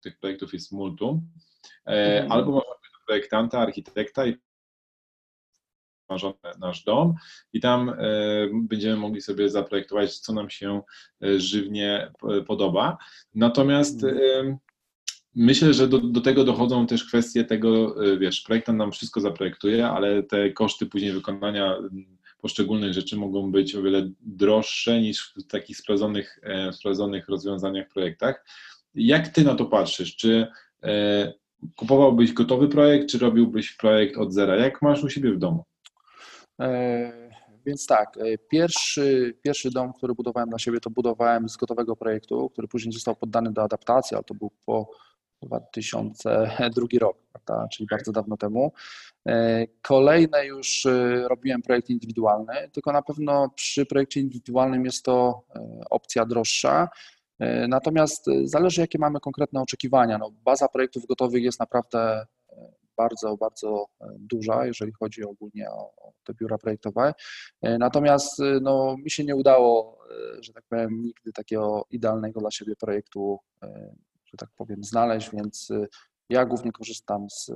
tych 0.00 0.18
projektów 0.18 0.52
jest 0.52 0.72
multum, 0.72 1.28
mm. 1.84 2.32
albo 2.32 2.52
można 2.52 2.72
projektanta, 3.06 3.58
architekta 3.58 4.26
i 4.26 4.36
nasz 6.60 6.84
dom 6.84 7.14
i 7.52 7.60
tam 7.60 7.88
e, 7.88 7.94
będziemy 8.52 8.96
mogli 8.96 9.20
sobie 9.20 9.50
zaprojektować, 9.50 10.18
co 10.18 10.32
nam 10.32 10.50
się 10.50 10.82
e, 11.24 11.40
żywnie 11.40 12.12
podoba. 12.46 12.98
Natomiast 13.34 14.04
mhm. 14.04 14.56
Myślę, 15.34 15.74
że 15.74 15.88
do, 15.88 15.98
do, 15.98 16.20
tego 16.20 16.44
dochodzą 16.44 16.86
też 16.86 17.04
kwestie 17.04 17.44
tego, 17.44 18.04
e, 18.06 18.18
wiesz, 18.18 18.40
projektant 18.40 18.78
nam 18.78 18.92
wszystko 18.92 19.20
zaprojektuje, 19.20 19.86
ale 19.88 20.22
te 20.22 20.50
koszty 20.50 20.86
później 20.86 21.12
wykonania 21.12 21.78
poszczególnych 22.40 22.92
rzeczy 22.92 23.16
mogą 23.16 23.52
być 23.52 23.74
o 23.74 23.82
wiele 23.82 24.10
droższe 24.20 25.00
niż 25.00 25.34
w 25.36 25.46
takich 25.46 25.76
sprawdzonych, 25.76 26.38
sprawdzonych 26.72 27.28
rozwiązaniach, 27.28 27.88
projektach. 27.88 28.46
Jak 28.94 29.28
ty 29.28 29.44
na 29.44 29.54
to 29.54 29.64
patrzysz? 29.64 30.16
Czy 30.16 30.46
kupowałbyś 31.76 32.32
gotowy 32.32 32.68
projekt, 32.68 33.10
czy 33.10 33.18
robiłbyś 33.18 33.76
projekt 33.76 34.16
od 34.16 34.32
zera? 34.32 34.56
Jak 34.56 34.82
masz 34.82 35.04
u 35.04 35.10
siebie 35.10 35.32
w 35.32 35.38
domu? 35.38 35.64
E, 36.60 37.12
więc 37.66 37.86
tak, 37.86 38.16
e, 38.16 38.38
pierwszy, 38.38 39.38
pierwszy 39.42 39.70
dom, 39.70 39.92
który 39.92 40.14
budowałem 40.14 40.48
dla 40.48 40.58
siebie, 40.58 40.80
to 40.80 40.90
budowałem 40.90 41.48
z 41.48 41.56
gotowego 41.56 41.96
projektu, 41.96 42.50
który 42.50 42.68
później 42.68 42.92
został 42.92 43.16
poddany 43.16 43.52
do 43.52 43.62
adaptacji, 43.62 44.14
ale 44.14 44.24
to 44.24 44.34
był 44.34 44.50
po 44.66 44.90
2002 45.42 46.86
rok, 47.00 47.16
prawda? 47.32 47.68
czyli 47.68 47.86
bardzo 47.90 48.12
dawno 48.12 48.36
temu. 48.36 48.72
Kolejne 49.82 50.46
już 50.46 50.86
robiłem 51.28 51.62
projekt 51.62 51.90
indywidualny, 51.90 52.54
tylko 52.72 52.92
na 52.92 53.02
pewno 53.02 53.50
przy 53.54 53.86
projekcie 53.86 54.20
indywidualnym 54.20 54.84
jest 54.84 55.04
to 55.04 55.44
opcja 55.90 56.26
droższa. 56.26 56.88
Natomiast 57.68 58.26
zależy, 58.44 58.80
jakie 58.80 58.98
mamy 58.98 59.20
konkretne 59.20 59.60
oczekiwania. 59.60 60.18
No, 60.18 60.30
baza 60.44 60.68
projektów 60.68 61.06
gotowych 61.06 61.42
jest 61.42 61.60
naprawdę 61.60 62.26
bardzo, 62.96 63.36
bardzo 63.36 63.86
e, 64.00 64.06
duża, 64.18 64.66
jeżeli 64.66 64.92
chodzi 64.92 65.24
ogólnie 65.24 65.70
o, 65.70 66.12
te 66.24 66.34
biura 66.34 66.58
projektowe. 66.58 67.14
E, 67.62 67.78
natomiast 67.78 68.40
e, 68.40 68.60
no, 68.62 68.96
mi 69.04 69.10
się 69.10 69.24
nie 69.24 69.36
udało, 69.36 69.98
że 70.40 70.52
tak 70.52 70.64
powiem, 70.68 71.02
nigdy 71.02 71.32
takiego 71.32 71.86
idealnego 71.90 72.40
dla 72.40 72.50
siebie 72.50 72.76
projektu, 72.76 73.38
że 74.24 74.36
tak 74.38 74.48
powiem, 74.56 74.84
znaleźć, 74.84 75.30
więc 75.32 75.72
ja 76.28 76.46
głównie 76.46 76.72
korzystam 76.72 77.30
z 77.30 77.52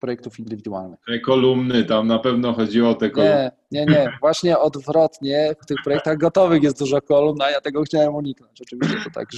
projektów 0.00 0.38
indywidualnych. 0.38 1.00
Te 1.06 1.20
kolumny, 1.20 1.84
tam 1.84 2.06
na 2.06 2.18
pewno 2.18 2.52
chodziło 2.52 2.90
o 2.90 2.94
te 2.94 3.10
kolumny. 3.10 3.50
Nie, 3.70 3.84
nie, 3.86 3.92
nie, 3.92 4.18
właśnie 4.20 4.58
odwrotnie, 4.58 5.54
w 5.62 5.66
tych 5.66 5.76
projektach 5.84 6.18
gotowych 6.18 6.62
jest 6.62 6.78
dużo 6.78 7.00
kolumn, 7.00 7.42
a 7.42 7.50
ja 7.50 7.60
tego 7.60 7.82
chciałem 7.82 8.14
uniknąć. 8.14 8.60
Oczywiście 8.60 8.96
to 9.04 9.10
tak 9.14 9.28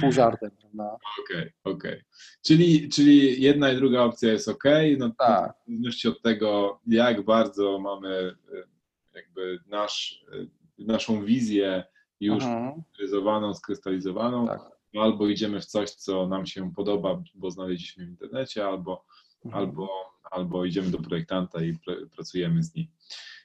pół 0.00 0.12
żartem, 0.12 0.50
prawda? 0.60 0.96
Okej, 1.24 1.36
okay, 1.36 1.52
okej. 1.64 1.92
Okay. 1.92 2.04
Czyli, 2.42 2.88
czyli 2.88 3.42
jedna 3.42 3.72
i 3.72 3.76
druga 3.76 4.02
opcja 4.02 4.32
jest 4.32 4.48
ok, 4.48 4.64
no 4.98 5.10
tak. 5.18 5.52
w 5.52 5.66
zależności 5.66 6.08
od 6.08 6.22
tego, 6.22 6.80
jak 6.86 7.24
bardzo 7.24 7.78
mamy 7.78 8.36
e, 8.54 8.78
jakby 9.14 9.58
nasz, 9.66 10.24
e, 10.32 10.46
naszą 10.78 11.24
wizję 11.24 11.84
już 12.20 12.44
skrystalizowaną, 12.82 13.54
skrystalizowaną, 13.54 14.46
tak. 14.46 14.60
albo 14.96 15.28
idziemy 15.28 15.60
w 15.60 15.66
coś, 15.66 15.90
co 15.90 16.28
nam 16.28 16.46
się 16.46 16.72
podoba, 16.72 17.22
bo 17.34 17.50
znaleźliśmy 17.50 18.06
w 18.06 18.08
internecie, 18.08 18.66
albo, 18.66 19.04
mhm. 19.44 19.64
albo, 19.64 19.88
albo 20.30 20.64
idziemy 20.64 20.90
do 20.90 20.98
projektanta 20.98 21.62
i 21.62 21.78
pr 21.78 22.08
pracujemy 22.08 22.62
z 22.62 22.74
nim. 22.74 22.86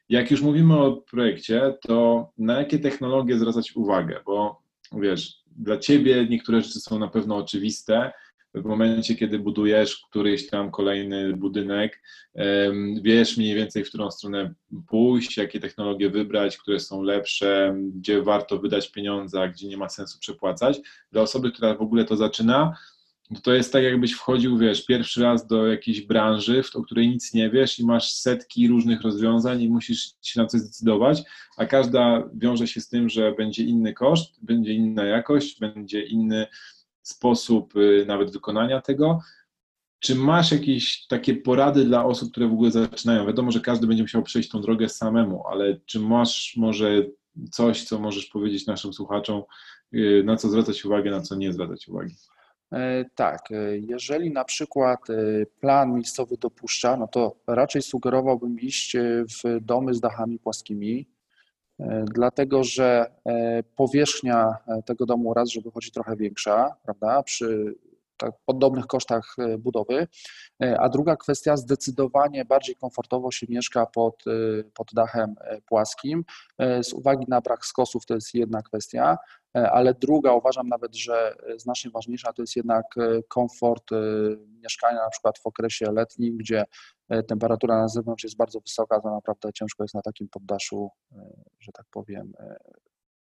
Jak 0.10 0.32
już 0.32 0.42
mówimy 0.42 0.80
o 0.80 0.92
projekcie, 0.92 1.78
to 1.82 2.30
na 2.38 2.60
jakie 2.60 2.80
technologie 2.80 3.40
zwracać 3.40 3.76
uwagę? 3.76 4.20
Bo 4.26 4.62
wiesz, 4.92 5.43
dla 5.58 5.78
ciebie 5.78 6.28
niektóre 6.30 6.62
rzeczy 6.62 6.80
są 6.80 7.00
na 7.00 7.08
pewno 7.08 7.36
oczywiste. 7.36 8.12
W 8.56 8.66
momencie, 8.66 9.16
kiedy 9.16 9.40
budujesz 9.40 10.06
któryś 10.10 10.50
tam 10.50 10.72
kolejny 10.72 11.38
budynek, 11.38 12.02
wiesz 13.02 13.38
mniej 13.38 13.56
więcej, 13.56 13.84
w 13.84 13.90
którą 13.90 14.12
stronę 14.12 14.54
pójść, 14.88 15.38
jakie 15.38 15.60
technologie 15.60 16.10
wybrać, 16.10 16.58
które 16.58 16.80
są 16.80 17.02
lepsze, 17.02 17.76
gdzie 17.96 18.22
warto 18.22 18.60
wydać 18.60 18.92
pieniądze, 18.92 19.42
a 19.42 19.48
gdzie 19.48 19.68
nie 19.68 19.78
ma 19.78 19.90
sensu 19.90 20.20
przepłacać. 20.20 20.80
Dla 21.12 21.22
osoby, 21.22 21.52
która 21.52 21.76
w 21.76 21.82
ogóle 21.82 22.06
to 22.06 22.16
zaczyna, 22.16 22.78
to, 23.30 23.42
to 23.42 23.54
jest 23.54 23.74
tak, 23.74 23.84
jakbyś 23.84 24.14
wchodził, 24.14 24.58
wiesz, 24.58 24.86
pierwszy 24.86 25.24
raz 25.24 25.48
do 25.48 25.68
jakiejś 25.68 26.02
branży, 26.02 26.62
o 26.74 26.84
której 26.84 27.10
nic 27.10 27.34
nie 27.34 27.50
wiesz 27.50 27.80
i 27.80 27.86
masz 27.86 28.14
setki 28.14 28.68
różnych 28.68 29.02
rozwiązań 29.02 29.62
i 29.62 29.70
musisz 29.70 30.12
się 30.22 30.42
na 30.42 30.48
coś 30.48 30.62
zdecydować, 30.62 31.24
a 31.58 31.66
każda 31.66 32.30
wiąże 32.34 32.68
się 32.68 32.82
z 32.82 32.90
tym, 32.90 33.10
że 33.10 33.32
będzie 33.32 33.64
inny 33.64 33.94
koszt, 33.94 34.46
będzie 34.46 34.74
inna 34.74 35.06
jakość, 35.06 35.60
będzie 35.60 36.02
inny 36.02 36.48
sposób 37.02 37.76
y, 37.76 38.06
nawet 38.08 38.32
wykonania 38.32 38.82
tego. 38.82 39.20
Czy 40.00 40.16
masz 40.16 40.52
jakieś 40.52 41.08
takie 41.08 41.36
porady 41.36 41.86
dla 41.86 42.06
osób, 42.06 42.32
które 42.32 42.48
w 42.48 42.54
ogóle 42.54 42.72
zaczynają? 42.72 43.26
Wiadomo, 43.26 43.52
że 43.52 43.60
każdy 43.60 43.88
będzie 43.88 44.04
musiał 44.04 44.24
przejść 44.24 44.50
tą 44.50 44.62
drogę 44.62 44.90
samemu, 44.90 45.48
ale 45.48 45.80
czy 45.86 46.00
masz 46.00 46.54
może 46.58 47.06
coś, 47.52 47.84
co 47.84 48.00
możesz 48.00 48.26
powiedzieć 48.26 48.68
naszym 48.68 48.94
słuchaczom, 48.94 49.44
y, 49.94 50.24
na 50.26 50.38
co 50.38 50.50
zwracać 50.50 50.86
uwagę, 50.86 51.12
na 51.12 51.22
co 51.22 51.36
nie 51.36 51.54
zwracać 51.54 51.88
uwagi? 51.88 52.16
E, 52.74 53.06
tak, 53.16 53.52
e, 53.52 53.78
jeżeli 53.78 54.32
na 54.32 54.44
przykład 54.44 55.10
e, 55.10 55.14
plan 55.60 55.94
miejscowy 55.94 56.38
dopuszcza, 56.38 56.98
no 56.98 57.08
to 57.08 57.36
raczej 57.48 57.82
sugerowałbym 57.82 58.60
iść 58.60 58.98
w 59.44 59.60
domy 59.62 59.94
z 59.94 60.00
dachami 60.00 60.40
płaskimi, 60.40 61.10
dlatego 62.14 62.64
że 62.64 63.12
powierzchnia 63.76 64.58
tego 64.86 65.06
domu 65.06 65.34
raz, 65.34 65.50
że 65.50 65.62
wychodzi 65.62 65.92
trochę 65.92 66.16
większa, 66.16 66.76
prawda, 66.84 67.24
przy 67.24 67.76
tak 68.18 68.32
podobnych 68.46 68.88
kosztach 68.88 69.36
budowy, 69.60 70.08
a 70.80 70.90
druga 70.90 71.16
kwestia, 71.16 71.58
zdecydowanie 71.58 72.46
bardziej 72.46 72.76
komfortowo 72.76 73.32
się 73.32 73.48
mieszka 73.50 73.86
pod, 73.86 74.24
pod 74.74 74.88
dachem 74.94 75.36
płaskim. 75.66 76.26
Z 76.82 76.94
uwagi 76.94 77.26
na 77.28 77.42
brak 77.42 77.66
skosów 77.66 78.06
to 78.06 78.14
jest 78.14 78.34
jedna 78.34 78.62
kwestia, 78.62 79.18
ale 79.54 79.94
druga 79.94 80.34
uważam 80.34 80.68
nawet, 80.68 80.96
że 80.96 81.36
znacznie 81.58 81.92
ważniejsza 81.92 82.34
to 82.34 82.42
jest 82.42 82.56
jednak 82.56 82.86
e, 82.98 83.24
komfort 83.28 83.92
e, 83.92 83.96
mieszkania, 84.64 85.00
na 85.04 85.10
przykład 85.10 85.40
w 85.40 85.48
okresie 85.48 85.86
letnim, 85.92 86.38
gdzie 86.38 86.64
temperatura 87.28 87.82
na 87.82 87.88
zewnątrz 87.88 88.24
jest 88.24 88.38
bardzo 88.38 88.60
wysoka, 88.60 89.02
to 89.02 89.12
naprawdę 89.12 89.54
ciężko 89.54 89.84
jest 89.84 89.94
na 89.94 90.02
takim 90.02 90.30
poddaszu, 90.30 90.90
że 91.60 91.72
tak 91.72 91.86
powiem, 91.92 92.34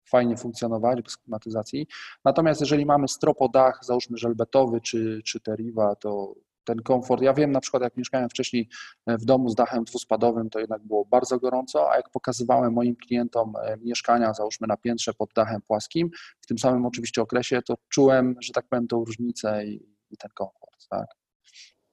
fajnie 0.09 0.37
funkcjonować 0.37 1.03
bez 1.03 1.16
klimatyzacji. 1.16 1.87
Natomiast 2.24 2.61
jeżeli 2.61 2.87
mamy 2.87 3.09
stropodach, 3.09 3.79
załóżmy 3.83 4.18
żelbetowy 4.18 4.81
czy, 4.81 5.20
czy 5.24 5.41
teriwa, 5.41 5.95
to 5.97 6.35
ten 6.69 6.83
komfort. 6.83 7.23
Ja 7.23 7.35
wiem 7.35 7.53
na 7.53 7.61
przykład, 7.61 7.83
jak 7.83 7.97
mieszkałem 7.97 8.29
wcześniej 8.29 8.69
e, 9.07 9.19
w 9.19 9.25
domu 9.25 9.49
z 9.49 9.55
dachem 9.55 9.85
dwuspadowym, 9.85 10.51
to 10.51 10.59
jednak 10.59 10.83
było 10.83 11.05
bardzo 11.05 11.39
gorąco, 11.39 11.91
a 11.93 11.97
jak 11.97 12.11
pokazywałem 12.11 12.73
moim 12.73 12.97
klientom 12.97 13.53
e, 13.57 13.77
mieszkania, 13.77 14.35
załóżmy 14.35 14.66
na 14.66 14.77
piętrze 14.77 15.14
pod 15.14 15.31
dachem 15.35 15.61
płaskim, 15.62 16.11
w 16.41 16.47
tym 16.47 16.59
samym 16.59 16.87
oczywiście 16.87 17.23
okresie, 17.23 17.62
to 17.62 17.75
czułem, 17.89 18.35
że 18.41 18.53
tak 18.53 18.69
powiem, 18.69 18.89
tą 18.89 19.05
różnicę 19.05 19.66
i, 19.66 19.75
i 20.11 20.16
ten 20.16 20.31
komfort. 20.35 20.89
Tak? 20.91 21.07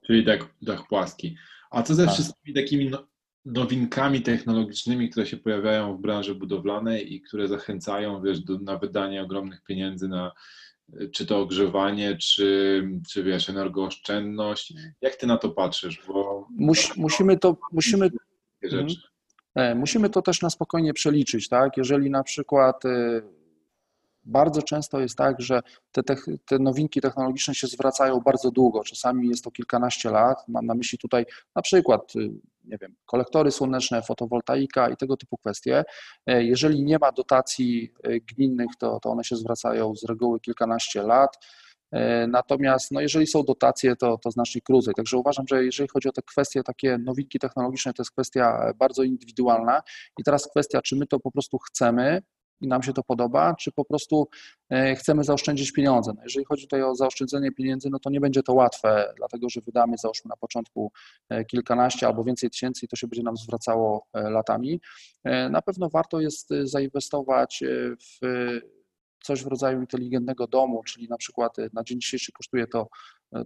Czyli 0.06 0.24
tak, 0.24 0.54
dach 0.62 0.88
płaski. 0.88 1.36
A 1.70 1.82
co 1.82 1.94
ze 1.94 2.04
tak. 2.04 2.14
wszystkimi 2.14 2.54
takimi 2.54 2.90
no, 2.90 3.06
nowinkami 3.44 4.22
technologicznymi, 4.22 5.10
które 5.10 5.26
się 5.26 5.36
pojawiają 5.36 5.96
w 5.96 6.00
branży 6.00 6.34
budowlanej 6.34 7.14
i 7.14 7.20
które 7.20 7.48
zachęcają 7.48 8.22
wiesz, 8.22 8.40
do, 8.40 8.58
na 8.58 8.78
wydanie 8.78 9.22
ogromnych 9.22 9.62
pieniędzy 9.62 10.08
na 10.08 10.32
czy 11.12 11.26
to 11.26 11.40
ogrzewanie, 11.40 12.16
czy, 12.16 12.82
czy 13.08 13.22
wiesz, 13.22 13.50
energooszczędność. 13.50 14.74
Jak 15.00 15.16
ty 15.16 15.26
na 15.26 15.36
to 15.36 15.48
patrzysz? 15.50 16.02
Bo 16.08 16.48
Mus, 16.50 16.96
musimy 16.96 17.38
to, 17.38 17.56
musimy, 17.72 18.10
mhm. 18.62 18.86
e, 19.54 19.74
musimy 19.74 20.10
to 20.10 20.22
też 20.22 20.42
na 20.42 20.50
spokojnie 20.50 20.94
przeliczyć, 20.94 21.48
tak? 21.48 21.76
Jeżeli 21.76 22.10
na 22.10 22.22
przykład 22.22 22.84
e, 22.84 23.22
bardzo 24.26 24.62
często 24.62 25.00
jest 25.00 25.16
tak, 25.16 25.40
że 25.40 25.60
te, 25.92 26.02
te, 26.44 26.58
nowinki 26.58 27.00
technologiczne 27.00 27.54
się 27.54 27.66
zwracają 27.66 28.20
bardzo 28.20 28.50
długo, 28.50 28.84
czasami 28.84 29.28
jest 29.28 29.44
to 29.44 29.50
kilkanaście 29.50 30.10
lat. 30.10 30.48
Mam 30.48 30.66
na 30.66 30.74
myśli 30.74 30.98
tutaj 30.98 31.26
na 31.54 31.62
przykład, 31.62 32.16
y, 32.16 32.30
nie 32.64 32.78
wiem, 32.78 32.94
kolektory 33.06 33.50
słoneczne, 33.50 34.02
fotowoltaika 34.02 34.88
i 34.88 34.96
tego 34.96 35.16
typu 35.16 35.36
kwestie. 35.36 35.84
E, 36.26 36.44
jeżeli 36.44 36.84
nie 36.84 36.98
ma 36.98 37.12
dotacji 37.12 37.92
y, 38.06 38.20
gminnych, 38.20 38.70
to, 38.78 39.00
to 39.00 39.10
one 39.10 39.24
się 39.24 39.36
zwracają 39.36 39.96
z 39.96 40.04
reguły 40.04 40.40
kilkanaście 40.40 41.02
lat. 41.02 41.36
E, 41.92 42.26
natomiast 42.26 42.90
no 42.90 43.00
jeżeli 43.00 43.26
są 43.26 43.42
dotacje, 43.42 43.96
to, 43.96 44.18
to 44.18 44.30
znacznie 44.30 44.60
krócej. 44.60 44.94
Także 44.94 45.16
uważam, 45.18 45.44
że 45.48 45.64
jeżeli 45.64 45.88
chodzi 45.88 46.08
o 46.08 46.12
te 46.12 46.22
kwestie 46.22 46.62
takie 46.62 46.98
nowinki 46.98 47.38
technologiczne, 47.38 47.92
to 47.92 48.02
jest 48.02 48.10
kwestia 48.10 48.72
bardzo 48.78 49.02
indywidualna. 49.02 49.82
I 50.18 50.24
teraz 50.24 50.48
kwestia, 50.50 50.82
czy 50.82 50.96
my 50.96 51.06
to 51.06 51.20
po 51.20 51.30
prostu 51.30 51.58
chcemy, 51.58 52.22
i 52.60 52.68
nam 52.68 52.82
się 52.82 52.92
to 52.92 53.02
podoba, 53.02 53.54
czy 53.54 53.72
po 53.72 53.84
prostu 53.84 54.28
e, 54.70 54.94
chcemy 54.94 55.24
zaoszczędzić 55.24 55.72
pieniądze. 55.72 56.12
No 56.16 56.22
jeżeli 56.22 56.44
chodzi 56.44 56.62
tutaj 56.62 56.82
o 56.82 56.94
zaoszczędzenie 56.94 57.52
pieniędzy, 57.52 57.90
no 57.90 57.98
to 57.98 58.10
nie 58.10 58.20
będzie 58.20 58.42
to 58.42 58.54
łatwe, 58.54 59.14
dlatego 59.16 59.48
że 59.48 59.60
wydamy 59.60 59.98
załóżmy 59.98 60.28
na 60.28 60.36
początku 60.36 60.92
e, 61.28 61.44
kilkanaście 61.44 62.06
albo 62.06 62.24
więcej 62.24 62.50
tysięcy 62.50 62.86
i 62.86 62.88
to 62.88 62.96
się 62.96 63.06
będzie 63.06 63.22
nam 63.22 63.36
zwracało 63.36 64.06
e, 64.12 64.30
latami. 64.30 64.80
Na 65.50 65.62
pewno 65.62 65.88
warto 65.88 66.20
jest 66.20 66.48
zainwestować 66.64 67.64
w 68.00 68.26
coś 69.22 69.44
w 69.44 69.46
rodzaju 69.46 69.80
inteligentnego 69.80 70.46
domu, 70.46 70.82
czyli 70.84 71.08
na 71.08 71.16
przykład 71.16 71.56
na 71.72 71.84
dzień 71.84 72.00
dzisiejszy 72.00 72.32
kosztuje 72.32 72.66
to 72.66 72.88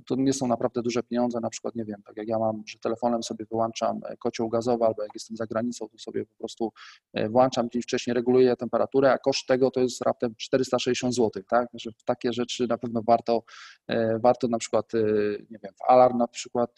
to 0.06 0.16
nie 0.16 0.32
są 0.32 0.46
naprawdę 0.46 0.82
duże 0.82 1.02
pieniądze, 1.02 1.40
na 1.40 1.50
przykład, 1.50 1.74
nie 1.74 1.84
wiem, 1.84 2.02
tak 2.06 2.16
jak 2.16 2.28
ja 2.28 2.38
mam, 2.38 2.62
że 2.66 2.78
telefonem 2.78 3.22
sobie 3.22 3.44
wyłączam 3.50 4.00
e, 4.04 4.16
kocioł 4.16 4.48
gazowy, 4.48 4.84
albo 4.84 5.02
jak 5.02 5.14
jestem 5.14 5.36
za 5.36 5.46
granicą, 5.46 5.88
to 5.88 5.98
sobie 5.98 6.26
po 6.26 6.34
prostu 6.34 6.72
e, 7.12 7.28
włączam 7.28 7.70
dzień 7.70 7.82
wcześniej, 7.82 8.14
reguluję 8.14 8.56
temperaturę, 8.56 9.12
a 9.12 9.18
koszt 9.18 9.46
tego 9.46 9.70
to 9.70 9.80
jest 9.80 10.02
raptem 10.02 10.34
460 10.36 11.14
zł, 11.14 11.42
tak, 11.48 11.68
że 11.74 11.90
w 11.98 12.04
takie 12.04 12.32
rzeczy 12.32 12.66
na 12.66 12.78
pewno 12.78 13.02
warto, 13.06 13.42
warto 14.22 14.48
na 14.48 14.58
przykład, 14.58 14.92
nie 15.50 15.58
wiem, 15.62 15.72
w 15.78 15.90
alarm 15.90 16.18
na 16.18 16.28
przykład 16.28 16.70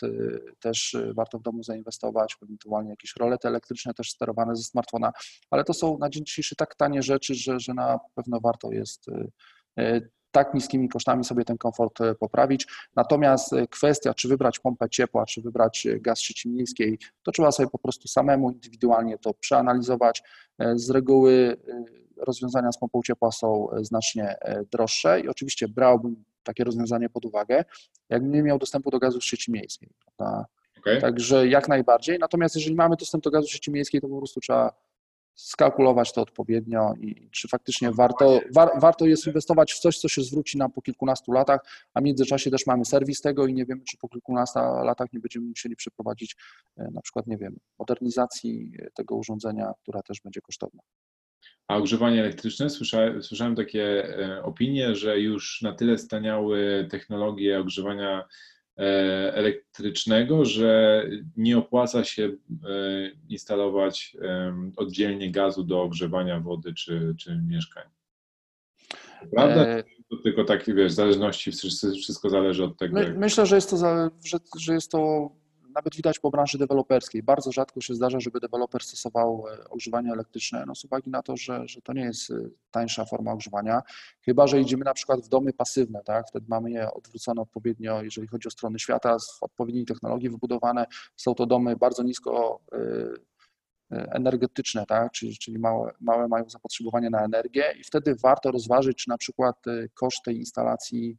też 0.61 0.97
warto 1.15 1.39
w 1.39 1.43
domu 1.43 1.63
zainwestować, 1.63 2.37
ewentualnie 2.43 2.91
jakieś 2.91 3.15
rolety 3.17 3.49
elektryczne 3.49 3.95
też 3.95 4.11
sterowane 4.11 4.57
ze 4.57 4.63
smartfona, 4.63 5.13
ale 5.51 5.65
to 5.65 5.75
są 5.75 5.99
na 5.99 6.09
dzień 6.09 6.25
dzisiejszy 6.25 6.57
tak 6.57 6.75
tanie 6.75 7.03
rzeczy, 7.03 7.35
że, 7.35 7.61
że 7.61 7.75
na 7.75 7.99
pewno 8.15 8.41
warto 8.41 8.73
jest 8.73 9.07
tak 10.33 10.55
niskimi 10.55 10.89
kosztami 10.89 11.25
sobie 11.25 11.45
ten 11.45 11.59
komfort 11.59 12.01
e, 12.01 12.15
poprawić. 12.15 12.67
Natomiast 12.97 13.53
e, 13.53 13.67
kwestia, 13.67 14.15
czy 14.15 14.29
wybrać 14.29 14.59
pompę 14.59 14.89
ciepła, 14.91 15.27
czy 15.27 15.43
wybrać 15.43 15.87
e, 15.87 16.01
gaz 16.01 16.21
sieci 16.21 16.49
miejskiej, 16.49 16.99
to 17.23 17.33
trzeba 17.33 17.53
sobie 17.53 17.69
po 17.69 17.79
prostu 17.79 18.09
samemu 18.09 18.51
indywidualnie 18.51 19.19
to 19.19 19.35
przeanalizować. 19.35 20.23
Z 20.75 20.91
reguły 20.91 21.57
rozwiązania 22.17 22.73
z 22.73 22.79
pompą 22.79 23.01
ciepła 23.03 23.33
są 23.33 23.69
znacznie 23.83 24.37
droższe 24.73 25.21
i 25.21 25.29
oczywiście 25.29 25.69
brałbym 25.69 26.25
takie 26.43 26.65
rozwiązanie 26.65 27.09
pod 27.09 27.25
uwagę, 27.25 27.65
jakbym 28.09 28.33
nie 28.33 28.43
miał 28.43 28.59
dostępu 28.59 28.91
do 28.91 28.99
gazu 28.99 29.21
z 29.21 29.25
sieci 29.25 29.53
miejskiej. 29.53 29.89
Prawda? 30.05 30.47
Okay. 30.79 31.01
Także 31.01 31.49
jak 31.49 31.69
najbardziej. 31.69 32.19
Natomiast 32.19 32.57
jeżeli 32.57 32.75
mamy 32.75 32.97
dostęp 32.97 33.25
do 33.25 33.31
gazu 33.31 33.49
sieci 33.49 33.71
miejskiej, 33.71 34.01
to 34.01 34.09
po 34.09 34.19
prostu 34.19 34.41
trzeba 34.41 34.73
skalkulować 35.43 36.13
to 36.13 36.23
odpowiednio 36.23 36.95
i 37.01 37.29
czy 37.31 37.49
faktycznie 37.49 37.91
warto, 37.93 38.41
war, 38.55 38.71
warto 38.81 39.07
jest 39.07 39.27
inwestować 39.27 39.73
w 39.73 39.79
coś, 39.79 39.99
co 39.99 40.09
się 40.09 40.23
zwróci 40.23 40.59
nam 40.59 40.73
po 40.73 40.83
kilkunastu 40.83 41.33
latach, 41.33 41.61
a 41.95 42.01
w 42.01 42.05
międzyczasie 42.05 42.51
też 42.51 42.67
mamy 42.67 42.85
serwis 42.85 43.21
tego 43.21 43.47
i 43.47 43.55
nie 43.55 43.67
wiemy, 43.67 43.81
czy 43.85 43.97
po 43.97 44.09
kilkunastu 44.09 44.59
latach 44.59 45.13
nie 45.13 45.21
będziemy 45.21 45.47
musieli 45.47 45.77
przeprowadzić 45.77 46.37
e, 46.77 46.91
na 46.91 47.01
przykład, 47.01 47.27
nie 47.27 47.37
wiem, 47.37 47.57
modernizacji 47.79 48.73
tego 48.95 49.17
urządzenia, 49.17 49.73
która 49.83 50.03
też 50.03 50.21
będzie 50.21 50.41
kosztowna. 50.41 50.83
A 51.69 51.77
ogrzewanie 51.77 52.21
elektryczne, 52.21 52.71
słyszałem, 52.71 53.23
słyszałem 53.23 53.57
takie 53.57 54.19
e, 54.19 54.43
opinie, 54.43 54.95
że 54.95 55.21
już 55.21 55.63
na 55.63 55.73
tyle 55.73 55.99
staniały 55.99 56.89
technologie 56.91 57.61
ogrzewania 57.61 58.19
E, 58.19 58.25
elektrycznego, 59.33 60.45
że 60.45 61.05
nie 61.37 61.59
opłaca 61.59 62.05
się 62.05 62.25
e, 62.25 62.31
instalować 63.29 64.17
oddzielnie 64.77 65.31
gazu 65.31 65.65
do 65.65 65.83
ogrzewania 65.83 66.41
wody 66.41 66.75
czy, 66.75 67.15
czy 67.19 67.41
mieszkań. 67.49 67.85
Prawda? 69.35 69.67
E... 69.67 69.85
To 70.11 70.17
tylko 70.17 70.45
tak, 70.45 70.75
wiesz, 70.75 70.93
w 70.93 70.95
zależności, 70.95 71.53
wszystko 72.03 72.31
zależy 72.31 72.65
od 72.65 72.79
tego. 72.79 72.95
My, 72.95 73.15
myślę, 73.15 73.47
że 73.47 73.55
jest 73.55 73.71
to, 73.71 73.77
że, 74.25 74.39
że 74.59 74.75
jest 74.75 74.91
to 74.91 75.31
nawet 75.75 75.97
widać 75.97 76.19
po 76.19 76.31
branży 76.31 76.59
deweloperskiej. 76.59 77.23
Bardzo 77.23 77.53
rzadko 77.53 77.81
się 77.81 77.95
zdarza, 77.95 78.21
żeby 78.21 78.41
deweloper 78.41 78.83
stosował 78.83 79.45
e, 79.49 79.69
ogrzewanie 79.69 80.13
elektryczne, 80.13 80.65
no 80.67 80.75
z 80.75 80.85
uwagi 80.85 81.11
na 81.11 81.23
to, 81.23 81.37
że, 81.37 81.69
że 81.69 81.83
to 81.83 81.93
nie 81.93 82.03
jest 82.03 82.31
e, 82.31 82.35
tańsza 82.71 83.05
forma 83.05 83.33
ogrzewania, 83.33 83.83
chyba 84.21 84.47
że 84.47 84.61
idziemy 84.61 84.85
na 84.85 84.95
przykład 84.95 85.21
w 85.21 85.29
domy 85.29 85.53
pasywne, 85.53 86.01
tak? 86.05 86.29
wtedy 86.29 86.47
mamy 86.49 86.71
je 86.71 86.93
odwrócone 86.93 87.43
odpowiednio, 87.43 88.03
jeżeli 88.03 88.29
chodzi 88.29 88.49
o 88.49 88.51
strony 88.51 88.79
świata, 88.79 89.19
z 89.19 89.39
odpowiedniej 89.41 89.85
technologii 89.85 90.31
wybudowane. 90.31 90.87
Są 91.17 91.35
to 91.35 91.47
domy 91.47 91.77
bardzo 91.77 92.03
nisko 92.03 92.61
e, 92.73 93.33
energetyczne, 93.91 94.87
tak? 94.87 95.13
czyli, 95.13 95.39
czyli 95.39 95.59
małe, 95.59 95.93
małe 96.01 96.29
mają 96.29 96.51
zapotrzebowanie 96.51 97.11
na 97.11 97.25
energię 97.25 97.65
i 97.81 97.85
wtedy 97.85 98.15
warto 98.23 98.51
rozważyć, 98.51 98.97
czy 98.99 99.09
na 99.09 99.19
przykład 99.19 99.57
koszt 99.95 100.25
tej 100.25 100.37
instalacji 100.37 101.19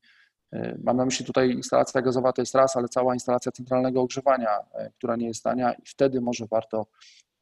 mam 0.83 0.97
na 0.97 1.05
myśli 1.05 1.25
tutaj 1.25 1.51
instalacja 1.51 2.01
gazowa 2.01 2.33
to 2.33 2.41
jest 2.41 2.55
raz, 2.55 2.77
ale 2.77 2.87
cała 2.87 3.13
instalacja 3.13 3.51
centralnego 3.51 4.01
ogrzewania, 4.01 4.57
e, 4.73 4.91
która 4.97 5.15
nie 5.15 5.27
jest 5.27 5.43
tania 5.43 5.73
i 5.73 5.81
wtedy 5.85 6.21
może 6.21 6.45
warto. 6.51 6.85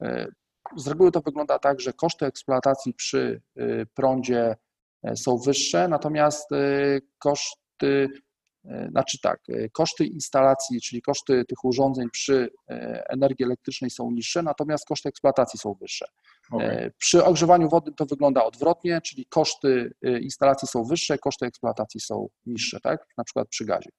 E, 0.02 0.28
z 0.76 0.88
reguły 0.88 1.12
to 1.12 1.22
wygląda 1.22 1.60
tak, 1.60 1.80
że 1.80 1.94
koszty 1.94 2.26
eksploatacji 2.26 2.94
przy 2.94 3.42
prądzie 3.94 4.56
są 5.16 5.38
wyższe, 5.38 5.88
natomiast 5.88 6.50
koszty 7.20 7.62
E, 7.84 8.08
znaczy 8.90 9.18
tak, 9.22 9.40
e, 9.50 9.70
koszty 9.70 10.06
instalacji, 10.06 10.82
czyli 10.82 11.02
koszty 11.02 11.46
tych 11.46 11.66
urządzeń 11.66 12.10
przy 12.10 12.50
e, 12.70 13.04
energii 13.10 13.46
elektrycznej 13.46 13.90
są 13.90 14.12
niższe, 14.12 14.44
natomiast 14.44 14.86
koszty 14.86 15.10
eksploatacji 15.10 15.60
są 15.60 15.74
wyższe. 15.74 16.06
Okay. 16.52 16.92
Przy 16.98 17.24
ogrzewaniu 17.24 17.70
wody 17.70 17.92
to 17.98 18.06
wygląda 18.06 18.44
odwrotnie, 18.44 19.02
czyli 19.02 19.26
koszty 19.26 19.94
instalacji 20.22 20.68
są 20.68 20.84
wyższe, 20.84 21.18
koszty 21.18 21.46
eksploatacji 21.46 22.00
są 22.00 22.28
niższe, 22.46 22.80
tak? 22.80 23.06
Na 23.18 23.24
przykład 23.24 23.48
przy 23.48 23.66
gazie. 23.66 23.90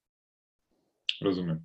Rozumiem. 1.23 1.61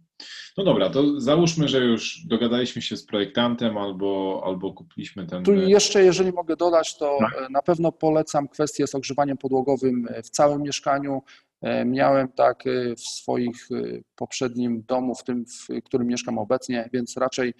No 0.57 0.63
dobra, 0.63 0.89
to 0.89 1.19
załóżmy, 1.19 1.67
że 1.67 1.79
już 1.79 2.25
dogadaliśmy 2.25 2.81
się 2.81 2.97
z 2.97 3.05
projektantem 3.05 3.77
albo, 3.77 4.41
albo 4.45 4.73
kupiliśmy 4.73 5.27
ten. 5.27 5.43
Tu 5.43 5.53
jeszcze, 5.53 6.03
jeżeli 6.03 6.31
mogę 6.31 6.55
dodać, 6.55 6.97
to 6.97 7.17
tak. 7.19 7.49
na 7.49 7.61
pewno 7.61 7.91
polecam 7.91 8.47
kwestię 8.47 8.87
z 8.87 8.95
ogrzewaniem 8.95 9.37
podłogowym 9.37 10.07
w 10.23 10.29
całym 10.29 10.61
mieszkaniu. 10.61 11.21
E, 11.61 11.85
miałem 11.85 12.27
tak 12.27 12.67
e, 12.67 12.95
w 12.95 13.01
swoich 13.01 13.67
e, 13.71 13.75
poprzednim 14.15 14.83
domu, 14.87 15.15
w 15.15 15.23
tym, 15.23 15.45
w 15.45 15.83
którym 15.85 16.07
mieszkam 16.07 16.37
obecnie, 16.37 16.89
więc 16.93 17.17
raczej 17.17 17.53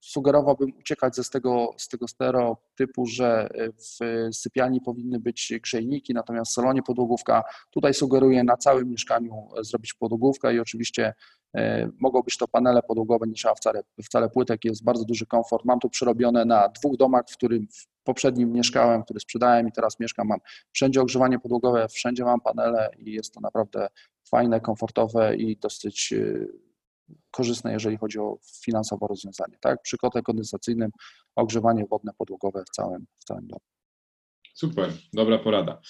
sugerowałbym 0.00 0.72
uciekać 0.78 1.16
ze 1.16 1.24
z 1.24 1.30
tego, 1.30 1.74
z 1.76 1.88
tego 1.88 2.08
stereotypu, 2.08 3.06
że 3.06 3.48
w 3.76 4.04
sypialni 4.36 4.80
powinny 4.80 5.20
być 5.20 5.52
grzejniki, 5.62 6.14
natomiast 6.14 6.50
w 6.50 6.54
salonie 6.54 6.82
podłogówka. 6.82 7.44
Tutaj 7.70 7.94
sugeruję 7.94 8.44
na 8.44 8.56
całym 8.56 8.90
mieszkaniu 8.90 9.48
zrobić 9.60 9.94
podłogówkę 9.94 10.54
i 10.54 10.60
oczywiście 10.60 11.14
mogą 12.00 12.22
być 12.22 12.36
to 12.36 12.48
panele 12.48 12.82
podłogowe, 12.82 13.26
nie 13.26 13.34
trzeba 13.34 13.54
wcale, 13.54 13.82
wcale 14.04 14.28
płytek, 14.28 14.64
jest 14.64 14.84
bardzo 14.84 15.04
duży 15.04 15.26
komfort. 15.26 15.64
Mam 15.64 15.80
tu 15.80 15.90
przerobione 15.90 16.44
na 16.44 16.68
dwóch 16.68 16.96
domach, 16.96 17.24
w 17.30 17.36
którym 17.36 17.66
poprzednim 18.08 18.52
mieszkałem, 18.52 19.02
który 19.02 19.20
sprzedałem 19.20 19.68
i 19.68 19.72
teraz 19.72 20.00
mieszkam, 20.00 20.26
mam 20.26 20.38
wszędzie 20.72 21.00
ogrzewanie 21.00 21.38
podłogowe, 21.38 21.88
wszędzie 21.88 22.24
mam 22.24 22.40
panele 22.40 22.90
i 22.98 23.12
jest 23.12 23.34
to 23.34 23.40
naprawdę 23.40 23.88
fajne, 24.30 24.60
komfortowe 24.60 25.36
i 25.36 25.56
dosyć 25.56 26.12
y, 26.12 26.48
korzystne, 27.30 27.72
jeżeli 27.72 27.96
chodzi 27.96 28.18
o 28.18 28.38
finansowe 28.64 29.06
rozwiązanie. 29.08 29.56
Tak? 29.60 29.82
Przy 29.82 29.98
kotle 29.98 30.22
kondensacyjnym 30.22 30.90
ogrzewanie 31.36 31.84
wodne 31.90 32.12
podłogowe 32.18 32.64
w 32.64 32.70
całym, 32.70 33.06
w 33.18 33.24
całym 33.24 33.46
domu. 33.46 33.60
Super, 34.54 34.92
dobra 35.12 35.38
porada. 35.38 35.80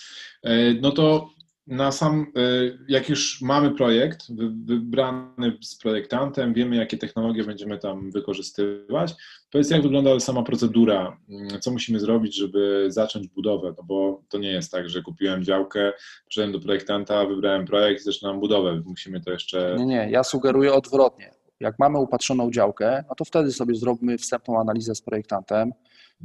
E, 0.43 0.75
no 0.75 0.93
to 0.93 1.31
na 1.69 1.93
sam, 1.93 2.27
e, 2.37 2.41
jak 2.89 3.09
już 3.09 3.43
mamy 3.43 3.71
projekt 3.71 4.33
wybrany 4.65 5.59
z 5.63 5.79
projektantem, 5.79 6.55
wiemy, 6.55 6.77
jakie 6.77 6.99
technologie 6.99 7.45
będziemy 7.45 7.79
tam 7.79 8.11
wykorzystywać, 8.11 9.15
powiedz, 9.51 9.71
jak 9.71 9.83
wygląda 9.83 10.21
sama 10.21 10.43
procedura, 10.43 11.17
mm, 11.29 11.61
co 11.61 11.71
musimy 11.71 12.01
zrobić, 12.01 12.37
żeby 12.37 12.87
zacząć 12.89 13.29
budowę, 13.29 13.75
no 13.79 13.85
bo 13.85 14.23
to 14.29 14.39
nie 14.39 14.51
jest 14.51 14.73
tak, 14.73 14.89
że 14.89 15.03
kupiłem 15.03 15.45
działkę, 15.45 15.93
przyszedłem 16.29 16.53
do 16.53 16.61
projektanta, 16.61 17.27
wybrałem 17.27 17.67
projekt 17.67 18.05
zaczynam 18.05 18.41
budowę, 18.41 18.83
musimy 18.85 19.21
to 19.21 19.31
jeszcze... 19.31 19.77
Nie, 19.79 19.87
nie, 19.87 20.11
ja 20.11 20.25
sugeruję 20.25 20.73
odwrotnie. 20.73 21.31
Jak 21.61 21.79
mamy 21.79 21.99
upatrzoną 21.99 22.51
działkę, 22.51 23.05
no 23.09 23.15
to 23.15 23.25
wtedy 23.25 23.53
sobie 23.53 23.75
zrobimy 23.75 24.19
wstępną 24.19 24.61
analizę 24.61 24.95
z 24.95 25.03
projektantem, 25.03 25.73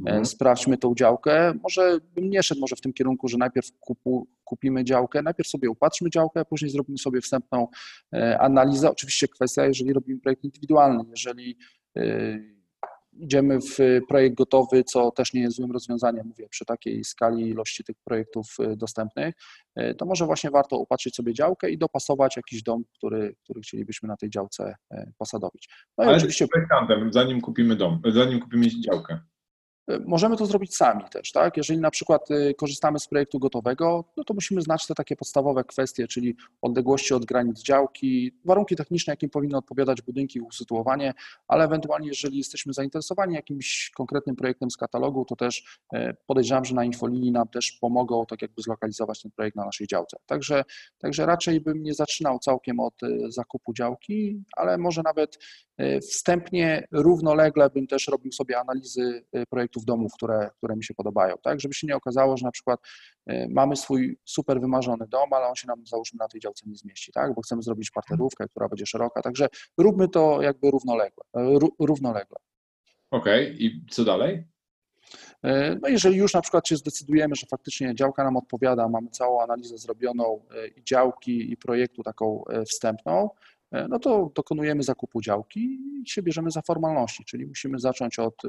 Mhm. 0.00 0.26
Sprawdźmy 0.26 0.78
tą 0.78 0.94
działkę. 0.94 1.54
Może 1.62 1.98
bym 2.14 2.30
nie 2.30 2.42
szedł 2.42 2.60
może 2.60 2.76
w 2.76 2.80
tym 2.80 2.92
kierunku, 2.92 3.28
że 3.28 3.38
najpierw 3.38 3.66
kupu, 3.80 4.28
kupimy 4.44 4.84
działkę, 4.84 5.22
najpierw 5.22 5.48
sobie 5.48 5.70
upatrzmy 5.70 6.10
działkę, 6.10 6.44
później 6.44 6.70
zrobimy 6.70 6.98
sobie 6.98 7.20
wstępną 7.20 7.68
e, 8.12 8.38
analizę. 8.40 8.90
Oczywiście 8.90 9.28
kwestia, 9.28 9.66
jeżeli 9.66 9.92
robimy 9.92 10.20
projekt 10.20 10.44
indywidualny, 10.44 11.04
jeżeli 11.10 11.56
e, 11.96 12.54
idziemy 13.12 13.58
w 13.60 13.78
projekt 14.08 14.36
gotowy, 14.36 14.84
co 14.84 15.10
też 15.10 15.32
nie 15.32 15.40
jest 15.40 15.56
złym 15.56 15.72
rozwiązaniem, 15.72 16.26
mówię, 16.26 16.48
przy 16.48 16.64
takiej 16.64 17.04
skali 17.04 17.48
ilości 17.48 17.84
tych 17.84 17.96
projektów 18.04 18.46
e, 18.60 18.76
dostępnych, 18.76 19.34
to 19.98 20.06
może 20.06 20.26
właśnie 20.26 20.50
warto 20.50 20.78
upatrzyć 20.78 21.16
sobie 21.16 21.34
działkę 21.34 21.70
i 21.70 21.78
dopasować 21.78 22.36
jakiś 22.36 22.62
dom, 22.62 22.84
który, 22.92 23.34
który 23.44 23.60
chcielibyśmy 23.60 24.08
na 24.08 24.16
tej 24.16 24.30
działce 24.30 24.74
posadowić. 25.18 25.68
No 25.98 26.04
Ale 26.04 26.16
oczywiście 26.16 26.48
projektantem, 26.48 27.12
zanim 27.12 27.40
kupimy 27.40 27.76
dom, 27.76 28.02
zanim 28.12 28.40
kupimy 28.40 28.66
działkę. 28.80 29.20
Możemy 30.06 30.36
to 30.36 30.46
zrobić 30.46 30.76
sami 30.76 31.04
też, 31.10 31.32
tak? 31.32 31.56
Jeżeli 31.56 31.80
na 31.80 31.90
przykład 31.90 32.30
y, 32.30 32.54
korzystamy 32.54 32.98
z 32.98 33.08
projektu 33.08 33.38
gotowego, 33.38 34.04
no 34.16 34.24
to 34.24 34.34
musimy 34.34 34.62
znać 34.62 34.86
te 34.86 34.94
takie 34.94 35.16
podstawowe 35.16 35.64
kwestie, 35.64 36.08
czyli 36.08 36.36
odległości 36.62 37.14
od 37.14 37.24
granic 37.24 37.62
działki, 37.62 38.32
warunki 38.44 38.76
techniczne, 38.76 39.12
jakim 39.12 39.30
powinny 39.30 39.56
odpowiadać 39.56 40.02
budynki, 40.02 40.40
usytuowanie, 40.40 41.14
ale 41.48 41.64
ewentualnie 41.64 42.08
jeżeli 42.08 42.38
jesteśmy 42.38 42.72
zainteresowani 42.72 43.34
jakimś 43.34 43.90
konkretnym 43.94 44.36
projektem 44.36 44.70
z 44.70 44.76
katalogu, 44.76 45.24
to 45.24 45.36
też 45.36 45.80
e, 45.92 46.14
podejrzewam, 46.26 46.64
że 46.64 46.74
na 46.74 46.84
infolinii 46.84 47.32
nam 47.32 47.48
też 47.48 47.72
pomogą 47.80 48.26
tak 48.26 48.42
jakby 48.42 48.62
zlokalizować 48.62 49.22
ten 49.22 49.30
projekt 49.30 49.56
na 49.56 49.64
naszej 49.64 49.86
działce. 49.86 50.16
Także, 50.26 50.64
także 50.98 51.26
raczej 51.26 51.60
bym 51.60 51.82
nie 51.82 51.94
zaczynał 51.94 52.38
całkiem 52.38 52.80
od 52.80 53.02
e, 53.02 53.08
zakupu 53.28 53.72
działki, 53.74 54.44
ale 54.56 54.78
może 54.78 55.02
nawet 55.04 55.38
e, 55.76 56.00
wstępnie 56.00 56.86
równolegle 56.92 57.70
bym 57.70 57.86
też 57.86 58.08
robił 58.08 58.32
sobie 58.32 58.60
analizy 58.60 59.24
projektu 59.50 59.73
projektów 59.74 59.84
domów, 59.84 60.12
które, 60.14 60.50
które 60.58 60.76
mi 60.76 60.84
się 60.84 60.94
podobają, 60.94 61.36
tak? 61.42 61.60
Żeby 61.60 61.74
się 61.74 61.86
nie 61.86 61.96
okazało, 61.96 62.36
że 62.36 62.44
na 62.44 62.50
przykład 62.50 62.80
e, 63.26 63.48
mamy 63.48 63.76
swój 63.76 64.18
super 64.24 64.60
wymarzony 64.60 65.06
dom, 65.08 65.32
ale 65.32 65.46
on 65.46 65.54
się 65.54 65.68
nam 65.68 65.86
załóżmy 65.86 66.18
na 66.18 66.28
tej 66.28 66.40
działce 66.40 66.66
nie 66.66 66.76
zmieści, 66.76 67.12
tak? 67.12 67.34
Bo 67.34 67.42
chcemy 67.42 67.62
zrobić 67.62 67.90
parterówkę, 67.90 68.48
która 68.48 68.68
będzie 68.68 68.86
szeroka, 68.86 69.22
także 69.22 69.48
róbmy 69.78 70.08
to 70.08 70.42
jakby 70.42 70.70
równolegle. 70.70 71.24
E, 71.36 71.58
równolegle. 71.80 72.36
Okej, 73.10 73.46
okay. 73.46 73.56
i 73.58 73.86
co 73.90 74.04
dalej? 74.04 74.44
E, 75.42 75.76
no 75.82 75.88
jeżeli 75.88 76.16
już 76.16 76.34
na 76.34 76.40
przykład 76.40 76.68
się 76.68 76.76
zdecydujemy, 76.76 77.34
że 77.34 77.46
faktycznie 77.46 77.94
działka 77.94 78.24
nam 78.24 78.36
odpowiada, 78.36 78.88
mamy 78.88 79.10
całą 79.10 79.42
analizę 79.42 79.78
zrobioną 79.78 80.40
i 80.76 80.84
działki, 80.84 81.52
i 81.52 81.56
projektu 81.56 82.02
taką 82.02 82.44
wstępną, 82.66 83.30
no 83.88 83.98
to 83.98 84.30
dokonujemy 84.34 84.82
zakupu 84.82 85.20
działki 85.20 85.78
i 86.02 86.10
się 86.10 86.22
bierzemy 86.22 86.50
za 86.50 86.62
formalności, 86.62 87.24
czyli 87.24 87.46
musimy 87.46 87.78
zacząć 87.78 88.18
od 88.18 88.42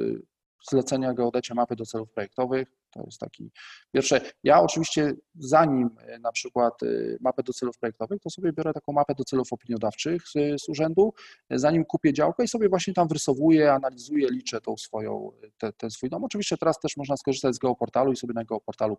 zlecenia 0.69 1.13
geodecie 1.13 1.53
mapy 1.53 1.75
do 1.75 1.85
celów 1.85 2.11
projektowych. 2.11 2.67
To 2.91 3.03
jest 3.05 3.19
taki 3.19 3.51
pierwsze. 3.91 4.21
Ja 4.43 4.61
oczywiście 4.61 5.13
zanim 5.35 5.89
e, 5.99 6.19
na 6.19 6.31
przykład 6.31 6.83
e, 6.83 6.87
mapę 7.19 7.43
do 7.43 7.53
celów 7.53 7.77
projektowych, 7.77 8.21
to 8.21 8.29
sobie 8.29 8.53
biorę 8.53 8.73
taką 8.73 8.93
mapę 8.93 9.15
do 9.15 9.23
celów 9.23 9.53
opiniodawczych 9.53 10.27
z, 10.27 10.61
z 10.61 10.69
urzędu, 10.69 11.13
zanim 11.49 11.85
kupię 11.85 12.13
działkę 12.13 12.43
i 12.43 12.47
sobie 12.47 12.69
właśnie 12.69 12.93
tam 12.93 13.07
wrysowuję, 13.07 13.73
analizuję, 13.73 14.27
liczę 14.31 14.61
tą 14.61 14.77
swoją, 14.77 15.31
te, 15.57 15.73
ten 15.73 15.89
swój 15.89 16.09
dom. 16.09 16.23
Oczywiście 16.23 16.57
teraz 16.57 16.79
też 16.79 16.97
można 16.97 17.17
skorzystać 17.17 17.55
z 17.55 17.59
geoportalu 17.59 18.11
i 18.11 18.15
sobie 18.15 18.33
na 18.33 18.43
geoportalu 18.43 18.97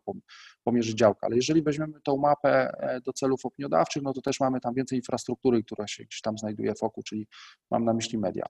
pomierzyć 0.65 0.99
działkę, 0.99 1.27
ale 1.27 1.37
jeżeli 1.37 1.63
weźmiemy 1.63 2.01
tą 2.01 2.17
mapę 2.17 2.73
do 3.05 3.13
celów 3.13 3.47
opiniodawczych, 3.47 4.03
no 4.03 4.13
to 4.13 4.21
też 4.21 4.41
mamy 4.41 4.61
tam 4.61 4.75
więcej 4.75 4.99
infrastruktury, 4.99 5.63
która 5.65 5.87
się 5.87 6.05
gdzieś 6.05 6.21
tam 6.21 6.39
znajduje 6.39 6.75
w 6.75 6.83
oku, 6.83 7.03
czyli 7.03 7.27
mam 7.71 7.85
na 7.85 7.95
myśli 7.95 8.19
media. 8.19 8.47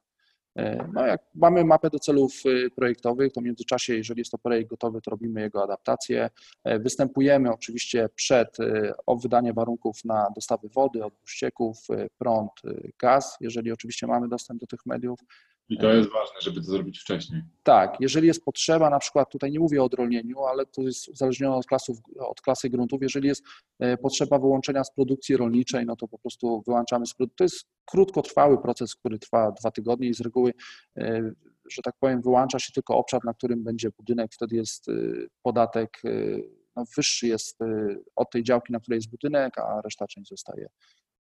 E, 0.57 0.89
no 0.93 1.07
jak 1.07 1.23
mamy 1.35 1.65
mapę 1.65 1.91
do 1.91 1.99
celów 1.99 2.33
y, 2.47 2.71
projektowych, 2.71 3.33
to 3.33 3.41
w 3.41 3.45
międzyczasie, 3.45 3.95
jeżeli 3.95 4.21
jest 4.21 4.31
to 4.31 4.39
projekt 4.39 4.71
gotowy, 4.71 5.01
to 5.01 5.11
robimy 5.11 5.41
jego 5.41 5.63
adaptację. 5.63 6.31
E, 6.65 6.79
występujemy 6.79 7.53
oczywiście 7.53 8.09
przed 8.15 8.61
y, 8.61 8.93
o 9.07 9.17
wydanie 9.17 9.53
warunków 9.53 10.05
na 10.05 10.27
dostawy 10.35 10.69
wody, 10.69 11.01
ścieków, 11.27 11.79
y, 11.91 12.09
prąd, 12.19 12.51
gaz, 12.99 13.37
jeżeli 13.41 13.73
oczywiście 13.73 14.07
mamy 14.07 14.29
dostęp 14.29 14.61
do 14.61 14.67
tych 14.67 14.87
mediów. 14.87 15.21
I 15.69 15.79
to 15.79 15.93
jest 15.93 16.11
ważne, 16.13 16.41
żeby 16.41 16.61
to 16.61 16.67
zrobić 16.67 16.99
wcześniej. 16.99 17.43
Tak, 17.63 17.97
jeżeli 18.01 18.27
jest 18.27 18.45
potrzeba, 18.45 18.91
na 18.91 18.99
przykład 18.99 19.31
tutaj 19.31 19.51
nie 19.51 19.61
mówię 19.61 19.83
o 19.83 19.85
odrolnieniu, 19.85 20.45
ale 20.45 20.67
to 20.67 20.83
jest 20.83 21.09
uzależnione 21.09 21.57
od, 21.57 21.67
klasów, 21.67 21.99
od 22.19 22.41
klasy 22.41 22.71
gruntów. 22.71 23.03
Jeżeli 23.03 23.29
jest 23.29 23.45
e, 23.79 23.97
potrzeba 23.97 24.39
wyłączenia 24.39 24.85
z 24.85 24.95
produkcji 24.95 25.37
rolniczej, 25.37 25.87
no 25.87 25.97
to 25.97 26.09
po 26.09 26.19
prostu 26.19 26.63
wyłączamy 26.67 27.07
z 27.07 27.15
produkcji. 27.15 27.37
To 27.37 27.45
jest 27.45 27.67
krótkotrwały 27.85 28.63
proces, 28.63 28.95
który 28.95 29.19
trwa 29.19 29.53
dwa 29.53 29.71
tygodnie 29.71 30.09
i 30.09 30.15
z 30.15 30.21
reguły, 30.21 30.53
e, 30.97 31.31
że 31.71 31.83
tak 31.83 31.95
powiem, 32.01 32.23
wyłącza 32.23 32.59
się 32.59 32.73
tylko 32.73 32.97
obszar, 32.97 33.25
na 33.25 33.35
którym 33.35 33.65
będzie 33.65 33.91
budynek. 33.99 34.33
Wtedy 34.33 34.57
jest 34.57 34.89
e, 34.89 34.93
podatek 35.43 36.03
no, 36.77 36.85
wyższy 36.97 37.27
jest 37.27 37.59
od 38.17 38.31
tej 38.31 38.43
działki, 38.43 38.73
na 38.73 38.81
której 38.81 38.97
jest 38.97 39.11
budynek, 39.11 39.59
a 39.59 39.81
reszta 39.85 40.07
część 40.07 40.29
zostaje 40.29 40.67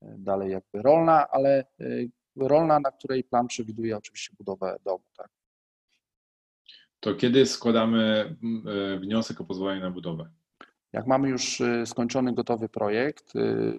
dalej 0.03 0.51
jakby 0.51 0.83
rolna, 0.83 1.29
ale 1.29 1.65
rolna, 2.39 2.81
na 2.81 2.91
której 2.91 3.25
plan 3.25 3.47
przewiduje 3.47 3.97
oczywiście 3.97 4.35
budowę 4.39 4.77
domu. 4.85 5.05
Tak. 5.17 5.29
To 7.01 7.15
kiedy 7.15 7.47
składamy 7.47 8.37
e, 8.67 8.99
wniosek 8.99 9.41
o 9.41 9.45
pozwolenie 9.45 9.81
na 9.81 9.91
budowę? 9.91 10.31
Jak 10.93 11.07
mamy 11.07 11.29
już 11.29 11.61
e, 11.61 11.87
skończony, 11.87 12.35
gotowy 12.35 12.69
projekt, 12.69 13.37
e, 13.37 13.73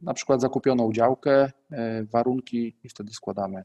na 0.00 0.14
przykład 0.14 0.40
zakupioną 0.40 0.92
działkę, 0.92 1.50
warunki 2.12 2.76
i 2.84 2.88
wtedy 2.88 3.12
składamy 3.12 3.62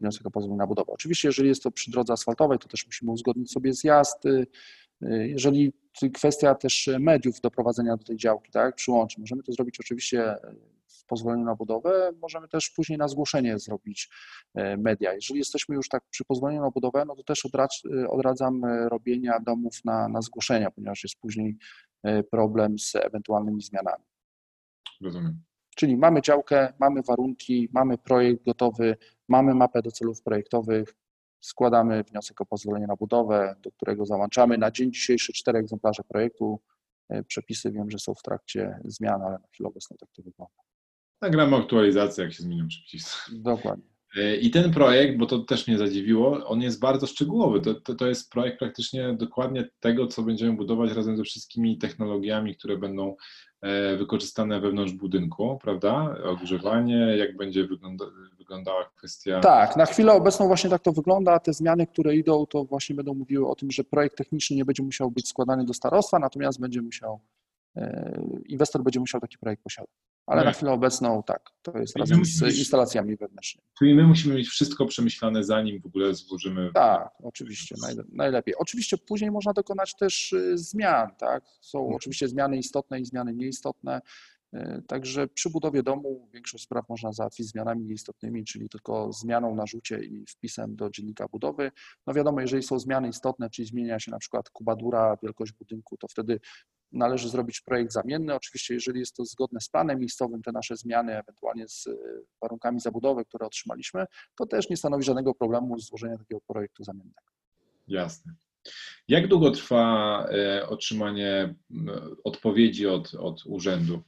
wniosek 0.00 0.26
o 0.26 0.30
pozwolenie 0.30 0.58
na 0.58 0.66
budowę. 0.66 0.92
Oczywiście, 0.92 1.28
jeżeli 1.28 1.48
jest 1.48 1.62
to 1.62 1.70
przy 1.70 1.90
drodze 1.90 2.12
asfaltowej, 2.12 2.58
to 2.58 2.68
też 2.68 2.86
musimy 2.86 3.10
uzgodnić 3.10 3.52
sobie 3.52 3.72
zjazd. 3.72 4.24
Jeżeli 5.20 5.72
kwestia 6.14 6.54
też 6.54 6.90
mediów 7.00 7.40
do 7.40 7.50
prowadzenia 7.50 7.96
do 7.96 8.04
tej 8.04 8.16
działki, 8.16 8.50
tak, 8.50 8.74
przyłączy, 8.74 9.20
możemy 9.20 9.42
to 9.42 9.52
zrobić 9.52 9.80
oczywiście 9.80 10.36
pozwoleniu 11.12 11.44
na 11.44 11.54
budowę, 11.54 12.12
możemy 12.22 12.48
też 12.48 12.70
później 12.76 12.98
na 12.98 13.08
zgłoszenie 13.08 13.58
zrobić 13.58 14.08
e, 14.54 14.76
media. 14.76 15.12
Jeżeli 15.12 15.38
jesteśmy 15.38 15.74
już 15.74 15.88
tak 15.88 16.02
przy 16.10 16.24
pozwoleniu 16.24 16.60
na 16.60 16.70
budowę, 16.70 17.04
no 17.06 17.16
to 17.16 17.22
też 17.22 17.44
e, 17.44 18.08
odradzam 18.08 18.64
e, 18.64 18.88
robienia 18.88 19.40
domów 19.40 19.84
na, 19.84 20.08
na 20.08 20.22
zgłoszenia, 20.22 20.70
ponieważ 20.70 21.02
jest 21.02 21.16
później 21.20 21.56
problem 22.30 22.78
z 22.78 22.96
ewentualnymi 22.96 23.62
zmianami. 23.62 24.04
Rozumiem. 25.00 25.42
Czyli 25.76 25.96
mamy 25.96 26.22
działkę, 26.22 26.72
mamy 26.78 27.02
warunki, 27.02 27.68
mamy 27.72 27.98
projekt 27.98 28.44
gotowy, 28.44 28.96
mamy 29.28 29.54
mapę 29.54 29.82
do 29.82 29.90
celów 29.90 30.22
projektowych, 30.22 30.94
składamy 31.40 32.04
wniosek 32.04 32.40
o 32.40 32.46
pozwolenie 32.46 32.86
na 32.86 32.96
budowę, 32.96 33.56
do 33.62 33.70
którego 33.72 34.06
załączamy 34.06 34.58
na 34.58 34.70
dzień 34.70 34.92
dzisiejszy 34.92 35.32
cztery 35.32 35.58
egzemplarze 35.58 36.02
projektu. 36.08 36.60
Przepisy 37.26 37.72
wiem, 37.72 37.90
że 37.90 37.98
są 37.98 38.14
w 38.14 38.22
trakcie 38.22 38.80
zmian, 38.84 39.22
ale 39.22 39.38
na 39.38 39.48
chwilę 39.52 39.68
obecną 39.68 39.96
tak 40.00 40.08
to 40.12 40.22
wygląda. 40.22 40.71
Nagramy 41.22 41.56
aktualizację, 41.56 42.24
jak 42.24 42.32
się 42.32 42.42
zmienią 42.42 42.68
przepisy. 42.68 43.16
Dokładnie. 43.32 43.84
E, 44.16 44.36
I 44.36 44.50
ten 44.50 44.72
projekt, 44.72 45.18
bo 45.18 45.26
to 45.26 45.38
też 45.38 45.68
mnie 45.68 45.78
zadziwiło, 45.78 46.46
on 46.46 46.62
jest 46.62 46.80
bardzo 46.80 47.06
szczegółowy. 47.06 47.60
To, 47.60 47.74
to, 47.74 47.94
to, 47.94 48.06
jest 48.06 48.30
projekt 48.30 48.58
praktycznie 48.58 49.12
dokładnie 49.12 49.68
tego, 49.80 50.06
co 50.06 50.22
będziemy 50.22 50.52
budować 50.52 50.92
razem 50.92 51.16
ze 51.16 51.22
wszystkimi 51.22 51.78
technologiami, 51.78 52.56
które 52.56 52.76
będą 52.76 53.16
e, 53.60 53.96
wykorzystane 53.96 54.60
wewnątrz 54.60 54.92
budynku, 54.92 55.58
prawda? 55.62 56.16
Ogrzewanie, 56.24 57.16
jak 57.16 57.36
będzie 57.36 57.66
wygląda, 57.66 58.04
wyglądała 58.38 58.90
kwestia. 58.96 59.40
Tak, 59.40 59.76
na 59.76 59.86
chwilę 59.86 60.12
obecną 60.12 60.46
właśnie 60.46 60.70
tak 60.70 60.82
to 60.82 60.92
wygląda. 60.92 61.38
Te 61.38 61.52
zmiany, 61.52 61.86
które 61.86 62.16
idą, 62.16 62.46
to 62.46 62.64
właśnie 62.64 62.96
będą 62.96 63.14
mówiły 63.14 63.48
o 63.48 63.54
tym, 63.54 63.70
że 63.70 63.84
projekt 63.84 64.16
techniczny 64.16 64.56
nie 64.56 64.64
będzie 64.64 64.82
musiał 64.82 65.10
być 65.10 65.28
składany 65.28 65.64
do 65.64 65.74
starostwa, 65.74 66.18
natomiast 66.18 66.60
będzie 66.60 66.82
musiał, 66.82 67.20
e, 67.76 68.22
inwestor 68.46 68.82
będzie 68.82 69.00
musiał 69.00 69.20
taki 69.20 69.38
projekt 69.38 69.62
posiadać. 69.62 69.90
Ale 70.26 70.40
no 70.40 70.44
na 70.44 70.52
chwilę 70.52 70.72
obecną 70.72 71.22
tak, 71.22 71.50
to 71.62 71.78
jest 71.78 71.96
razem 71.96 72.24
z 72.24 72.58
instalacjami 72.58 73.16
wewnętrznymi. 73.16 73.68
Czyli 73.78 73.94
my 73.94 74.06
musimy 74.06 74.34
mieć 74.34 74.48
wszystko 74.48 74.86
przemyślane, 74.86 75.44
zanim 75.44 75.80
w 75.80 75.86
ogóle 75.86 76.14
złożymy. 76.14 76.70
Tak, 76.74 77.10
oczywiście, 77.22 77.74
najlepiej. 78.12 78.54
Oczywiście 78.56 78.98
później 78.98 79.30
można 79.30 79.52
dokonać 79.52 79.96
też 79.96 80.32
y, 80.32 80.58
zmian, 80.58 81.08
tak? 81.18 81.44
Są 81.60 81.78
mhm. 81.78 81.96
oczywiście 81.96 82.28
zmiany 82.28 82.58
istotne 82.58 83.00
i 83.00 83.04
zmiany 83.04 83.34
nieistotne. 83.34 84.00
Y, 84.54 84.82
także 84.86 85.28
przy 85.28 85.50
budowie 85.50 85.82
domu 85.82 86.28
większość 86.32 86.64
spraw 86.64 86.88
można 86.88 87.12
załatwić 87.12 87.46
zmianami 87.46 87.84
nieistotnymi, 87.84 88.44
czyli 88.44 88.68
tylko 88.68 89.12
zmianą 89.12 89.54
na 89.54 89.66
rzucie 89.66 90.04
i 90.04 90.26
wpisem 90.26 90.76
do 90.76 90.90
dziennika 90.90 91.28
budowy. 91.28 91.70
No 92.06 92.14
wiadomo, 92.14 92.40
jeżeli 92.40 92.62
są 92.62 92.78
zmiany 92.78 93.08
istotne, 93.08 93.50
czyli 93.50 93.68
zmienia 93.68 94.00
się 94.00 94.10
na 94.10 94.18
przykład 94.18 94.50
kubadura, 94.50 95.16
wielkość 95.22 95.52
budynku, 95.52 95.96
to 95.96 96.08
wtedy 96.08 96.40
należy 96.92 97.28
zrobić 97.28 97.60
projekt 97.60 97.92
zamienny. 97.92 98.34
Oczywiście, 98.34 98.74
jeżeli 98.74 99.00
jest 99.00 99.16
to 99.16 99.24
zgodne 99.24 99.60
z 99.60 99.68
planem 99.68 99.98
miejscowym, 99.98 100.42
te 100.42 100.52
nasze 100.52 100.76
zmiany, 100.76 101.18
ewentualnie 101.18 101.68
z 101.68 101.86
e, 101.86 101.92
warunkami 102.42 102.80
zabudowy, 102.80 103.24
które 103.24 103.46
otrzymaliśmy, 103.46 104.06
to 104.36 104.46
też 104.46 104.70
nie 104.70 104.76
stanowi 104.76 105.04
żadnego 105.04 105.34
problemu 105.34 105.78
złożenia 105.78 106.18
takiego 106.18 106.40
projektu 106.40 106.84
zamiennego. 106.84 107.32
Jasne. 107.88 108.34
Jak 109.08 109.28
długo 109.28 109.50
trwa 109.50 110.26
e, 110.28 110.68
otrzymanie 110.68 111.54
odpowiedzi 112.24 112.86
od, 112.86 113.14
od 113.14 113.46
urzędu? 113.46 114.02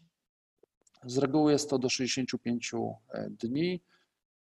Z 1.07 1.18
reguły 1.18 1.53
jest 1.53 1.70
to 1.70 1.78
do 1.78 1.89
65 1.89 2.72
e, 2.74 3.30
dni 3.30 3.80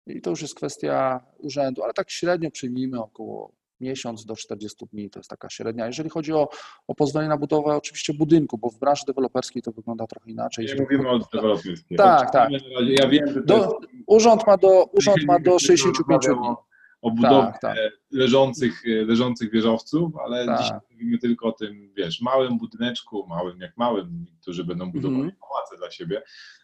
i 0.07 0.21
to 0.21 0.31
już 0.31 0.43
jest 0.43 0.55
kwestia 0.55 1.27
urzędu, 1.39 1.83
ale 1.83 1.93
tak 1.93 2.11
średnio 2.11 2.51
przyjmijmy 2.51 3.03
około 3.03 3.53
miesiąc 3.81 4.25
do 4.25 4.37
40 4.37 4.87
dni, 4.93 5.11
to 5.11 5.19
jest 5.19 5.31
taka 5.31 5.51
średnia. 5.51 5.87
Jeżeli 5.87 6.11
chodzi 6.11 6.33
o, 6.33 6.49
o 6.87 6.95
pozwolenie 6.95 7.29
na 7.29 7.37
budowę 7.37 7.77
oczywiście 7.77 8.15
budynku, 8.15 8.59
bo 8.59 8.71
w 8.71 8.79
branży 8.79 9.03
deweloperskiej 9.07 9.63
to 9.63 9.73
wygląda 9.73 10.07
trochę 10.07 10.31
inaczej. 10.31 10.67
Nie 10.67 10.75
mówimy 10.75 11.11
o 11.11 11.19
deweloperskiej. 11.19 11.97
Tak, 11.99 12.33
tak. 12.33 12.51
Ja 12.87 13.09
wiem, 13.09 13.33
że 13.33 13.43
do, 13.43 13.57
jest... 13.57 13.75
Urząd 14.07 14.47
ma 14.47 14.57
do, 14.57 14.85
urząd 14.85 15.25
ma 15.27 15.39
do 15.39 15.59
65 15.59 16.27
dni. 16.27 16.55
O 17.03 17.11
budowie 17.11 17.47
tak, 17.53 17.61
tak. 17.61 17.77
Leżących, 18.11 18.83
leżących 18.85 19.51
wieżowców, 19.51 20.13
ale 20.17 20.47
tak. 20.47 20.63
dzisiaj 20.63 20.79
mówimy 20.91 21.19
tylko 21.19 21.49
o 21.49 21.53
tym, 21.53 21.93
wiesz, 21.97 22.21
małym 22.21 22.59
budyneczku, 22.59 23.27
małym 23.27 23.61
jak 23.61 23.77
małym, 23.77 24.27
którzy 24.43 24.65
będą 24.65 24.93
budowali 24.93 25.21
mm 25.21 25.33
pałace 25.41 25.77
dla 25.77 25.91
siebie, 25.91 26.23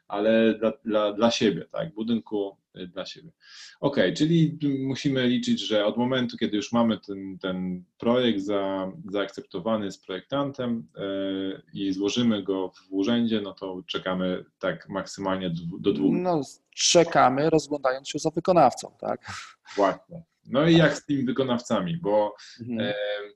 ale 0.09 0.55
dla, 0.55 0.73
dla, 0.85 1.13
dla 1.13 1.31
siebie, 1.31 1.65
tak, 1.73 1.95
budynku 1.95 2.57
dla 2.87 3.07
siebie. 3.07 3.33
Ok, 3.81 3.97
czyli 4.17 4.59
musimy 4.81 5.27
liczyć, 5.27 5.61
że 5.61 5.87
od 5.87 5.97
momentu, 5.97 6.37
kiedy 6.37 6.57
już 6.57 6.73
mamy 6.73 6.99
ten, 7.01 7.39
ten 7.39 7.85
projekt 7.99 8.41
za, 8.41 8.93
zaakceptowany 9.11 9.93
z 9.93 9.99
projektantem 9.99 10.89
yy, 10.97 11.63
i 11.73 11.93
złożymy 11.93 12.43
go 12.43 12.69
w 12.69 12.93
urzędzie, 12.93 13.41
no 13.41 13.53
to 13.53 13.83
czekamy 13.87 14.45
tak 14.59 14.89
maksymalnie 14.89 15.51
do, 15.51 15.79
do 15.81 15.93
dwóch. 15.93 16.15
No, 16.15 16.41
czekamy, 16.75 17.51
rozglądając 17.51 18.09
się 18.09 18.19
za 18.19 18.31
wykonawcą, 18.31 18.97
tak? 19.01 19.33
Właśnie. 19.77 20.25
No 20.45 20.69
i 20.69 20.77
jak 20.77 20.95
z 20.95 21.05
tymi 21.05 21.25
wykonawcami, 21.25 21.97
bo 21.97 22.35
mhm. 22.61 22.79
yy, 22.79 23.35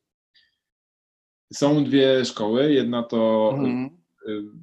są 1.52 1.84
dwie 1.84 2.24
szkoły. 2.24 2.72
Jedna 2.72 3.02
to 3.02 3.50
mhm 3.54 3.99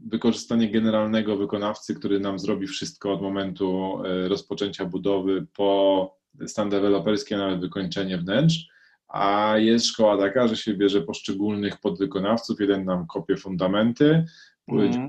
wykorzystanie 0.07 0.71
generalnego 0.71 1.37
wykonawcy, 1.37 1.95
który 1.95 2.19
nam 2.19 2.39
zrobi 2.39 2.67
wszystko 2.67 3.13
od 3.13 3.21
momentu 3.21 3.99
y, 4.05 4.27
rozpoczęcia 4.27 4.85
budowy 4.85 5.45
po 5.55 6.17
stan 6.47 6.69
deweloperski, 6.69 7.33
a 7.33 7.37
nawet 7.37 7.59
wykończenie 7.59 8.17
wnętrz. 8.17 8.67
A 9.07 9.53
jest 9.57 9.85
szkoła 9.85 10.17
taka, 10.17 10.47
że 10.47 10.57
się 10.57 10.73
bierze 10.73 11.01
poszczególnych 11.01 11.79
podwykonawców. 11.79 12.59
Jeden 12.59 12.85
nam 12.85 13.07
kopie 13.07 13.37
fundamenty, 13.37 14.25
mm. 14.67 15.07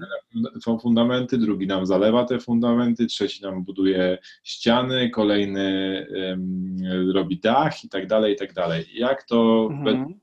fundamenty, 0.80 1.38
drugi 1.38 1.66
nam 1.66 1.86
zalewa 1.86 2.24
te 2.24 2.40
fundamenty, 2.40 3.07
trzeci 3.07 3.42
nam 3.42 3.64
buduje 3.64 4.18
ściany, 4.44 5.11
kolejny 5.11 6.07
um, 6.30 6.76
robi 7.14 7.40
dach 7.40 7.84
i 7.84 7.88
tak 7.88 8.07
dalej, 8.07 8.34
i 8.34 8.36
tak 8.36 8.53
dalej. 8.53 8.84
Jak 8.94 9.22
to 9.22 9.68
mm. 9.70 9.84
według 9.84 10.18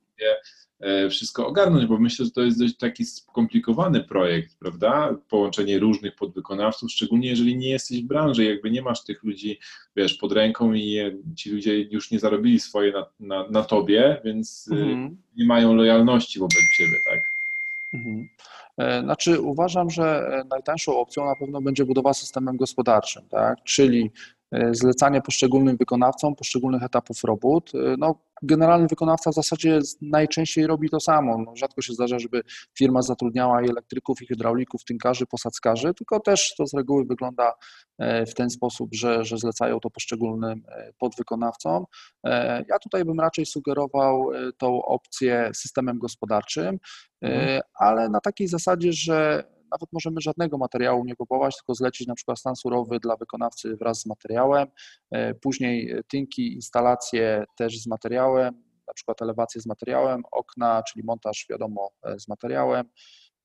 wszystko 1.09 1.47
ogarnąć, 1.47 1.85
bo 1.85 1.97
myślę, 1.97 2.25
że 2.25 2.31
to 2.31 2.41
jest 2.41 2.59
dość 2.59 2.77
taki 2.77 3.05
skomplikowany 3.05 4.03
projekt, 4.03 4.59
prawda? 4.59 5.15
Połączenie 5.29 5.79
różnych 5.79 6.15
podwykonawców, 6.15 6.91
szczególnie 6.91 7.29
jeżeli 7.29 7.57
nie 7.57 7.69
jesteś 7.69 8.01
w 8.01 8.07
branży, 8.07 8.45
jakby 8.45 8.71
nie 8.71 8.81
masz 8.81 9.03
tych 9.03 9.23
ludzi, 9.23 9.59
wiesz, 9.95 10.13
pod 10.13 10.31
ręką 10.31 10.73
i 10.73 10.99
ci 11.35 11.51
ludzie 11.51 11.81
już 11.81 12.11
nie 12.11 12.19
zarobili 12.19 12.59
swoje 12.59 12.91
na, 12.91 13.05
na, 13.19 13.49
na 13.49 13.63
tobie, 13.63 14.21
więc 14.25 14.69
e, 14.71 14.75
mhm. 14.75 15.17
nie 15.37 15.45
mają 15.45 15.75
lojalności 15.75 16.39
wobec 16.39 16.57
ciebie, 16.77 16.97
tak? 17.09 17.33
Mhm. 17.93 18.29
E, 18.77 19.01
znaczy 19.01 19.41
uważam, 19.41 19.89
że 19.89 20.29
najtańszą 20.49 20.99
opcją 20.99 21.25
na 21.25 21.35
pewno 21.35 21.61
będzie 21.61 21.85
budowa 21.85 22.13
systemem 22.13 22.57
gospodarczym, 22.57 23.23
tak? 23.29 23.63
czyli 23.63 24.11
E, 24.44 24.44
zlecanie 24.71 25.21
poszczególnym 25.21 25.77
wykonawcom 25.77 26.35
poszczególnych 26.35 26.83
etapów 26.83 27.23
robót. 27.23 27.71
E, 27.75 27.95
no, 27.97 28.15
generalny 28.43 28.87
wykonawca 28.87 29.31
w 29.31 29.33
zasadzie 29.33 29.79
najczęściej 30.01 30.67
robi 30.67 30.89
to 30.89 30.99
samo. 30.99 31.37
No, 31.37 31.55
rzadko 31.55 31.81
się 31.81 31.93
zdarza, 31.93 32.19
żeby 32.19 32.41
firma 32.77 33.01
zatrudniała 33.01 33.61
i 33.61 33.69
elektryków, 33.69 34.21
i 34.21 34.27
hydraulików, 34.27 34.83
tynkarzy, 34.83 35.25
posadzkarzy, 35.25 35.93
tylko 35.93 36.19
też 36.19 36.55
to 36.57 36.67
z 36.67 36.73
reguły 36.73 37.05
wygląda 37.05 37.53
e, 37.97 38.25
w 38.25 38.33
ten 38.33 38.49
sposób, 38.49 38.89
że, 38.93 39.25
że 39.25 39.37
zlecają 39.37 39.79
to 39.79 39.89
poszczególnym 39.89 40.63
podwykonawcom. 40.97 41.85
Ja 42.69 42.79
tutaj 42.83 43.05
bym 43.05 43.19
raczej 43.19 43.45
sugerował 43.45 44.29
tą 44.57 44.85
opcję 44.85 45.51
systemem 45.53 45.99
gospodarczym, 45.99 46.79
mhm. 47.21 47.61
ale 47.73 48.09
na 48.09 48.19
takiej 48.19 48.47
zasadzie, 48.47 48.93
że 48.93 49.43
nawet 49.71 49.93
możemy 49.93 50.21
żadnego 50.21 50.57
materiału 50.57 51.05
nie 51.05 51.15
kupować, 51.15 51.55
tylko 51.57 51.75
zlecić 51.75 52.07
na 52.07 52.15
przykład 52.15 52.39
stan 52.39 52.55
surowy 52.55 52.99
dla 52.99 53.15
wykonawcy 53.15 53.75
wraz 53.75 54.01
z 54.01 54.05
materiałem, 54.05 54.67
e, 55.11 55.33
później 55.33 55.95
tynki, 56.07 56.53
instalacje 56.53 57.43
też 57.57 57.81
z 57.81 57.87
materiałem, 57.87 58.63
na 58.87 58.93
przykład 58.93 59.21
elewacje 59.21 59.61
z 59.61 59.65
materiałem, 59.65 60.21
okna, 60.31 60.83
czyli 60.83 61.05
montaż 61.05 61.45
wiadomo 61.49 61.89
e, 62.03 62.19
z 62.19 62.27
materiałem. 62.27 62.89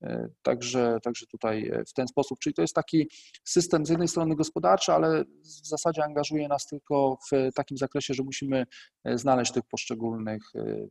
E, 0.03 0.29
także, 0.43 0.99
także 1.03 1.27
tutaj 1.27 1.73
w 1.89 1.93
ten 1.93 2.09
sposób, 2.09 2.39
czyli 2.39 2.55
to 2.55 2.62
jest 2.62 2.75
taki 2.75 3.09
system 3.45 3.87
z 3.87 3.89
jednej 3.89 4.09
strony 4.09 4.37
gospodarczy, 4.37 4.93
ale 4.93 5.25
w 5.25 5.68
zasadzie 5.68 6.05
angażuje 6.05 6.49
nas 6.49 6.66
tylko 6.66 7.18
w 7.33 7.55
takim 7.55 7.77
zakresie, 7.77 8.14
że 8.14 8.23
musimy 8.23 8.66
znaleźć 9.14 9.53
tych 9.53 9.62
poszczególnych 9.71 10.43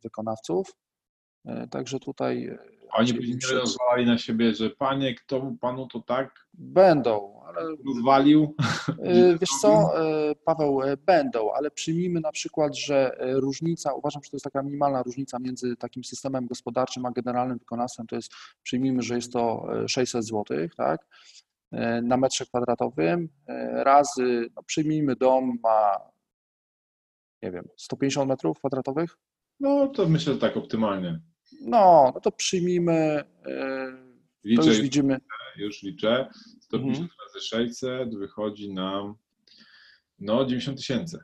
wykonawców. 0.03 0.71
Także 1.69 1.99
tutaj 1.99 2.57
oni 2.91 3.13
by 3.13 3.27
nie 3.27 3.59
rozwalali 3.59 4.05
na 4.05 4.17
siebie, 4.17 4.55
że 4.55 4.69
panie, 4.69 5.15
kto 5.15 5.51
panu 5.61 5.87
to 5.87 5.99
tak? 5.99 6.47
Będą, 6.53 7.41
ale. 7.45 7.61
Rozwalił? 7.87 8.55
Y, 8.89 9.37
wiesz 9.41 9.49
co, 9.61 9.91
Paweł, 10.45 10.81
będą, 11.05 11.51
ale 11.51 11.71
przyjmijmy 11.71 12.19
na 12.19 12.31
przykład, 12.31 12.77
że 12.77 13.17
różnica, 13.19 13.93
uważam, 13.93 14.23
że 14.23 14.29
to 14.29 14.35
jest 14.35 14.43
taka 14.43 14.63
minimalna 14.63 15.03
różnica 15.03 15.39
między 15.39 15.75
takim 15.75 16.03
systemem 16.03 16.47
gospodarczym 16.47 17.05
a 17.05 17.11
generalnym 17.11 17.57
wykonawstwem, 17.57 18.07
to 18.07 18.15
jest, 18.15 18.31
przyjmijmy, 18.63 19.01
że 19.01 19.15
jest 19.15 19.33
to 19.33 19.67
600 19.87 20.25
zł, 20.25 20.45
tak? 20.77 21.07
Na 22.01 22.17
metrze 22.17 22.45
kwadratowym, 22.45 23.29
razy, 23.73 24.49
no 24.55 24.63
przyjmijmy 24.63 25.15
dom 25.15 25.59
ma, 25.63 25.91
nie 27.43 27.51
wiem, 27.51 27.67
150 27.77 28.29
metrów 28.29 28.59
kwadratowych? 28.59 29.17
No 29.59 29.87
to 29.87 30.09
myślę, 30.09 30.33
że 30.33 30.39
tak 30.39 30.57
optymalnie. 30.57 31.19
No, 31.59 32.11
no 32.15 32.21
to 32.21 32.31
przyjmijmy, 32.31 32.93
e, 32.93 33.23
liczę, 34.43 34.61
to 34.61 34.67
już 34.67 34.81
widzimy. 34.81 35.19
Już 35.57 35.83
liczę, 35.83 36.29
150 36.61 37.01
mhm. 37.01 37.09
razy 37.27 37.45
600 37.45 38.15
wychodzi 38.15 38.73
nam 38.73 39.15
no 40.19 40.45
90 40.45 40.77
tysięcy. 40.77 41.19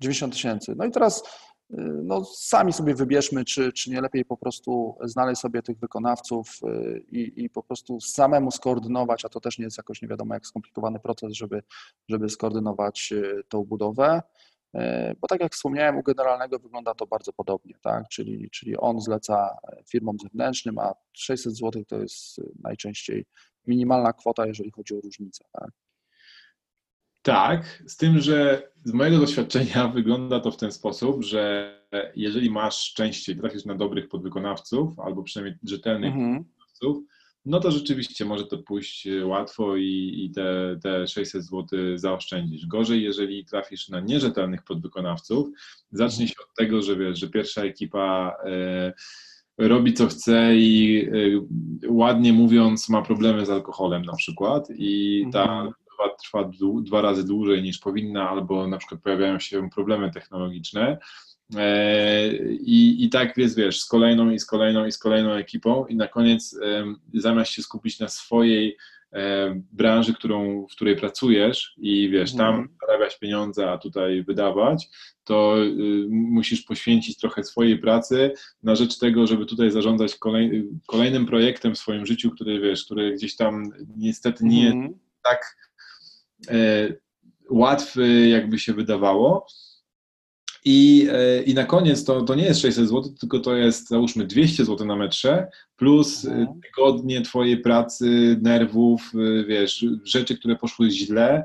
90 0.00 0.32
tysięcy. 0.32 0.74
No 0.76 0.84
i 0.84 0.90
teraz 0.90 1.22
e, 1.70 1.76
no, 2.04 2.24
sami 2.24 2.72
sobie 2.72 2.94
wybierzmy, 2.94 3.44
czy, 3.44 3.72
czy 3.72 3.90
nie 3.90 4.00
lepiej 4.00 4.24
po 4.24 4.36
prostu 4.36 4.96
znaleźć 5.04 5.40
sobie 5.40 5.62
tych 5.62 5.78
wykonawców 5.78 6.58
e, 6.62 6.98
i, 6.98 7.44
i 7.44 7.50
po 7.50 7.62
prostu 7.62 8.00
samemu 8.00 8.50
skoordynować, 8.50 9.24
a 9.24 9.28
to 9.28 9.40
też 9.40 9.58
nie 9.58 9.64
jest 9.64 9.78
jakoś 9.78 10.02
nie 10.02 10.08
wiadomo 10.08 10.34
jak 10.34 10.46
skomplikowany 10.46 11.00
proces, 11.00 11.32
żeby, 11.32 11.62
żeby 12.08 12.28
skoordynować 12.28 13.12
tą 13.48 13.64
budowę. 13.64 14.22
E, 14.74 15.14
bo 15.20 15.26
tak 15.28 15.40
jak 15.40 15.52
wspomniałem, 15.52 15.96
u 15.96 16.02
generalnego 16.02 16.58
wygląda 16.58 16.94
to 16.94 17.06
bardzo 17.06 17.32
podobnie, 17.32 17.74
tak? 17.82 18.08
czyli, 18.08 18.50
czyli 18.50 18.76
on 18.76 19.00
zleca 19.00 19.56
firmom 19.90 20.18
zewnętrznym, 20.18 20.78
a 20.78 20.92
600 21.12 21.56
zł 21.56 21.84
to 21.84 22.00
jest 22.00 22.40
najczęściej 22.62 23.26
minimalna 23.66 24.12
kwota, 24.12 24.46
jeżeli 24.46 24.70
chodzi 24.70 24.94
o 24.94 25.00
różnicę. 25.00 25.44
Tak? 25.52 25.70
Tak, 27.22 27.82
z 27.86 27.96
tym, 27.96 28.20
że 28.20 28.68
z 28.84 28.92
mojego 28.92 29.18
doświadczenia 29.18 29.88
wygląda 29.94 30.40
to 30.40 30.50
w 30.50 30.56
ten 30.56 30.72
sposób, 30.72 31.24
że 31.24 31.74
jeżeli 32.16 32.50
masz 32.50 32.76
szczęście 32.76 33.32
i 33.32 33.36
trafisz 33.36 33.64
na 33.64 33.74
dobrych 33.74 34.08
podwykonawców, 34.08 35.00
albo 35.00 35.22
przynajmniej 35.22 35.58
rzetelnych 35.62 36.14
mhm. 36.14 36.44
podwykonawców, 36.44 37.04
no 37.44 37.60
to 37.60 37.70
rzeczywiście 37.70 38.24
może 38.24 38.46
to 38.46 38.58
pójść 38.58 39.06
e, 39.06 39.26
łatwo 39.26 39.76
i, 39.76 40.12
i 40.24 40.30
te, 40.30 40.76
te 40.82 41.06
600 41.06 41.44
zł 41.44 41.66
zaoszczędzisz. 41.94 42.66
Gorzej, 42.66 43.02
jeżeli 43.02 43.44
trafisz 43.44 43.88
na 43.88 44.00
nierzetelnych 44.00 44.62
podwykonawców, 44.62 45.48
zacznie 45.92 46.28
się 46.28 46.34
od 46.42 46.54
tego, 46.56 46.82
że 46.82 46.96
wiesz, 46.96 47.18
że 47.18 47.28
pierwsza 47.28 47.62
ekipa 47.62 48.36
e, 48.46 48.92
robi 49.58 49.94
co 49.94 50.06
chce 50.06 50.56
i 50.56 51.04
e, 51.06 51.88
ładnie 51.88 52.32
mówiąc 52.32 52.88
ma 52.88 53.02
problemy 53.02 53.46
z 53.46 53.50
alkoholem 53.50 54.02
na 54.02 54.16
przykład 54.16 54.68
i 54.76 55.24
ta 55.32 55.42
mhm. 55.42 55.72
trwa 56.22 56.50
dwa 56.82 57.00
razy 57.00 57.26
dłużej 57.26 57.62
niż 57.62 57.78
powinna, 57.78 58.30
albo 58.30 58.68
na 58.68 58.78
przykład 58.78 59.00
pojawiają 59.00 59.38
się 59.38 59.70
problemy 59.70 60.10
technologiczne 60.10 60.98
I, 62.60 63.04
I 63.04 63.08
tak 63.10 63.36
jest, 63.36 63.56
wiesz, 63.56 63.80
z 63.80 63.86
kolejną 63.86 64.30
i 64.30 64.38
z 64.38 64.46
kolejną 64.46 64.86
i 64.86 64.92
z 64.92 64.98
kolejną 64.98 65.32
ekipą 65.32 65.86
i 65.86 65.96
na 65.96 66.08
koniec 66.08 66.58
zamiast 67.14 67.50
się 67.50 67.62
skupić 67.62 67.98
na 67.98 68.08
swojej 68.08 68.76
e, 69.12 69.54
branży, 69.72 70.14
którą, 70.14 70.66
w 70.66 70.72
której 70.72 70.96
pracujesz 70.96 71.74
i 71.76 72.10
wiesz, 72.10 72.34
tam 72.34 72.54
mhm. 72.54 72.68
zarabiać 72.80 73.18
pieniądze, 73.18 73.70
a 73.70 73.78
tutaj 73.78 74.22
wydawać, 74.22 74.88
to 75.24 75.56
y, 75.64 76.06
musisz 76.10 76.62
poświęcić 76.62 77.18
trochę 77.18 77.44
swojej 77.44 77.78
pracy 77.78 78.32
na 78.62 78.74
rzecz 78.74 78.98
tego, 78.98 79.26
żeby 79.26 79.46
tutaj 79.46 79.70
zarządzać 79.70 80.14
kolej, 80.14 80.70
kolejnym 80.86 81.26
projektem 81.26 81.74
w 81.74 81.78
swoim 81.78 82.06
życiu, 82.06 82.30
który 82.30 82.60
wiesz, 82.60 82.84
który 82.84 83.12
gdzieś 83.12 83.36
tam 83.36 83.70
niestety 83.96 84.44
nie 84.44 84.62
jest 84.64 84.74
mhm. 84.74 84.98
tak 85.24 85.56
e, 86.48 86.88
łatwy, 87.50 88.28
jakby 88.28 88.58
się 88.58 88.72
wydawało. 88.72 89.46
I, 90.64 91.08
e, 91.12 91.42
I 91.42 91.54
na 91.54 91.64
koniec 91.64 92.04
to, 92.04 92.22
to 92.22 92.34
nie 92.34 92.44
jest 92.44 92.60
600 92.60 92.88
zł, 92.88 93.12
tylko 93.20 93.38
to 93.38 93.56
jest 93.56 93.88
załóżmy 93.88 94.26
200 94.26 94.64
zł 94.64 94.86
na 94.86 94.96
metrze, 94.96 95.48
plus 95.76 96.24
e, 96.24 96.30
mhm. 96.30 96.60
tygodnie 96.60 97.22
Twojej 97.22 97.58
pracy, 97.58 98.38
nerwów, 98.42 99.12
e, 99.14 99.44
wiesz, 99.44 99.86
rzeczy, 100.04 100.38
które 100.38 100.56
poszły 100.56 100.90
źle, 100.90 101.44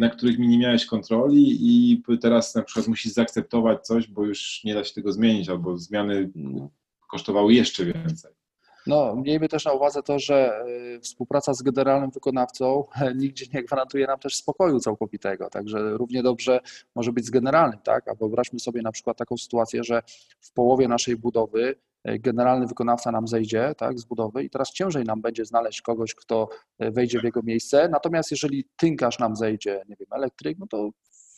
na 0.00 0.08
których 0.08 0.38
nie 0.38 0.58
miałeś 0.58 0.86
kontroli 0.86 1.58
i 1.60 2.02
teraz 2.20 2.54
na 2.54 2.62
przykład 2.62 2.88
musisz 2.88 3.12
zaakceptować 3.12 3.86
coś, 3.86 4.08
bo 4.08 4.24
już 4.24 4.60
nie 4.64 4.74
da 4.74 4.84
się 4.84 4.94
tego 4.94 5.12
zmienić, 5.12 5.48
albo 5.48 5.78
zmiany 5.78 6.30
mhm. 6.36 6.68
kosztowały 7.10 7.54
jeszcze 7.54 7.84
więcej. 7.84 8.39
No, 8.86 9.16
miejmy 9.16 9.48
też 9.48 9.64
na 9.64 9.72
uwadze 9.72 10.02
to, 10.02 10.18
że 10.18 10.64
y, 10.96 11.00
współpraca 11.00 11.54
z 11.54 11.62
generalnym 11.62 12.10
wykonawcą 12.10 12.84
nigdzie 13.16 13.46
nie 13.54 13.62
gwarantuje 13.62 14.06
nam 14.06 14.18
też 14.18 14.36
spokoju 14.36 14.80
całkowitego, 14.80 15.50
także 15.50 15.90
równie 15.90 16.22
dobrze 16.22 16.60
może 16.94 17.12
być 17.12 17.26
z 17.26 17.30
generalnym, 17.30 17.80
tak? 17.80 18.08
A 18.08 18.14
wyobraźmy 18.14 18.60
sobie 18.60 18.82
na 18.82 18.92
przykład 18.92 19.16
taką 19.16 19.36
sytuację, 19.36 19.84
że 19.84 20.02
w 20.40 20.52
połowie 20.52 20.88
naszej 20.88 21.16
budowy 21.16 21.74
y, 22.08 22.18
generalny 22.18 22.66
wykonawca 22.66 23.12
nam 23.12 23.28
zejdzie 23.28 23.74
tak, 23.76 23.98
z 23.98 24.04
budowy 24.04 24.44
i 24.44 24.50
teraz 24.50 24.72
ciężej 24.72 25.04
nam 25.04 25.20
będzie 25.22 25.44
znaleźć 25.44 25.82
kogoś, 25.82 26.14
kto 26.14 26.48
y, 26.82 26.90
wejdzie 26.90 27.20
w 27.20 27.24
jego 27.24 27.42
miejsce, 27.42 27.88
natomiast 27.88 28.30
jeżeli 28.30 28.64
tynkarz 28.76 29.18
nam 29.18 29.36
zejdzie, 29.36 29.82
nie 29.88 29.96
wiem, 29.96 30.08
elektryk, 30.12 30.58
no 30.58 30.66
to 30.66 30.90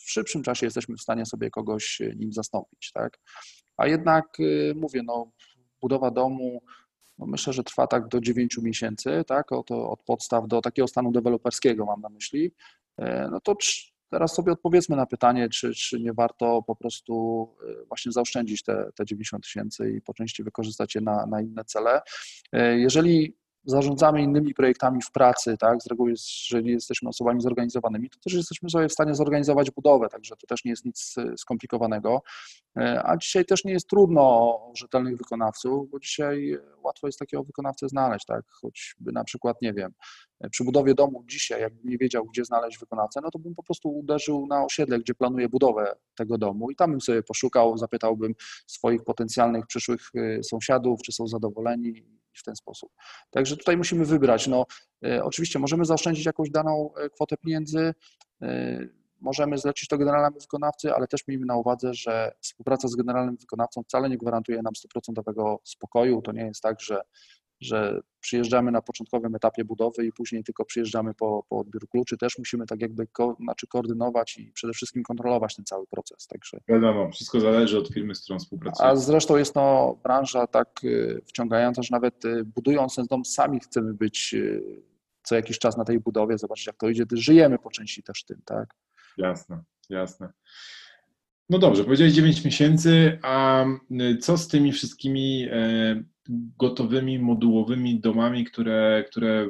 w 0.05 0.11
szybszym 0.11 0.43
czasie 0.43 0.65
jesteśmy 0.65 0.95
w 0.97 1.01
stanie 1.01 1.25
sobie 1.25 1.49
kogoś 1.49 2.01
nim 2.15 2.33
zastąpić, 2.33 2.91
tak? 2.91 3.19
A 3.77 3.87
jednak 3.87 4.37
mówię, 4.75 5.01
no 5.05 5.31
budowa 5.81 6.11
domu, 6.11 6.61
no 7.17 7.25
myślę, 7.25 7.53
że 7.53 7.63
trwa 7.63 7.87
tak 7.87 8.07
do 8.07 8.21
9 8.21 8.57
miesięcy, 8.57 9.23
tak, 9.27 9.51
od, 9.51 9.71
od 9.71 10.03
podstaw 10.03 10.47
do 10.47 10.61
takiego 10.61 10.87
stanu 10.87 11.11
deweloperskiego 11.11 11.85
mam 11.85 12.01
na 12.01 12.09
myśli, 12.09 12.51
e, 12.97 13.29
no 13.31 13.39
to 13.39 13.55
teraz 14.09 14.33
sobie 14.33 14.51
odpowiedzmy 14.51 14.95
na 14.95 15.05
pytanie, 15.05 15.49
czy, 15.49 15.73
czy 15.73 15.99
nie 15.99 16.13
warto 16.13 16.63
po 16.67 16.75
prostu 16.75 17.47
e, 17.69 17.85
właśnie 17.87 18.11
zaoszczędzić 18.11 18.63
te, 18.63 18.89
te 18.95 19.05
90 19.05 19.43
tysięcy 19.43 19.91
i 19.91 20.01
po 20.01 20.13
części 20.13 20.43
wykorzystać 20.43 20.95
je 20.95 21.01
na, 21.01 21.25
na 21.25 21.41
inne 21.41 21.65
cele. 21.65 22.01
E, 22.51 22.79
jeżeli 22.79 23.35
zarządzamy 23.65 24.21
innymi 24.21 24.53
projektami 24.53 25.01
w 25.01 25.11
pracy, 25.11 25.57
tak? 25.57 25.81
Z 25.81 25.87
reguły, 25.87 26.09
jeżeli 26.09 26.71
jesteśmy 26.71 27.09
osobami 27.09 27.41
zorganizowanymi, 27.41 28.09
to 28.09 28.19
też 28.19 28.33
jesteśmy 28.33 28.69
sobie 28.69 28.89
w 28.89 28.93
stanie 28.93 29.15
zorganizować 29.15 29.71
budowę, 29.71 30.09
także 30.09 30.35
to 30.35 30.47
też 30.47 30.65
nie 30.65 30.71
jest 30.71 30.85
nic 30.85 31.15
skomplikowanego. 31.37 32.21
A 33.03 33.17
dzisiaj 33.17 33.45
też 33.45 33.65
nie 33.65 33.73
jest 33.73 33.89
trudno 33.89 34.21
o 34.21 34.71
rzetelnych 34.75 35.17
wykonawców, 35.17 35.89
bo 35.89 35.99
dzisiaj 35.99 36.57
łatwo 36.83 37.07
jest 37.07 37.19
takiego 37.19 37.43
wykonawcę 37.43 37.89
znaleźć, 37.89 38.25
tak? 38.25 38.45
Choćby 38.61 39.11
na 39.11 39.23
przykład, 39.23 39.61
nie 39.61 39.73
wiem, 39.73 39.93
przy 40.51 40.63
budowie 40.63 40.93
domu 40.93 41.23
dzisiaj, 41.27 41.61
jakbym 41.61 41.89
nie 41.89 41.97
wiedział, 41.97 42.25
gdzie 42.25 42.45
znaleźć 42.45 42.79
wykonawcę, 42.79 43.21
no 43.23 43.31
to 43.31 43.39
bym 43.39 43.55
po 43.55 43.63
prostu 43.63 43.89
uderzył 43.89 44.47
na 44.47 44.65
osiedle, 44.65 44.99
gdzie 44.99 45.15
planuję 45.15 45.49
budowę 45.49 45.95
tego 46.15 46.37
domu 46.37 46.71
i 46.71 46.75
tam 46.75 46.91
bym 46.91 47.01
sobie 47.01 47.23
poszukał, 47.23 47.77
zapytałbym 47.77 48.33
swoich 48.67 49.03
potencjalnych 49.03 49.67
przyszłych 49.67 50.11
sąsiadów, 50.43 51.01
czy 51.01 51.11
są 51.11 51.27
zadowoleni 51.27 52.22
w 52.39 52.43
ten 52.43 52.55
sposób. 52.55 52.91
Także 53.31 53.57
tutaj 53.57 53.77
musimy 53.77 54.05
wybrać. 54.05 54.47
No, 54.47 54.65
e, 55.05 55.23
oczywiście 55.23 55.59
możemy 55.59 55.85
zaoszczędzić 55.85 56.25
jakąś 56.25 56.49
daną 56.49 56.93
e, 56.95 57.09
kwotę 57.09 57.37
pieniędzy, 57.37 57.93
e, 58.41 58.79
możemy 59.21 59.57
zlecić 59.57 59.89
to 59.89 59.97
generalnemu 59.97 60.39
wykonawcy, 60.39 60.93
ale 60.93 61.07
też 61.07 61.27
miejmy 61.27 61.45
na 61.45 61.57
uwadze, 61.57 61.93
że 61.93 62.31
współpraca 62.41 62.87
z 62.87 62.95
generalnym 62.95 63.37
wykonawcą 63.37 63.83
wcale 63.83 64.09
nie 64.09 64.17
gwarantuje 64.17 64.61
nam 64.61 64.73
100% 64.73 65.57
spokoju. 65.63 66.21
To 66.21 66.31
nie 66.31 66.45
jest 66.45 66.61
tak, 66.61 66.81
że 66.81 67.01
że 67.63 68.01
przyjeżdżamy 68.19 68.71
na 68.71 68.81
początkowym 68.81 69.35
etapie 69.35 69.65
budowy 69.65 70.05
i 70.05 70.11
później 70.11 70.43
tylko 70.43 70.65
przyjeżdżamy 70.65 71.13
po, 71.13 71.45
po 71.49 71.59
odbiór 71.59 71.89
kluczy, 71.89 72.17
też 72.17 72.37
musimy 72.37 72.65
tak 72.65 72.81
jakby 72.81 73.07
ko, 73.07 73.37
znaczy 73.39 73.67
koordynować 73.67 74.37
i 74.37 74.51
przede 74.51 74.73
wszystkim 74.73 75.03
kontrolować 75.03 75.55
ten 75.55 75.65
cały 75.65 75.87
proces. 75.87 76.27
Także. 76.27 76.57
Wiadomo, 76.67 77.11
wszystko 77.11 77.39
zależy 77.39 77.77
od 77.77 77.89
firmy, 77.89 78.15
z 78.15 78.23
którą 78.23 78.39
współpracujemy. 78.39 78.91
A 78.91 78.95
zresztą 78.95 79.37
jest 79.37 79.53
to 79.53 79.97
branża 80.03 80.47
tak 80.47 80.83
y, 80.83 81.21
wciągająca, 81.25 81.83
że 81.83 81.89
nawet 81.91 82.25
y, 82.25 82.45
budując 82.45 82.95
ten 82.95 83.05
dom 83.05 83.25
sami 83.25 83.59
chcemy 83.59 83.93
być 83.93 84.33
y, 84.33 84.83
co 85.23 85.35
jakiś 85.35 85.59
czas 85.59 85.77
na 85.77 85.85
tej 85.85 85.99
budowie, 85.99 86.37
zobaczyć 86.37 86.67
jak 86.67 86.77
to 86.77 86.89
idzie, 86.89 87.05
żyjemy 87.11 87.59
po 87.59 87.69
części 87.69 88.03
też 88.03 88.23
tym, 88.23 88.41
tak? 88.45 88.75
Jasne, 89.17 89.63
jasne. 89.89 90.33
No 91.49 91.59
dobrze, 91.59 91.83
powiedziałeś 91.83 92.13
9 92.13 92.45
miesięcy, 92.45 93.19
a 93.21 93.65
co 94.21 94.37
z 94.37 94.47
tymi 94.47 94.71
wszystkimi 94.71 95.47
e, 95.51 96.03
gotowymi, 96.57 97.19
modułowymi 97.19 97.99
domami, 97.99 98.45
które, 98.45 99.05
które 99.09 99.49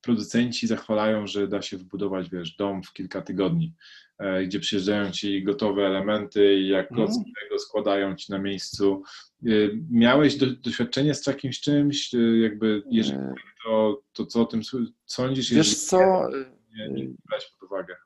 producenci 0.00 0.66
zachwalają, 0.66 1.26
że 1.26 1.48
da 1.48 1.62
się 1.62 1.76
wbudować, 1.76 2.30
wiesz, 2.30 2.56
dom 2.56 2.82
w 2.82 2.92
kilka 2.92 3.22
tygodni, 3.22 3.74
e, 4.18 4.44
gdzie 4.44 4.60
przyjeżdżają 4.60 5.10
ci 5.10 5.42
gotowe 5.42 5.86
elementy 5.86 6.54
i 6.54 6.68
jak 6.68 6.92
mm. 6.92 7.08
tego 7.42 7.58
składają 7.58 8.16
ci 8.16 8.32
na 8.32 8.38
miejscu. 8.38 9.02
E, 9.46 9.50
miałeś 9.90 10.36
do, 10.36 10.46
doświadczenie 10.46 11.14
z 11.14 11.22
takimś 11.22 11.60
czymś, 11.60 12.10
jakby, 12.42 12.82
jeżeli 12.90 13.18
to, 13.64 14.02
to 14.12 14.26
co 14.26 14.42
o 14.42 14.46
tym 14.46 14.60
sądzisz? 15.06 15.54
Wiesz 15.54 15.76
co? 15.76 16.28
Nie, 16.76 16.88
nie 16.88 17.08
brać 17.28 17.54
pod 17.60 17.70
uwagę. 17.70 17.96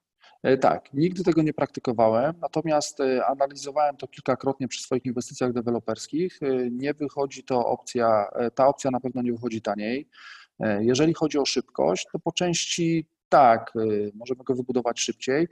E, 0.43 0.57
tak, 0.59 0.93
nigdy 0.95 1.25
tego 1.25 1.43
nie 1.43 1.55
praktykowałem, 1.55 2.35
natomiast 2.41 3.01
e, 3.01 3.27
analizowałem 3.27 3.97
to 3.97 4.09
kilkakrotnie 4.09 4.69
przy 4.69 4.83
swoich 4.83 5.05
inwestycjach 5.05 5.53
deweloperskich. 5.53 6.39
E, 6.43 6.71
nie 6.71 6.95
wychodzi 6.95 7.45
to 7.45 7.67
opcja, 7.67 8.31
ta 8.55 8.67
opcja 8.67 8.91
na 8.91 9.01
pewno 9.01 9.23
nie 9.23 9.33
wychodzi 9.33 9.63
taniej. 9.63 10.09
Jeżeli 10.81 11.15
chodzi 11.15 11.39
o 11.39 11.45
szybkość, 11.45 12.07
to 12.13 12.19
po 12.19 12.33
części 12.33 13.07
tak, 13.29 13.73
możemy 14.15 14.45
go 14.45 14.55
wybudować 14.55 15.01
szybciej, 15.01 15.49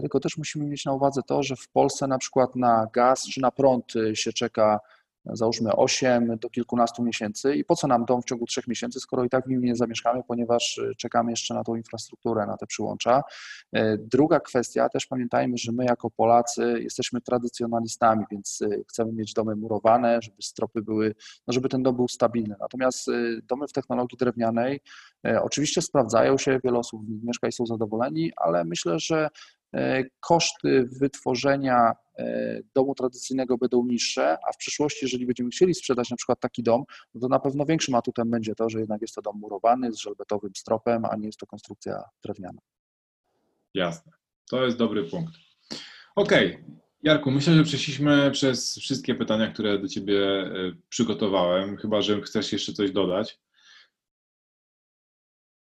tylko 0.00 0.20
też 0.20 0.36
musimy 0.38 0.66
mieć 0.66 0.84
na 0.84 0.92
uwadze 0.92 1.20
to, 1.26 1.42
że 1.42 1.56
w 1.56 1.68
Polsce 1.68 2.06
na 2.06 2.18
przykład 2.18 2.56
na 2.56 2.86
gaz 2.92 3.28
czy 3.28 3.40
na 3.40 3.50
prąd 3.50 3.92
się 4.14 4.32
czeka 4.32 4.80
załóżmy 5.24 5.76
8 5.76 6.38
do 6.38 6.50
kilkunastu 6.50 7.02
miesięcy 7.02 7.54
i 7.54 7.64
po 7.64 7.76
co 7.76 7.86
nam 7.86 8.04
dom 8.04 8.22
w 8.22 8.24
ciągu 8.24 8.46
3 8.46 8.62
miesięcy, 8.68 9.00
skoro 9.00 9.24
i 9.24 9.28
tak 9.28 9.44
w 9.44 9.48
nim 9.48 9.64
nie 9.64 9.76
zamieszkamy, 9.76 10.22
ponieważ 10.28 10.78
y, 10.78 10.92
czekamy 10.98 11.30
jeszcze 11.30 11.54
na 11.54 11.64
tą 11.64 11.74
infrastrukturę, 11.74 12.46
na 12.46 12.56
te 12.56 12.66
przyłącza. 12.66 13.22
Y, 13.76 13.80
druga 13.98 14.40
kwestia, 14.40 14.88
też 14.88 15.06
pamiętajmy, 15.06 15.58
że 15.58 15.72
my 15.72 15.84
jako 15.84 16.10
Polacy 16.10 16.80
jesteśmy 16.80 17.20
tradycjonalistami, 17.20 18.24
więc 18.30 18.60
y, 18.60 18.84
chcemy 18.88 19.12
mieć 19.12 19.32
domy 19.32 19.56
murowane, 19.56 20.18
żeby 20.22 20.42
stropy 20.42 20.82
były, 20.82 21.14
no 21.46 21.52
żeby 21.52 21.68
ten 21.68 21.82
dom 21.82 21.96
był 21.96 22.08
stabilny. 22.08 22.54
Natomiast 22.60 23.06
domy 23.42 23.68
w 23.68 23.72
technologii 23.72 24.18
drewnianej 24.18 24.80
oczywiście 25.42 25.82
sprawdzają 25.82 26.38
się, 26.38 26.60
wiele 26.64 26.78
osób 26.78 27.02
mieszka 27.24 27.48
i 27.48 27.52
są 27.52 27.66
zadowoleni, 27.66 28.32
ale 28.36 28.64
myślę, 28.64 28.98
że 28.98 29.28
koszty 30.20 30.88
wytworzenia 31.00 31.92
domu 32.74 32.94
tradycyjnego 32.94 33.58
będą 33.58 33.84
niższe, 33.84 34.38
a 34.48 34.52
w 34.52 34.56
przyszłości, 34.56 34.98
jeżeli 35.02 35.26
będziemy 35.26 35.50
chcieli 35.50 35.74
sprzedać 35.74 36.10
na 36.10 36.16
przykład 36.16 36.40
taki 36.40 36.62
dom, 36.62 36.84
no 37.14 37.20
to 37.20 37.28
na 37.28 37.38
pewno 37.38 37.66
większym 37.66 37.94
atutem 37.94 38.30
będzie 38.30 38.54
to, 38.54 38.70
że 38.70 38.80
jednak 38.80 39.00
jest 39.00 39.14
to 39.14 39.22
dom 39.22 39.38
murowany 39.38 39.92
z 39.92 39.98
żelbetowym 39.98 40.50
stropem, 40.56 41.04
a 41.04 41.16
nie 41.16 41.26
jest 41.26 41.38
to 41.38 41.46
konstrukcja 41.46 42.04
drewniana. 42.22 42.60
Jasne. 43.74 44.12
To 44.50 44.64
jest 44.64 44.76
dobry 44.76 45.04
punkt. 45.04 45.34
Okej. 46.16 46.54
Okay. 46.54 46.80
Jarku, 47.02 47.30
myślę, 47.30 47.54
że 47.54 47.64
przeszliśmy 47.64 48.30
przez 48.30 48.78
wszystkie 48.78 49.14
pytania, 49.14 49.52
które 49.52 49.78
do 49.78 49.88
Ciebie 49.88 50.26
e, 50.26 50.50
przygotowałem, 50.88 51.76
chyba 51.76 52.02
że 52.02 52.22
chcesz 52.22 52.52
jeszcze 52.52 52.72
coś 52.72 52.92
dodać. 52.92 53.40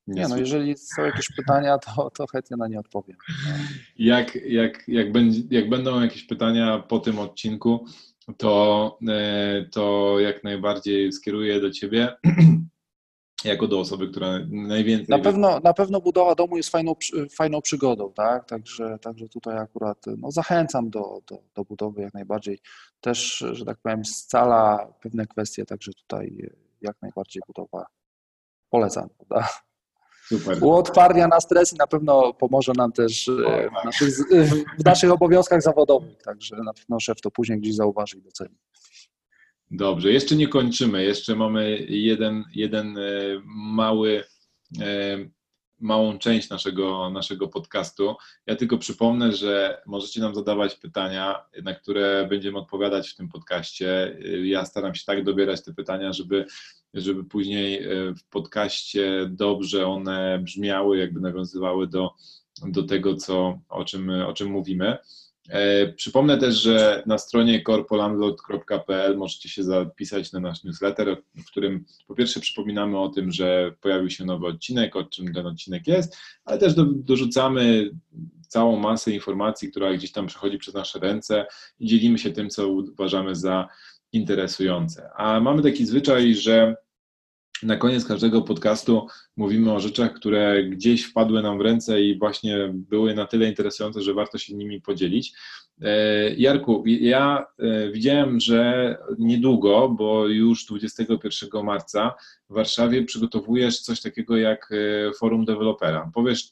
Nie, 0.08 0.22
nie 0.22 0.28
no, 0.28 0.38
jeżeli 0.38 0.78
są 0.78 1.02
jakieś 1.02 1.28
pytania, 1.36 1.78
to, 1.78 2.10
to 2.10 2.28
chętnie 2.28 2.58
na 2.58 2.68
nie 2.68 2.80
odpowiem. 2.80 3.18
Jak, 3.98 4.36
jak, 4.36 4.88
jak, 4.88 5.12
będzie, 5.12 5.42
jak 5.50 5.70
będą 5.70 6.02
jakieś 6.02 6.24
pytania 6.24 6.80
po 6.80 7.00
tym 7.00 7.20
odcinku, 7.20 7.86
to, 8.38 8.98
e, 9.08 9.66
to 9.72 10.16
jak 10.20 10.44
najbardziej 10.44 11.12
skieruję 11.12 11.62
do 11.62 11.72
Ciebie 11.72 12.16
jako 13.46 13.68
do 13.68 13.80
osoby, 13.80 14.08
która 14.08 14.40
najwięcej... 14.50 15.18
Na 15.18 15.20
pewno, 15.20 15.60
na 15.60 15.74
pewno 15.74 16.02
budowa 16.02 16.36
domu 16.36 16.58
jest 16.58 16.70
fajną, 16.70 16.96
fajną 17.38 17.62
przygodą, 17.62 18.14
tak? 18.14 18.46
Także, 18.46 18.98
także 19.02 19.30
tutaj 19.30 19.58
akurat 19.58 20.06
no, 20.18 20.32
zachęcam 20.32 20.90
do, 20.90 21.22
do, 21.28 21.38
do 21.56 21.64
budowy 21.64 22.02
jak 22.02 22.14
najbardziej. 22.14 22.60
Też, 23.02 23.46
że 23.52 23.66
tak 23.66 23.78
powiem, 23.84 24.06
scala 24.06 24.94
pewne 25.02 25.28
kwestie, 25.28 25.66
także 25.66 25.94
tutaj 25.94 26.52
jak 26.82 27.02
najbardziej 27.02 27.42
budowa 27.48 27.86
polecam, 28.70 29.10
prawda? 29.18 29.50
Super. 30.28 30.58
Uodparnia 30.64 31.28
na 31.28 31.40
stres 31.40 31.74
i 31.74 31.76
na 31.76 31.88
pewno 31.88 32.34
pomoże 32.34 32.72
nam 32.78 32.92
też 32.92 33.28
e, 33.28 33.70
w 33.70 33.86
naszych, 33.86 34.10
w 34.80 34.86
naszych 34.86 35.12
obowiązkach 35.12 35.62
zawodowych. 35.62 36.18
Także 36.22 36.56
na 36.56 36.74
pewno 36.74 37.00
szef 37.00 37.22
to 37.22 37.32
później 37.32 37.60
gdzieś 37.60 37.76
zauważy 37.76 38.18
i 38.18 38.22
doceni. 38.22 38.56
Dobrze, 39.72 40.12
jeszcze 40.12 40.36
nie 40.36 40.48
kończymy. 40.48 41.04
Jeszcze 41.04 41.36
mamy 41.36 41.78
jeden, 41.90 42.44
jeden 42.56 42.98
e, 42.98 43.02
mały 43.46 44.24
e, 44.82 45.18
małą 45.80 46.18
część 46.18 46.50
naszego, 46.50 47.10
naszego 47.10 47.48
podcastu. 47.48 48.16
Ja 48.48 48.56
tylko 48.56 48.78
przypomnę, 48.78 49.32
że 49.32 49.82
możecie 49.86 50.22
nam 50.22 50.36
zadawać 50.36 50.76
pytania, 50.76 51.46
na 51.64 51.74
które 51.74 52.28
będziemy 52.30 52.58
odpowiadać 52.58 53.10
w 53.10 53.16
tym 53.16 53.30
podcaście. 53.30 54.18
Ja 54.44 54.66
staram 54.66 54.96
się 54.96 55.06
tak 55.06 55.24
dobierać 55.24 55.64
te 55.64 55.74
pytania, 55.74 56.14
żeby, 56.14 56.46
żeby 56.94 57.24
później 57.24 57.84
e, 57.84 58.14
w 58.16 58.24
podcaście 58.30 59.28
dobrze 59.30 59.88
one 59.88 60.40
brzmiały, 60.44 60.98
jakby 60.98 61.20
nawiązywały 61.20 61.88
do, 61.88 62.12
do 62.64 62.84
tego, 62.84 63.16
co, 63.16 63.60
o, 63.70 63.86
czym, 63.86 64.10
o 64.10 64.34
czym 64.34 64.50
mówimy. 64.50 64.98
E, 65.50 65.88
przypomnę 65.94 66.38
też, 66.38 66.56
że 66.56 67.04
na 67.06 67.18
stronie 67.18 67.64
corpolandlord.pl 67.64 69.18
możecie 69.18 69.50
się 69.50 69.64
zapisać 69.64 70.32
na 70.32 70.40
nasz 70.40 70.64
newsletter, 70.64 71.18
w 71.36 71.46
którym 71.46 71.86
po 72.08 72.16
pierwsze 72.16 72.40
przypominamy 72.40 73.00
o 73.00 73.10
tym, 73.10 73.32
że 73.32 73.76
pojawił 73.82 74.10
się 74.10 74.26
nowy 74.26 74.48
odcinek, 74.48 74.96
o 74.96 75.04
czym 75.04 75.34
ten 75.34 75.48
odcinek 75.48 75.88
jest, 75.88 76.18
ale 76.46 76.58
też 76.58 76.74
do, 76.74 76.86
dorzucamy 76.86 77.92
całą 78.48 78.80
masę 78.80 79.12
informacji, 79.12 79.72
która 79.72 79.94
gdzieś 79.94 80.12
tam 80.12 80.28
przechodzi 80.28 80.58
przez 80.58 80.74
nasze 80.74 81.00
ręce 81.00 81.46
i 81.80 81.88
dzielimy 81.88 82.18
się 82.18 82.32
tym, 82.32 82.50
co 82.50 82.68
uważamy 82.68 83.36
za 83.36 83.68
interesujące. 84.14 85.10
A 85.16 85.40
mamy 85.40 85.62
taki 85.62 85.86
zwyczaj, 85.86 86.36
że 86.36 86.76
na 87.64 87.78
koniec 87.78 88.06
każdego 88.06 88.42
podcastu 88.42 89.08
mówimy 89.38 89.74
o 89.74 89.80
rzeczach, 89.80 90.14
które 90.14 90.64
gdzieś 90.64 91.04
wpadły 91.04 91.42
nam 91.42 91.58
w 91.58 91.62
ręce 91.62 92.02
i 92.02 92.20
właśnie 92.20 92.72
były 92.74 93.16
na 93.16 93.26
tyle 93.26 93.50
interesujące, 93.50 94.02
że 94.02 94.14
warto 94.14 94.38
się 94.38 94.56
nimi 94.56 94.82
podzielić. 94.82 95.34
E, 95.82 96.30
Jarku, 96.36 96.84
ja 96.86 97.46
e, 97.60 97.92
widziałem, 97.92 98.40
że 98.40 98.98
niedługo, 99.18 99.90
bo 99.90 100.28
już 100.28 100.66
21 100.66 101.66
marca 101.66 102.16
w 102.50 102.54
Warszawie 102.54 103.04
przygotowujesz 103.04 103.82
coś 103.82 104.02
takiego 104.02 104.38
jak 104.38 104.70
e, 104.72 105.14
forum 105.14 105.46
dewelopera. 105.46 106.12
Powiesz 106.14 106.52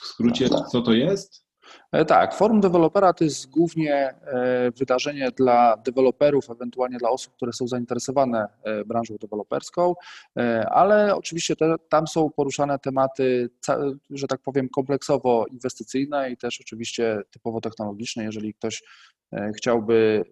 w 0.00 0.06
skrócie, 0.06 0.48
tak, 0.48 0.68
co 0.68 0.82
to 0.82 0.92
jest? 0.92 1.51
E, 1.92 2.04
tak, 2.04 2.34
forum 2.34 2.60
dewelopera 2.60 3.12
to 3.12 3.24
jest 3.24 3.50
głównie 3.50 3.94
e, 3.94 4.70
wydarzenie 4.70 5.30
dla 5.30 5.76
deweloperów, 5.76 6.50
ewentualnie 6.50 6.98
dla 6.98 7.10
osób, 7.10 7.34
które 7.34 7.52
są 7.52 7.68
zainteresowane 7.68 8.46
e, 8.62 8.84
branżą 8.84 9.14
deweloperską, 9.20 9.94
ale 10.70 11.16
oczywiście 11.16 11.56
te, 11.56 11.74
tam 11.88 12.06
są 12.06 12.30
poruszane 12.30 12.78
tematy, 12.78 13.50
że 14.10 14.26
tak 14.26 14.40
powiem, 14.40 14.68
kompleksowo 14.68 15.46
inwestycyjne 15.46 16.30
i 16.30 16.36
też 16.36 16.60
oczywiście 16.60 17.22
typowo 17.30 17.60
technologiczne. 17.60 18.24
Jeżeli 18.24 18.54
ktoś 18.54 18.82
chciałby 19.56 20.24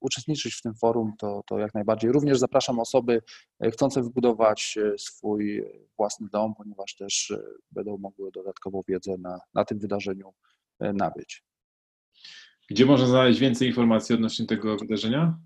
uczestniczyć 0.00 0.54
w 0.54 0.62
tym 0.62 0.74
forum, 0.74 1.12
to, 1.18 1.42
to 1.46 1.58
jak 1.58 1.74
najbardziej. 1.74 2.12
Również 2.12 2.38
zapraszam 2.38 2.80
osoby 2.80 3.22
chcące 3.72 4.02
wybudować 4.02 4.78
swój 4.98 5.64
własny 5.96 6.28
dom, 6.32 6.54
ponieważ 6.54 6.96
też 6.96 7.32
będą 7.70 7.98
mogły 7.98 8.30
dodatkową 8.32 8.82
wiedzę 8.88 9.12
na, 9.18 9.40
na 9.54 9.64
tym 9.64 9.78
wydarzeniu 9.78 10.32
nabyć. 10.94 11.44
Gdzie 12.70 12.86
można 12.86 13.06
znaleźć 13.06 13.40
więcej 13.40 13.68
informacji 13.68 14.14
odnośnie 14.14 14.46
tego 14.46 14.76
wydarzenia? 14.76 15.38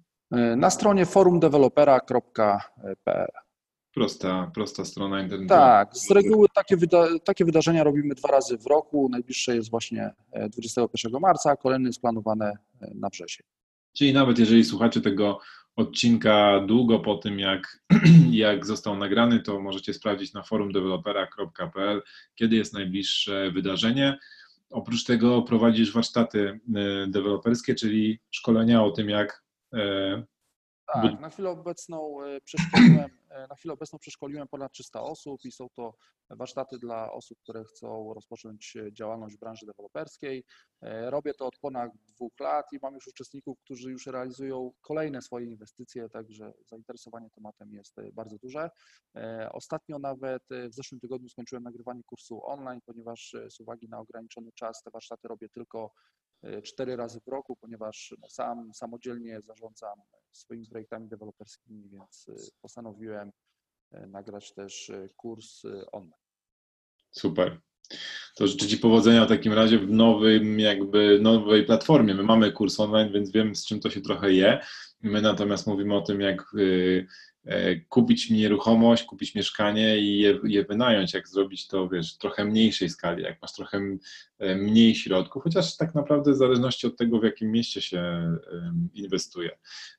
Na 0.57 0.70
stronie 0.70 1.07
forumdevelopera.pl. 1.07 3.28
Prosta, 3.95 4.51
prosta 4.55 4.84
strona 4.84 5.22
internetowa. 5.22 5.61
Tak, 5.61 5.97
z 5.97 6.11
reguły 6.11 6.47
takie, 6.55 6.76
wyda 6.76 7.07
takie 7.24 7.45
wydarzenia 7.45 7.84
robimy 7.84 8.14
dwa 8.14 8.28
razy 8.28 8.59
w 8.59 8.66
roku. 8.66 9.09
Najbliższe 9.09 9.57
jest 9.57 9.70
właśnie 9.70 10.11
21 10.51 11.14
e, 11.14 11.20
marca, 11.20 11.51
a 11.51 11.57
kolejny 11.57 11.89
jest 11.89 12.01
planowane 12.01 12.53
e, 12.80 12.91
na 12.95 13.09
wrzesień. 13.09 13.47
Czyli 13.99 14.12
nawet 14.12 14.39
jeżeli 14.39 14.64
słuchacie 14.64 15.01
tego 15.01 15.39
odcinka 15.76 16.61
długo 16.66 17.01
po 17.01 17.16
tym, 17.16 17.39
jak, 17.39 17.80
jak 18.30 18.66
został 18.66 18.97
nagrany, 18.97 19.41
to 19.41 19.61
możecie 19.61 19.95
sprawdzić 19.95 20.32
na 20.32 20.43
forumdevelopera.pl, 20.43 22.03
kiedy 22.34 22.57
jest 22.57 22.72
najbliższe 22.72 23.51
wydarzenie. 23.51 24.18
Oprócz 24.77 25.05
tego 25.05 25.43
prowadzisz 25.43 25.93
warsztaty 25.93 26.61
e, 26.74 27.07
deweloperskie, 27.07 27.74
czyli 27.74 28.18
szkolenia 28.31 28.85
o 28.85 28.91
tym, 28.91 29.09
jak 29.09 29.45
tak, 30.93 31.20
na 31.20 31.30
chwilę 31.30 31.51
obecną 31.51 32.22
e, 32.22 32.41
przeszkoliłem, 32.41 33.11
e, 33.30 33.47
na 33.47 33.55
chwilę 33.55 33.74
obecną 33.74 33.99
przeszkoliłem 33.99 34.49
ponad 34.49 34.72
300 34.72 35.03
osób 35.03 35.45
i 35.45 35.53
są 35.53 35.68
to 35.76 35.95
warsztaty 36.30 36.78
dla 36.78 37.12
osób, 37.12 37.39
które 37.43 37.64
chcą 37.64 38.14
rozpocząć 38.14 38.76
e, 38.76 38.93
działalność 38.93 39.37
w 39.37 39.39
branży 39.39 39.66
deweloperskiej. 39.66 40.45
Robię 40.82 41.34
to 41.34 41.47
od 41.47 41.59
ponad 41.59 41.91
dwóch 42.09 42.41
lat 42.41 42.66
i 42.72 42.78
mam 42.82 42.95
już 42.95 43.07
uczestników, 43.07 43.59
którzy 43.61 43.91
już 43.91 44.07
realizują 44.07 44.72
kolejne 44.80 45.22
swoje 45.22 45.47
inwestycje, 45.47 46.09
także 46.09 46.53
zainteresowanie 46.66 47.30
tematem 47.30 47.72
jest 47.72 47.97
bardzo 48.12 48.39
duże. 48.39 48.70
Ostatnio 49.53 49.99
nawet 49.99 50.43
w 50.51 50.74
zeszłym 50.74 51.01
tygodniu 51.01 51.28
skończyłem 51.28 51.64
nagrywanie 51.64 52.03
kursu 52.03 52.47
online, 52.47 52.80
ponieważ 52.87 53.37
z 53.51 53.61
uwagi 53.61 53.89
na 53.89 53.99
ograniczony 53.99 54.51
czas 54.55 54.82
te 54.82 54.91
warsztaty 54.91 55.28
robię 55.28 55.49
tylko 55.49 55.93
cztery 56.62 56.97
razy 56.97 57.20
w 57.20 57.28
roku, 57.28 57.57
ponieważ 57.57 58.14
sam 58.28 58.74
samodzielnie 58.74 59.41
zarządzam 59.41 59.99
swoimi 60.37 60.66
projektami 60.66 61.09
deweloperskimi, 61.09 61.89
więc 61.89 62.28
y, 62.28 62.51
postanowiłem 62.62 63.32
e, 63.93 64.07
nagrać 64.07 64.55
też 64.55 64.91
e, 64.91 65.09
kurs 65.16 65.64
y, 65.64 65.91
online. 65.91 66.20
Super. 67.11 67.61
To 68.37 68.47
życzę 68.47 68.66
Ci 68.66 68.78
powodzenia 68.78 69.24
w 69.24 69.28
takim 69.28 69.53
razie 69.53 69.78
w 69.78 69.91
nowym, 69.91 70.61
jakby 70.61 71.18
nowej 71.22 71.66
platformie. 71.66 72.14
My 72.14 72.22
mamy 72.22 72.53
kurs 72.53 72.80
online, 72.80 73.12
więc 73.12 73.30
wiem, 73.30 73.57
z 73.57 73.66
czym 73.66 73.80
to 73.80 73.91
się 73.91 74.01
trochę 74.01 74.32
je. 74.32 74.61
My 75.03 75.22
natomiast 75.22 75.66
mówimy 75.66 75.97
o 75.97 76.01
tym, 76.01 76.20
jak 76.20 76.53
E, 77.47 77.77
kupić 77.77 78.31
nieruchomość, 78.31 79.05
kupić 79.05 79.35
mieszkanie 79.35 79.99
i 79.99 80.19
je, 80.19 80.39
je, 80.45 80.65
wynająć, 80.65 81.15
jak 81.15 81.29
zrobić 81.29 81.69
to, 81.69 81.89
wiesz, 81.89 82.19
trochę 82.19 82.45
mniejszej 82.45 82.91
skali, 82.91 83.23
jak 83.23 83.43
masz 83.43 83.53
trochę 83.53 83.81
e, 84.39 84.57
mniej 84.57 84.95
środków, 84.95 85.43
chociaż 85.43 85.77
tak 85.77 85.95
naprawdę 85.95 86.33
w 86.33 86.37
zależności 86.37 86.87
od 86.87 86.97
tego, 86.97 87.19
w 87.19 87.25
jakim 87.25 87.51
mieście 87.51 87.81
się 87.81 88.33
inwestuje. 88.95 89.51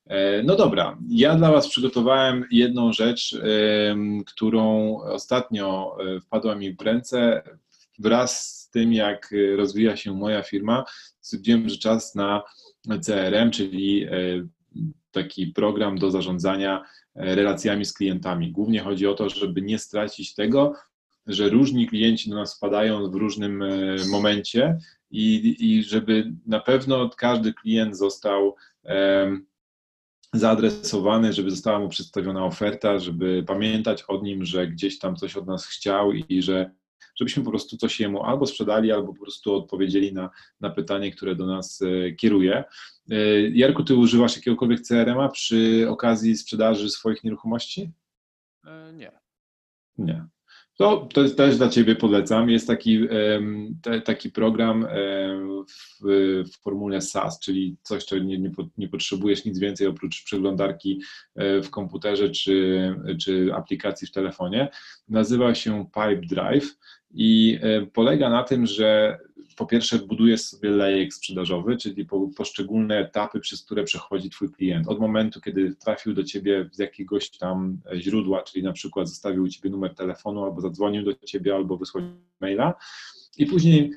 E, 0.05 0.43
no 0.43 0.55
dobra, 0.55 0.97
ja 1.09 1.35
dla 1.35 1.51
Was 1.51 1.67
przygotowałem 1.67 2.45
jedną 2.51 2.93
rzecz, 2.93 3.41
którą 4.25 4.95
ostatnio 5.01 5.97
wpadła 6.21 6.55
mi 6.55 6.73
w 6.73 6.81
ręce 6.81 7.43
wraz 7.99 8.57
z 8.57 8.69
tym, 8.69 8.93
jak 8.93 9.33
rozwija 9.57 9.97
się 9.97 10.13
moja 10.13 10.43
firma, 10.43 10.85
stwierdziłem, 11.21 11.69
że 11.69 11.77
czas 11.77 12.15
na 12.15 12.43
CRM, 13.01 13.51
czyli 13.51 14.07
taki 15.11 15.47
program 15.47 15.97
do 15.97 16.11
zarządzania 16.11 16.83
relacjami 17.17 17.85
z 17.85 17.93
klientami. 17.93 18.51
Głównie 18.51 18.79
chodzi 18.79 19.07
o 19.07 19.13
to, 19.13 19.29
żeby 19.29 19.61
nie 19.61 19.79
stracić 19.79 20.35
tego, 20.35 20.73
że 21.27 21.49
różni 21.49 21.87
klienci 21.87 22.29
do 22.29 22.35
nas 22.35 22.57
wpadają 22.57 23.11
w 23.11 23.15
różnym 23.15 23.61
e, 23.61 23.95
momencie 24.11 24.77
i, 25.11 25.55
i 25.59 25.83
żeby 25.83 26.33
na 26.45 26.59
pewno 26.59 27.09
każdy 27.09 27.53
klient 27.53 27.97
został 27.97 28.55
um, 28.83 29.45
zaadresowany, 30.33 31.33
żeby 31.33 31.51
została 31.51 31.79
mu 31.79 31.89
przedstawiona 31.89 32.45
oferta, 32.45 32.99
żeby 32.99 33.43
pamiętać 33.47 34.03
o 34.07 34.21
nim, 34.21 34.45
że 34.45 34.67
gdzieś 34.67 34.99
tam 34.99 35.15
coś 35.15 35.37
od 35.37 35.47
nas 35.47 35.65
chciał 35.65 36.11
i 36.11 36.41
że 36.41 36.71
żebyśmy 37.15 37.43
po 37.43 37.49
prostu 37.49 37.77
coś 37.77 37.99
jemu 37.99 38.23
albo 38.23 38.45
sprzedali, 38.45 38.91
albo 38.91 39.13
po 39.13 39.21
prostu 39.21 39.55
odpowiedzieli 39.55 40.13
na, 40.13 40.29
na 40.59 40.69
pytanie, 40.69 41.11
które 41.11 41.35
do 41.35 41.45
nas 41.45 41.81
e, 41.81 42.11
kieruje. 42.11 42.63
E, 43.11 43.15
Jarku, 43.49 43.83
ty 43.83 43.95
używasz 43.95 44.35
jakiegokolwiek 44.35 44.81
CRM-a 44.81 45.29
przy 45.29 45.85
okazji 45.89 46.37
sprzedaży 46.37 46.89
swoich 46.89 47.23
nieruchomości? 47.23 47.91
E, 48.65 48.93
nie. 48.93 49.11
Nie. 49.97 50.27
To, 50.77 51.07
to 51.13 51.29
też 51.29 51.57
dla 51.57 51.69
Ciebie 51.69 51.95
polecam. 51.95 52.49
Jest 52.49 52.67
taki, 52.67 52.99
taki 54.05 54.31
program 54.31 54.87
w, 55.67 56.07
w, 56.51 56.57
formule 56.63 57.01
SaaS, 57.01 57.39
czyli 57.39 57.77
coś, 57.81 58.05
czego 58.05 58.25
nie, 58.25 58.37
nie, 58.37 58.51
nie, 58.77 58.87
potrzebujesz 58.89 59.45
nic 59.45 59.59
więcej 59.59 59.87
oprócz 59.87 60.23
przeglądarki 60.23 61.01
w 61.35 61.69
komputerze 61.69 62.29
czy, 62.29 62.95
czy 63.21 63.53
aplikacji 63.53 64.07
w 64.07 64.11
telefonie. 64.11 64.69
Nazywa 65.09 65.55
się 65.55 65.85
Pipe 65.85 66.21
Drive 66.35 66.77
i 67.11 67.59
e, 67.61 67.85
polega 67.85 68.29
na 68.29 68.43
tym, 68.43 68.65
że 68.65 69.19
po 69.57 69.65
pierwsze 69.65 69.99
budujesz 69.99 70.41
sobie 70.41 70.69
lejek 70.69 71.13
sprzedażowy, 71.13 71.77
czyli 71.77 72.07
poszczególne 72.37 72.97
etapy, 72.97 73.39
przez 73.39 73.65
które 73.65 73.83
przechodzi 73.83 74.29
Twój 74.29 74.51
klient. 74.51 74.87
Od 74.87 74.99
momentu, 74.99 75.41
kiedy 75.41 75.75
trafił 75.75 76.13
do 76.13 76.23
Ciebie 76.23 76.69
z 76.71 76.79
jakiegoś 76.79 77.29
tam 77.29 77.81
źródła, 77.95 78.43
czyli 78.43 78.63
na 78.63 78.73
przykład 78.73 79.09
zostawił 79.09 79.43
u 79.43 79.47
Ciebie 79.47 79.69
numer 79.69 79.95
telefonu, 79.95 80.43
albo 80.43 80.61
zadzwonił 80.61 81.03
do 81.03 81.13
Ciebie, 81.13 81.55
albo 81.55 81.77
wysłał 81.77 82.03
maila 82.41 82.73
i 83.37 83.45
później 83.45 83.91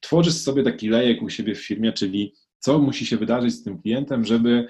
tworzysz 0.00 0.34
sobie 0.34 0.62
taki 0.62 0.88
lejek 0.88 1.22
u 1.22 1.30
siebie 1.30 1.54
w 1.54 1.66
firmie, 1.66 1.92
czyli 1.92 2.34
co 2.58 2.78
musi 2.78 3.06
się 3.06 3.16
wydarzyć 3.16 3.54
z 3.54 3.62
tym 3.62 3.78
klientem, 3.78 4.24
żeby 4.24 4.68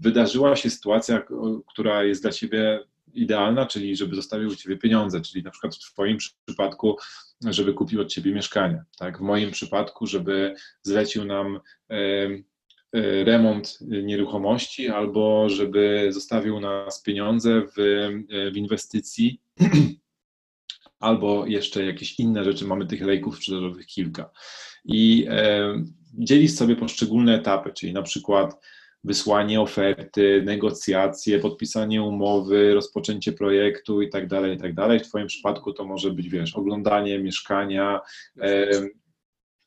wydarzyła 0.00 0.56
się 0.56 0.70
sytuacja, 0.70 1.22
która 1.66 2.04
jest 2.04 2.22
dla 2.22 2.30
Ciebie 2.30 2.80
idealna, 3.14 3.66
czyli 3.66 3.96
żeby 3.96 4.16
zostawił 4.16 4.48
u 4.48 4.56
Ciebie 4.56 4.76
pieniądze, 4.76 5.20
czyli 5.20 5.44
na 5.44 5.50
przykład 5.50 5.74
w 5.74 5.92
Twoim 5.92 6.18
przypadku, 6.46 6.96
żeby 7.44 7.74
kupił 7.74 8.00
od 8.00 8.08
Ciebie 8.08 8.32
mieszkanie, 8.32 8.84
tak? 8.98 9.18
W 9.18 9.20
moim 9.20 9.50
przypadku, 9.50 10.06
żeby 10.06 10.54
zlecił 10.82 11.24
nam 11.24 11.60
e, 11.90 11.96
e, 11.96 13.24
remont 13.24 13.78
nieruchomości 13.80 14.88
albo 14.88 15.48
żeby 15.48 16.08
zostawił 16.10 16.60
nas 16.60 17.02
pieniądze 17.02 17.62
w, 17.62 17.72
w 18.52 18.56
inwestycji 18.56 19.40
albo 21.00 21.46
jeszcze 21.46 21.84
jakieś 21.84 22.20
inne 22.20 22.44
rzeczy. 22.44 22.64
Mamy 22.64 22.86
tych 22.86 23.02
lejków 23.02 23.36
sprzedażowych 23.36 23.86
kilka. 23.86 24.30
I 24.84 25.26
e, 25.28 25.74
dzielisz 26.14 26.52
sobie 26.52 26.76
poszczególne 26.76 27.34
etapy, 27.34 27.72
czyli 27.72 27.92
na 27.92 28.02
przykład 28.02 28.60
wysłanie 29.04 29.60
oferty, 29.60 30.42
negocjacje, 30.46 31.38
podpisanie 31.38 32.02
umowy, 32.02 32.74
rozpoczęcie 32.74 33.32
projektu 33.32 34.02
i 34.02 34.08
tak 34.08 34.28
dalej, 34.28 34.56
i 34.56 34.58
tak 34.58 34.74
dalej. 34.74 35.00
W 35.00 35.08
Twoim 35.08 35.26
przypadku 35.26 35.72
to 35.72 35.84
może 35.84 36.10
być, 36.10 36.28
wiesz, 36.28 36.56
oglądanie 36.56 37.18
mieszkania, 37.18 38.00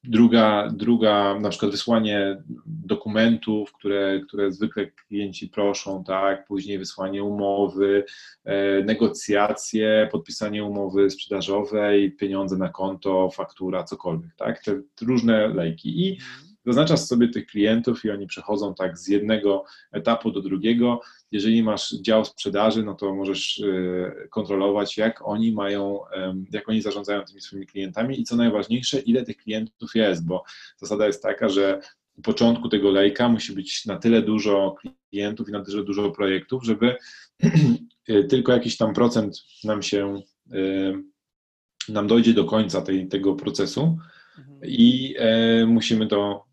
druga, 0.03 0.69
druga 0.73 1.39
na 1.39 1.49
przykład 1.49 1.71
wysłanie 1.71 2.43
dokumentów, 2.65 3.73
które, 3.73 4.21
które 4.27 4.51
zwykle 4.51 4.87
klienci 4.87 5.47
proszą, 5.47 6.03
tak, 6.03 6.47
później 6.47 6.79
wysłanie 6.79 7.23
umowy, 7.23 8.05
e, 8.43 8.83
negocjacje, 8.83 10.09
podpisanie 10.11 10.63
umowy 10.63 11.09
sprzedażowej, 11.09 12.11
pieniądze 12.11 12.57
na 12.57 12.69
konto, 12.69 13.29
faktura, 13.29 13.83
cokolwiek, 13.83 14.35
tak, 14.35 14.63
te 14.63 14.81
różne 15.01 15.47
lejki. 15.47 16.07
I 16.07 16.11
mhm 16.13 16.52
zaznaczasz 16.65 16.99
sobie 16.99 17.27
tych 17.27 17.45
klientów 17.45 18.05
i 18.05 18.11
oni 18.11 18.27
przechodzą 18.27 18.75
tak 18.75 18.97
z 18.97 19.07
jednego 19.07 19.65
etapu 19.91 20.31
do 20.31 20.41
drugiego. 20.41 21.01
Jeżeli 21.31 21.63
masz 21.63 21.91
dział 21.91 22.25
sprzedaży, 22.25 22.83
no 22.83 22.95
to 22.95 23.15
możesz 23.15 23.57
y, 23.57 24.27
kontrolować, 24.29 24.97
jak 24.97 25.27
oni 25.27 25.51
mają, 25.51 25.99
jak 26.51 26.69
oni 26.69 26.81
zarządzają 26.81 27.23
tymi 27.23 27.41
swoimi 27.41 27.67
klientami 27.67 28.21
i 28.21 28.23
co 28.23 28.35
najważniejsze, 28.35 28.99
ile 28.99 29.23
tych 29.23 29.37
klientów 29.37 29.95
jest, 29.95 30.27
bo 30.27 30.43
zasada 30.77 31.07
jest 31.07 31.23
taka, 31.23 31.49
że 31.49 31.81
u 32.17 32.21
początku 32.21 32.69
tego 32.69 32.91
lejka 32.91 33.29
musi 33.29 33.53
być 33.53 33.85
na 33.85 33.97
tyle 33.97 34.21
dużo 34.21 34.75
klientów 35.11 35.49
i 35.49 35.51
na 35.51 35.61
tyle 35.65 35.83
dużo 35.83 36.11
projektów, 36.11 36.63
żeby 36.63 36.95
y, 38.09 38.23
tylko 38.29 38.51
jakiś 38.51 38.77
tam 38.77 38.93
procent 38.93 39.37
nam 39.63 39.81
się 39.81 40.21
y, 40.53 40.93
nam 41.89 42.07
dojdzie 42.07 42.33
do 42.33 42.45
końca 42.45 42.81
tej, 42.81 43.07
tego 43.07 43.35
procesu, 43.35 43.97
Mhm. 44.37 44.59
i 44.63 45.15
e, 45.17 45.65
musimy 45.65 46.07
to 46.07 46.45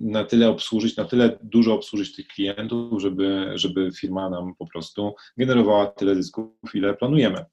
na 0.00 0.24
tyle 0.24 0.48
obsłużyć, 0.48 0.96
na 0.96 1.04
tyle 1.04 1.38
dużo 1.42 1.74
obsłużyć 1.74 2.16
tych 2.16 2.26
klientów, 2.26 3.02
żeby, 3.02 3.52
żeby 3.54 3.90
firma 3.92 4.30
nam 4.30 4.54
po 4.54 4.66
prostu 4.66 5.14
generowała 5.36 5.86
tyle 5.86 6.14
zysków, 6.14 6.74
ile 6.74 6.94
planujemy. 6.94 7.44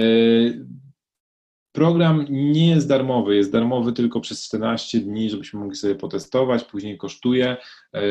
E, 0.00 0.04
Program 1.72 2.26
nie 2.30 2.70
jest 2.70 2.88
darmowy, 2.88 3.36
jest 3.36 3.52
darmowy 3.52 3.92
tylko 3.92 4.20
przez 4.20 4.44
14 4.44 5.00
dni, 5.00 5.30
żebyśmy 5.30 5.60
mogli 5.60 5.76
sobie 5.76 5.94
potestować, 5.94 6.64
później 6.64 6.98
kosztuje. 6.98 7.56
E, 7.94 8.02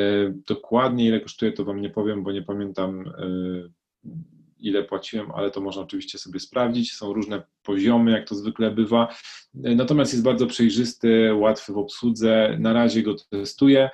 dokładnie 0.48 1.06
ile 1.06 1.20
kosztuje, 1.20 1.52
to 1.52 1.66
Wam 1.66 1.82
nie 1.82 1.90
powiem, 1.90 2.24
bo 2.24 2.32
nie 2.32 2.42
pamiętam 2.42 3.08
e, 3.08 4.14
ile 4.60 4.84
płaciłem, 4.84 5.32
ale 5.32 5.52
to 5.52 5.62
można 5.62 5.82
oczywiście 5.82 6.18
sobie 6.18 6.40
sprawdzić. 6.40 6.94
Są 6.94 7.14
różne 7.14 7.44
poziomy, 7.64 8.12
jak 8.12 8.28
to 8.28 8.36
zwykle 8.36 8.72
bywa. 8.72 9.16
E, 9.64 9.76
natomiast 9.76 10.14
jest 10.14 10.24
bardzo 10.24 10.48
przejrzysty, 10.48 11.34
łatwy 11.34 11.74
w 11.74 11.78
obsłudze. 11.78 12.58
Na 12.60 12.74
razie 12.74 13.04
go 13.04 13.16
testuję. 13.30 13.90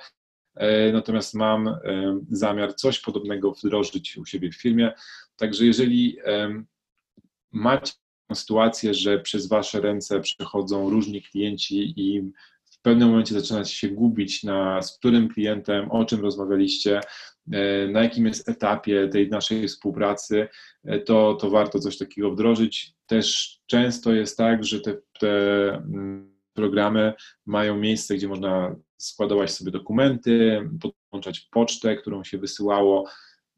Natomiast 0.92 1.34
mam 1.34 1.76
zamiar 2.30 2.74
coś 2.74 3.00
podobnego 3.00 3.52
wdrożyć 3.52 4.16
u 4.16 4.26
siebie 4.26 4.50
w 4.50 4.56
firmie. 4.56 4.92
Także 5.36 5.66
jeżeli 5.66 6.18
macie 7.52 7.92
sytuację, 8.34 8.94
że 8.94 9.18
przez 9.18 9.46
Wasze 9.48 9.80
ręce 9.80 10.20
przechodzą 10.20 10.90
różni 10.90 11.22
klienci 11.22 11.94
i 11.96 12.22
w 12.64 12.80
pewnym 12.82 13.08
momencie 13.08 13.40
zaczynacie 13.40 13.74
się 13.74 13.88
gubić, 13.88 14.42
na, 14.42 14.82
z 14.82 14.98
którym 14.98 15.28
klientem, 15.28 15.90
o 15.90 16.04
czym 16.04 16.20
rozmawialiście, 16.20 17.00
e, 17.00 17.02
na 17.92 18.02
jakim 18.02 18.26
jest 18.26 18.48
etapie 18.48 19.08
tej 19.08 19.30
naszej 19.30 19.68
współpracy, 19.68 20.48
e, 20.84 20.98
to, 20.98 21.34
to 21.34 21.50
warto 21.50 21.78
coś 21.78 21.98
takiego 21.98 22.30
wdrożyć. 22.30 22.94
Też 23.06 23.58
często 23.66 24.12
jest 24.12 24.36
tak, 24.36 24.64
że 24.64 24.80
te, 24.80 24.96
te 25.20 25.68
mm, 25.74 26.34
programy 26.54 27.12
mają 27.46 27.76
miejsce, 27.76 28.14
gdzie 28.16 28.28
można 28.28 28.76
składować 28.96 29.52
sobie 29.52 29.70
dokumenty, 29.70 30.68
podłączać 30.80 31.40
pocztę, 31.40 31.96
którą 31.96 32.24
się 32.24 32.38
wysyłało, 32.38 33.04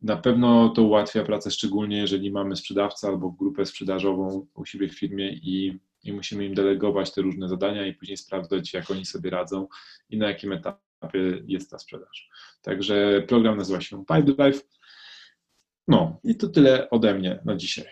na 0.03 0.17
pewno 0.17 0.69
to 0.69 0.83
ułatwia 0.83 1.25
pracę, 1.25 1.51
szczególnie 1.51 1.99
jeżeli 1.99 2.31
mamy 2.31 2.57
sprzedawcę 2.57 3.09
albo 3.09 3.31
grupę 3.31 3.67
sprzedażową 3.67 4.47
u 4.55 4.65
siebie 4.65 4.89
w 4.89 4.99
firmie 4.99 5.33
i, 5.33 5.81
i 6.05 6.13
musimy 6.13 6.45
im 6.45 6.55
delegować 6.55 7.13
te 7.13 7.23
różne 7.23 7.49
zadania 7.49 7.87
i 7.87 7.95
później 7.95 8.17
sprawdzać, 8.17 8.73
jak 8.73 8.91
oni 8.91 9.07
sobie 9.07 9.31
radzą 9.31 9.69
i 10.11 10.19
na 10.19 10.29
jakim 10.29 10.53
etapie 10.53 10.86
jest 11.47 11.71
ta 11.71 11.79
sprzedaż. 11.79 12.29
Także 12.63 13.23
program 13.29 13.57
nazywa 13.57 13.81
się 13.81 14.05
Pipe 14.05 14.45
Life. 14.45 14.61
No 15.89 16.21
i 16.25 16.37
to 16.37 16.49
tyle 16.49 16.91
ode 16.91 17.15
mnie 17.15 17.41
na 17.45 17.57
dzisiaj. 17.57 17.85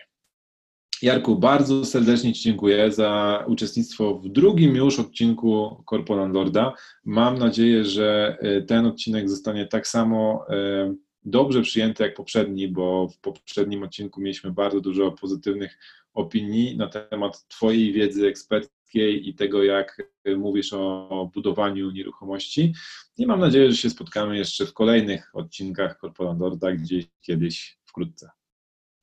Jarku, 1.01 1.35
bardzo 1.35 1.85
serdecznie 1.85 2.33
Ci 2.33 2.41
dziękuję 2.41 2.91
za 2.91 3.43
uczestnictwo 3.47 4.15
w 4.19 4.29
drugim 4.29 4.75
już 4.75 4.99
odcinku 4.99 5.83
Corpo 5.89 6.15
Landlorda. 6.15 6.73
Mam 7.05 7.37
nadzieję, 7.37 7.85
że 7.85 8.37
e, 8.41 8.61
ten 8.61 8.85
odcinek 8.85 9.29
zostanie 9.29 9.67
tak 9.67 9.87
samo 9.87 10.45
e, 10.49 10.95
dobrze 11.23 11.61
przyjęty 11.61 12.03
jak 12.03 12.13
poprzedni, 12.13 12.67
bo 12.67 13.07
w 13.07 13.19
poprzednim 13.19 13.83
odcinku 13.83 14.21
mieliśmy 14.21 14.51
bardzo 14.51 14.81
dużo 14.81 15.11
pozytywnych 15.11 15.77
opinii 16.13 16.77
na 16.77 16.87
temat 16.87 17.47
Twojej 17.47 17.93
wiedzy 17.93 18.27
eksperckiej 18.27 18.74
i 18.93 19.35
tego, 19.35 19.63
jak 19.63 20.01
mówisz 20.37 20.73
o 20.73 21.29
budowaniu 21.33 21.91
nieruchomości. 21.91 22.73
I 23.17 23.25
mam 23.25 23.39
nadzieję, 23.39 23.71
że 23.71 23.77
się 23.77 23.89
spotkamy 23.89 24.37
jeszcze 24.37 24.65
w 24.65 24.73
kolejnych 24.73 25.35
odcinkach 25.35 25.97
Corpolandorda 26.01 26.71
gdzieś 26.71 27.05
kiedyś 27.21 27.79
wkrótce. 27.85 28.29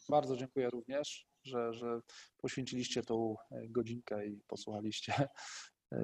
Bardzo 0.09 0.37
dziękuję 0.37 0.71
również, 0.71 1.27
że, 1.45 1.73
że 1.73 2.01
poświęciliście 2.37 3.03
tą 3.03 3.37
godzinkę 3.69 4.27
i 4.27 4.41
posłuchaliście, 4.47 5.13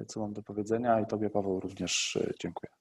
co 0.07 0.19
mam 0.19 0.33
do 0.33 0.43
powiedzenia. 0.43 1.01
I 1.01 1.07
Tobie, 1.07 1.29
Paweł, 1.29 1.59
również 1.59 2.17
dziękuję. 2.41 2.71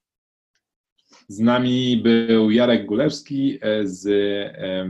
Z 1.29 1.39
nami 1.39 2.01
był 2.03 2.51
Jarek 2.51 2.87
Gulewski 2.87 3.59
e, 3.63 3.87
z. 3.87 4.07
E, 4.07 4.89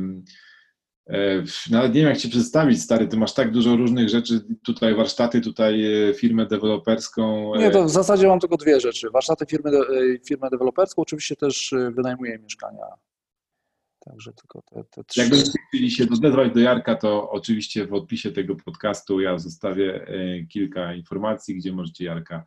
nawet 1.71 1.95
nie 1.95 2.01
wiem, 2.01 2.09
jak 2.09 2.19
Cię 2.19 2.29
przedstawić, 2.29 2.83
stary. 2.83 3.09
Ty 3.09 3.17
masz 3.17 3.35
tak 3.35 3.53
dużo 3.53 3.77
różnych 3.77 4.09
rzeczy, 4.09 4.41
tutaj 4.65 4.95
warsztaty, 4.95 5.41
tutaj 5.41 6.09
e, 6.11 6.15
firmę 6.15 6.47
deweloperską. 6.47 7.53
Nie, 7.57 7.71
to 7.71 7.85
w 7.85 7.91
zasadzie 7.91 8.27
mam 8.27 8.41
tylko 8.41 8.57
dwie 8.57 8.81
rzeczy. 8.81 9.11
Warsztaty, 9.11 9.47
firmy, 9.47 9.71
firmę 10.29 10.51
deweloperską, 10.51 11.03
oczywiście 11.03 11.37
też 11.37 11.75
wynajmuję 11.93 12.39
mieszkania. 12.39 12.85
Także 13.99 14.33
tylko 14.33 14.63
te, 14.63 14.85
te 14.85 15.05
trzy. 15.05 15.21
Jakbyście 15.21 15.53
chcieli 15.69 15.91
się 15.91 16.05
odezwać 16.13 16.53
do 16.53 16.61
Jarka, 16.61 16.95
to 16.95 17.31
oczywiście 17.31 17.87
w 17.87 17.95
odpisie 17.95 18.33
tego 18.33 18.57
podcastu 18.57 19.21
ja 19.21 19.39
zostawię 19.39 20.07
kilka 20.49 20.95
informacji, 20.95 21.55
gdzie 21.55 21.73
możecie 21.73 22.05
Jarka 22.05 22.45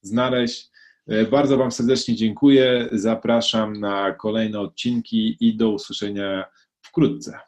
znaleźć. 0.00 0.70
E, 1.08 1.24
bardzo 1.24 1.56
Wam 1.56 1.72
serdecznie 1.72 2.14
dziękuję. 2.14 2.88
Zapraszam 2.92 3.72
na 3.72 4.12
kolejne 4.12 4.60
odcinki 4.60 5.36
i 5.40 5.56
do 5.56 5.70
usłyszenia 5.70 6.44
wkrótce. 6.82 7.38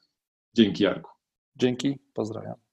Dzięki, 0.55 0.85
Jarku. 0.85 1.11
Dzięki, 1.57 1.99
pozdrawiam. 2.15 2.64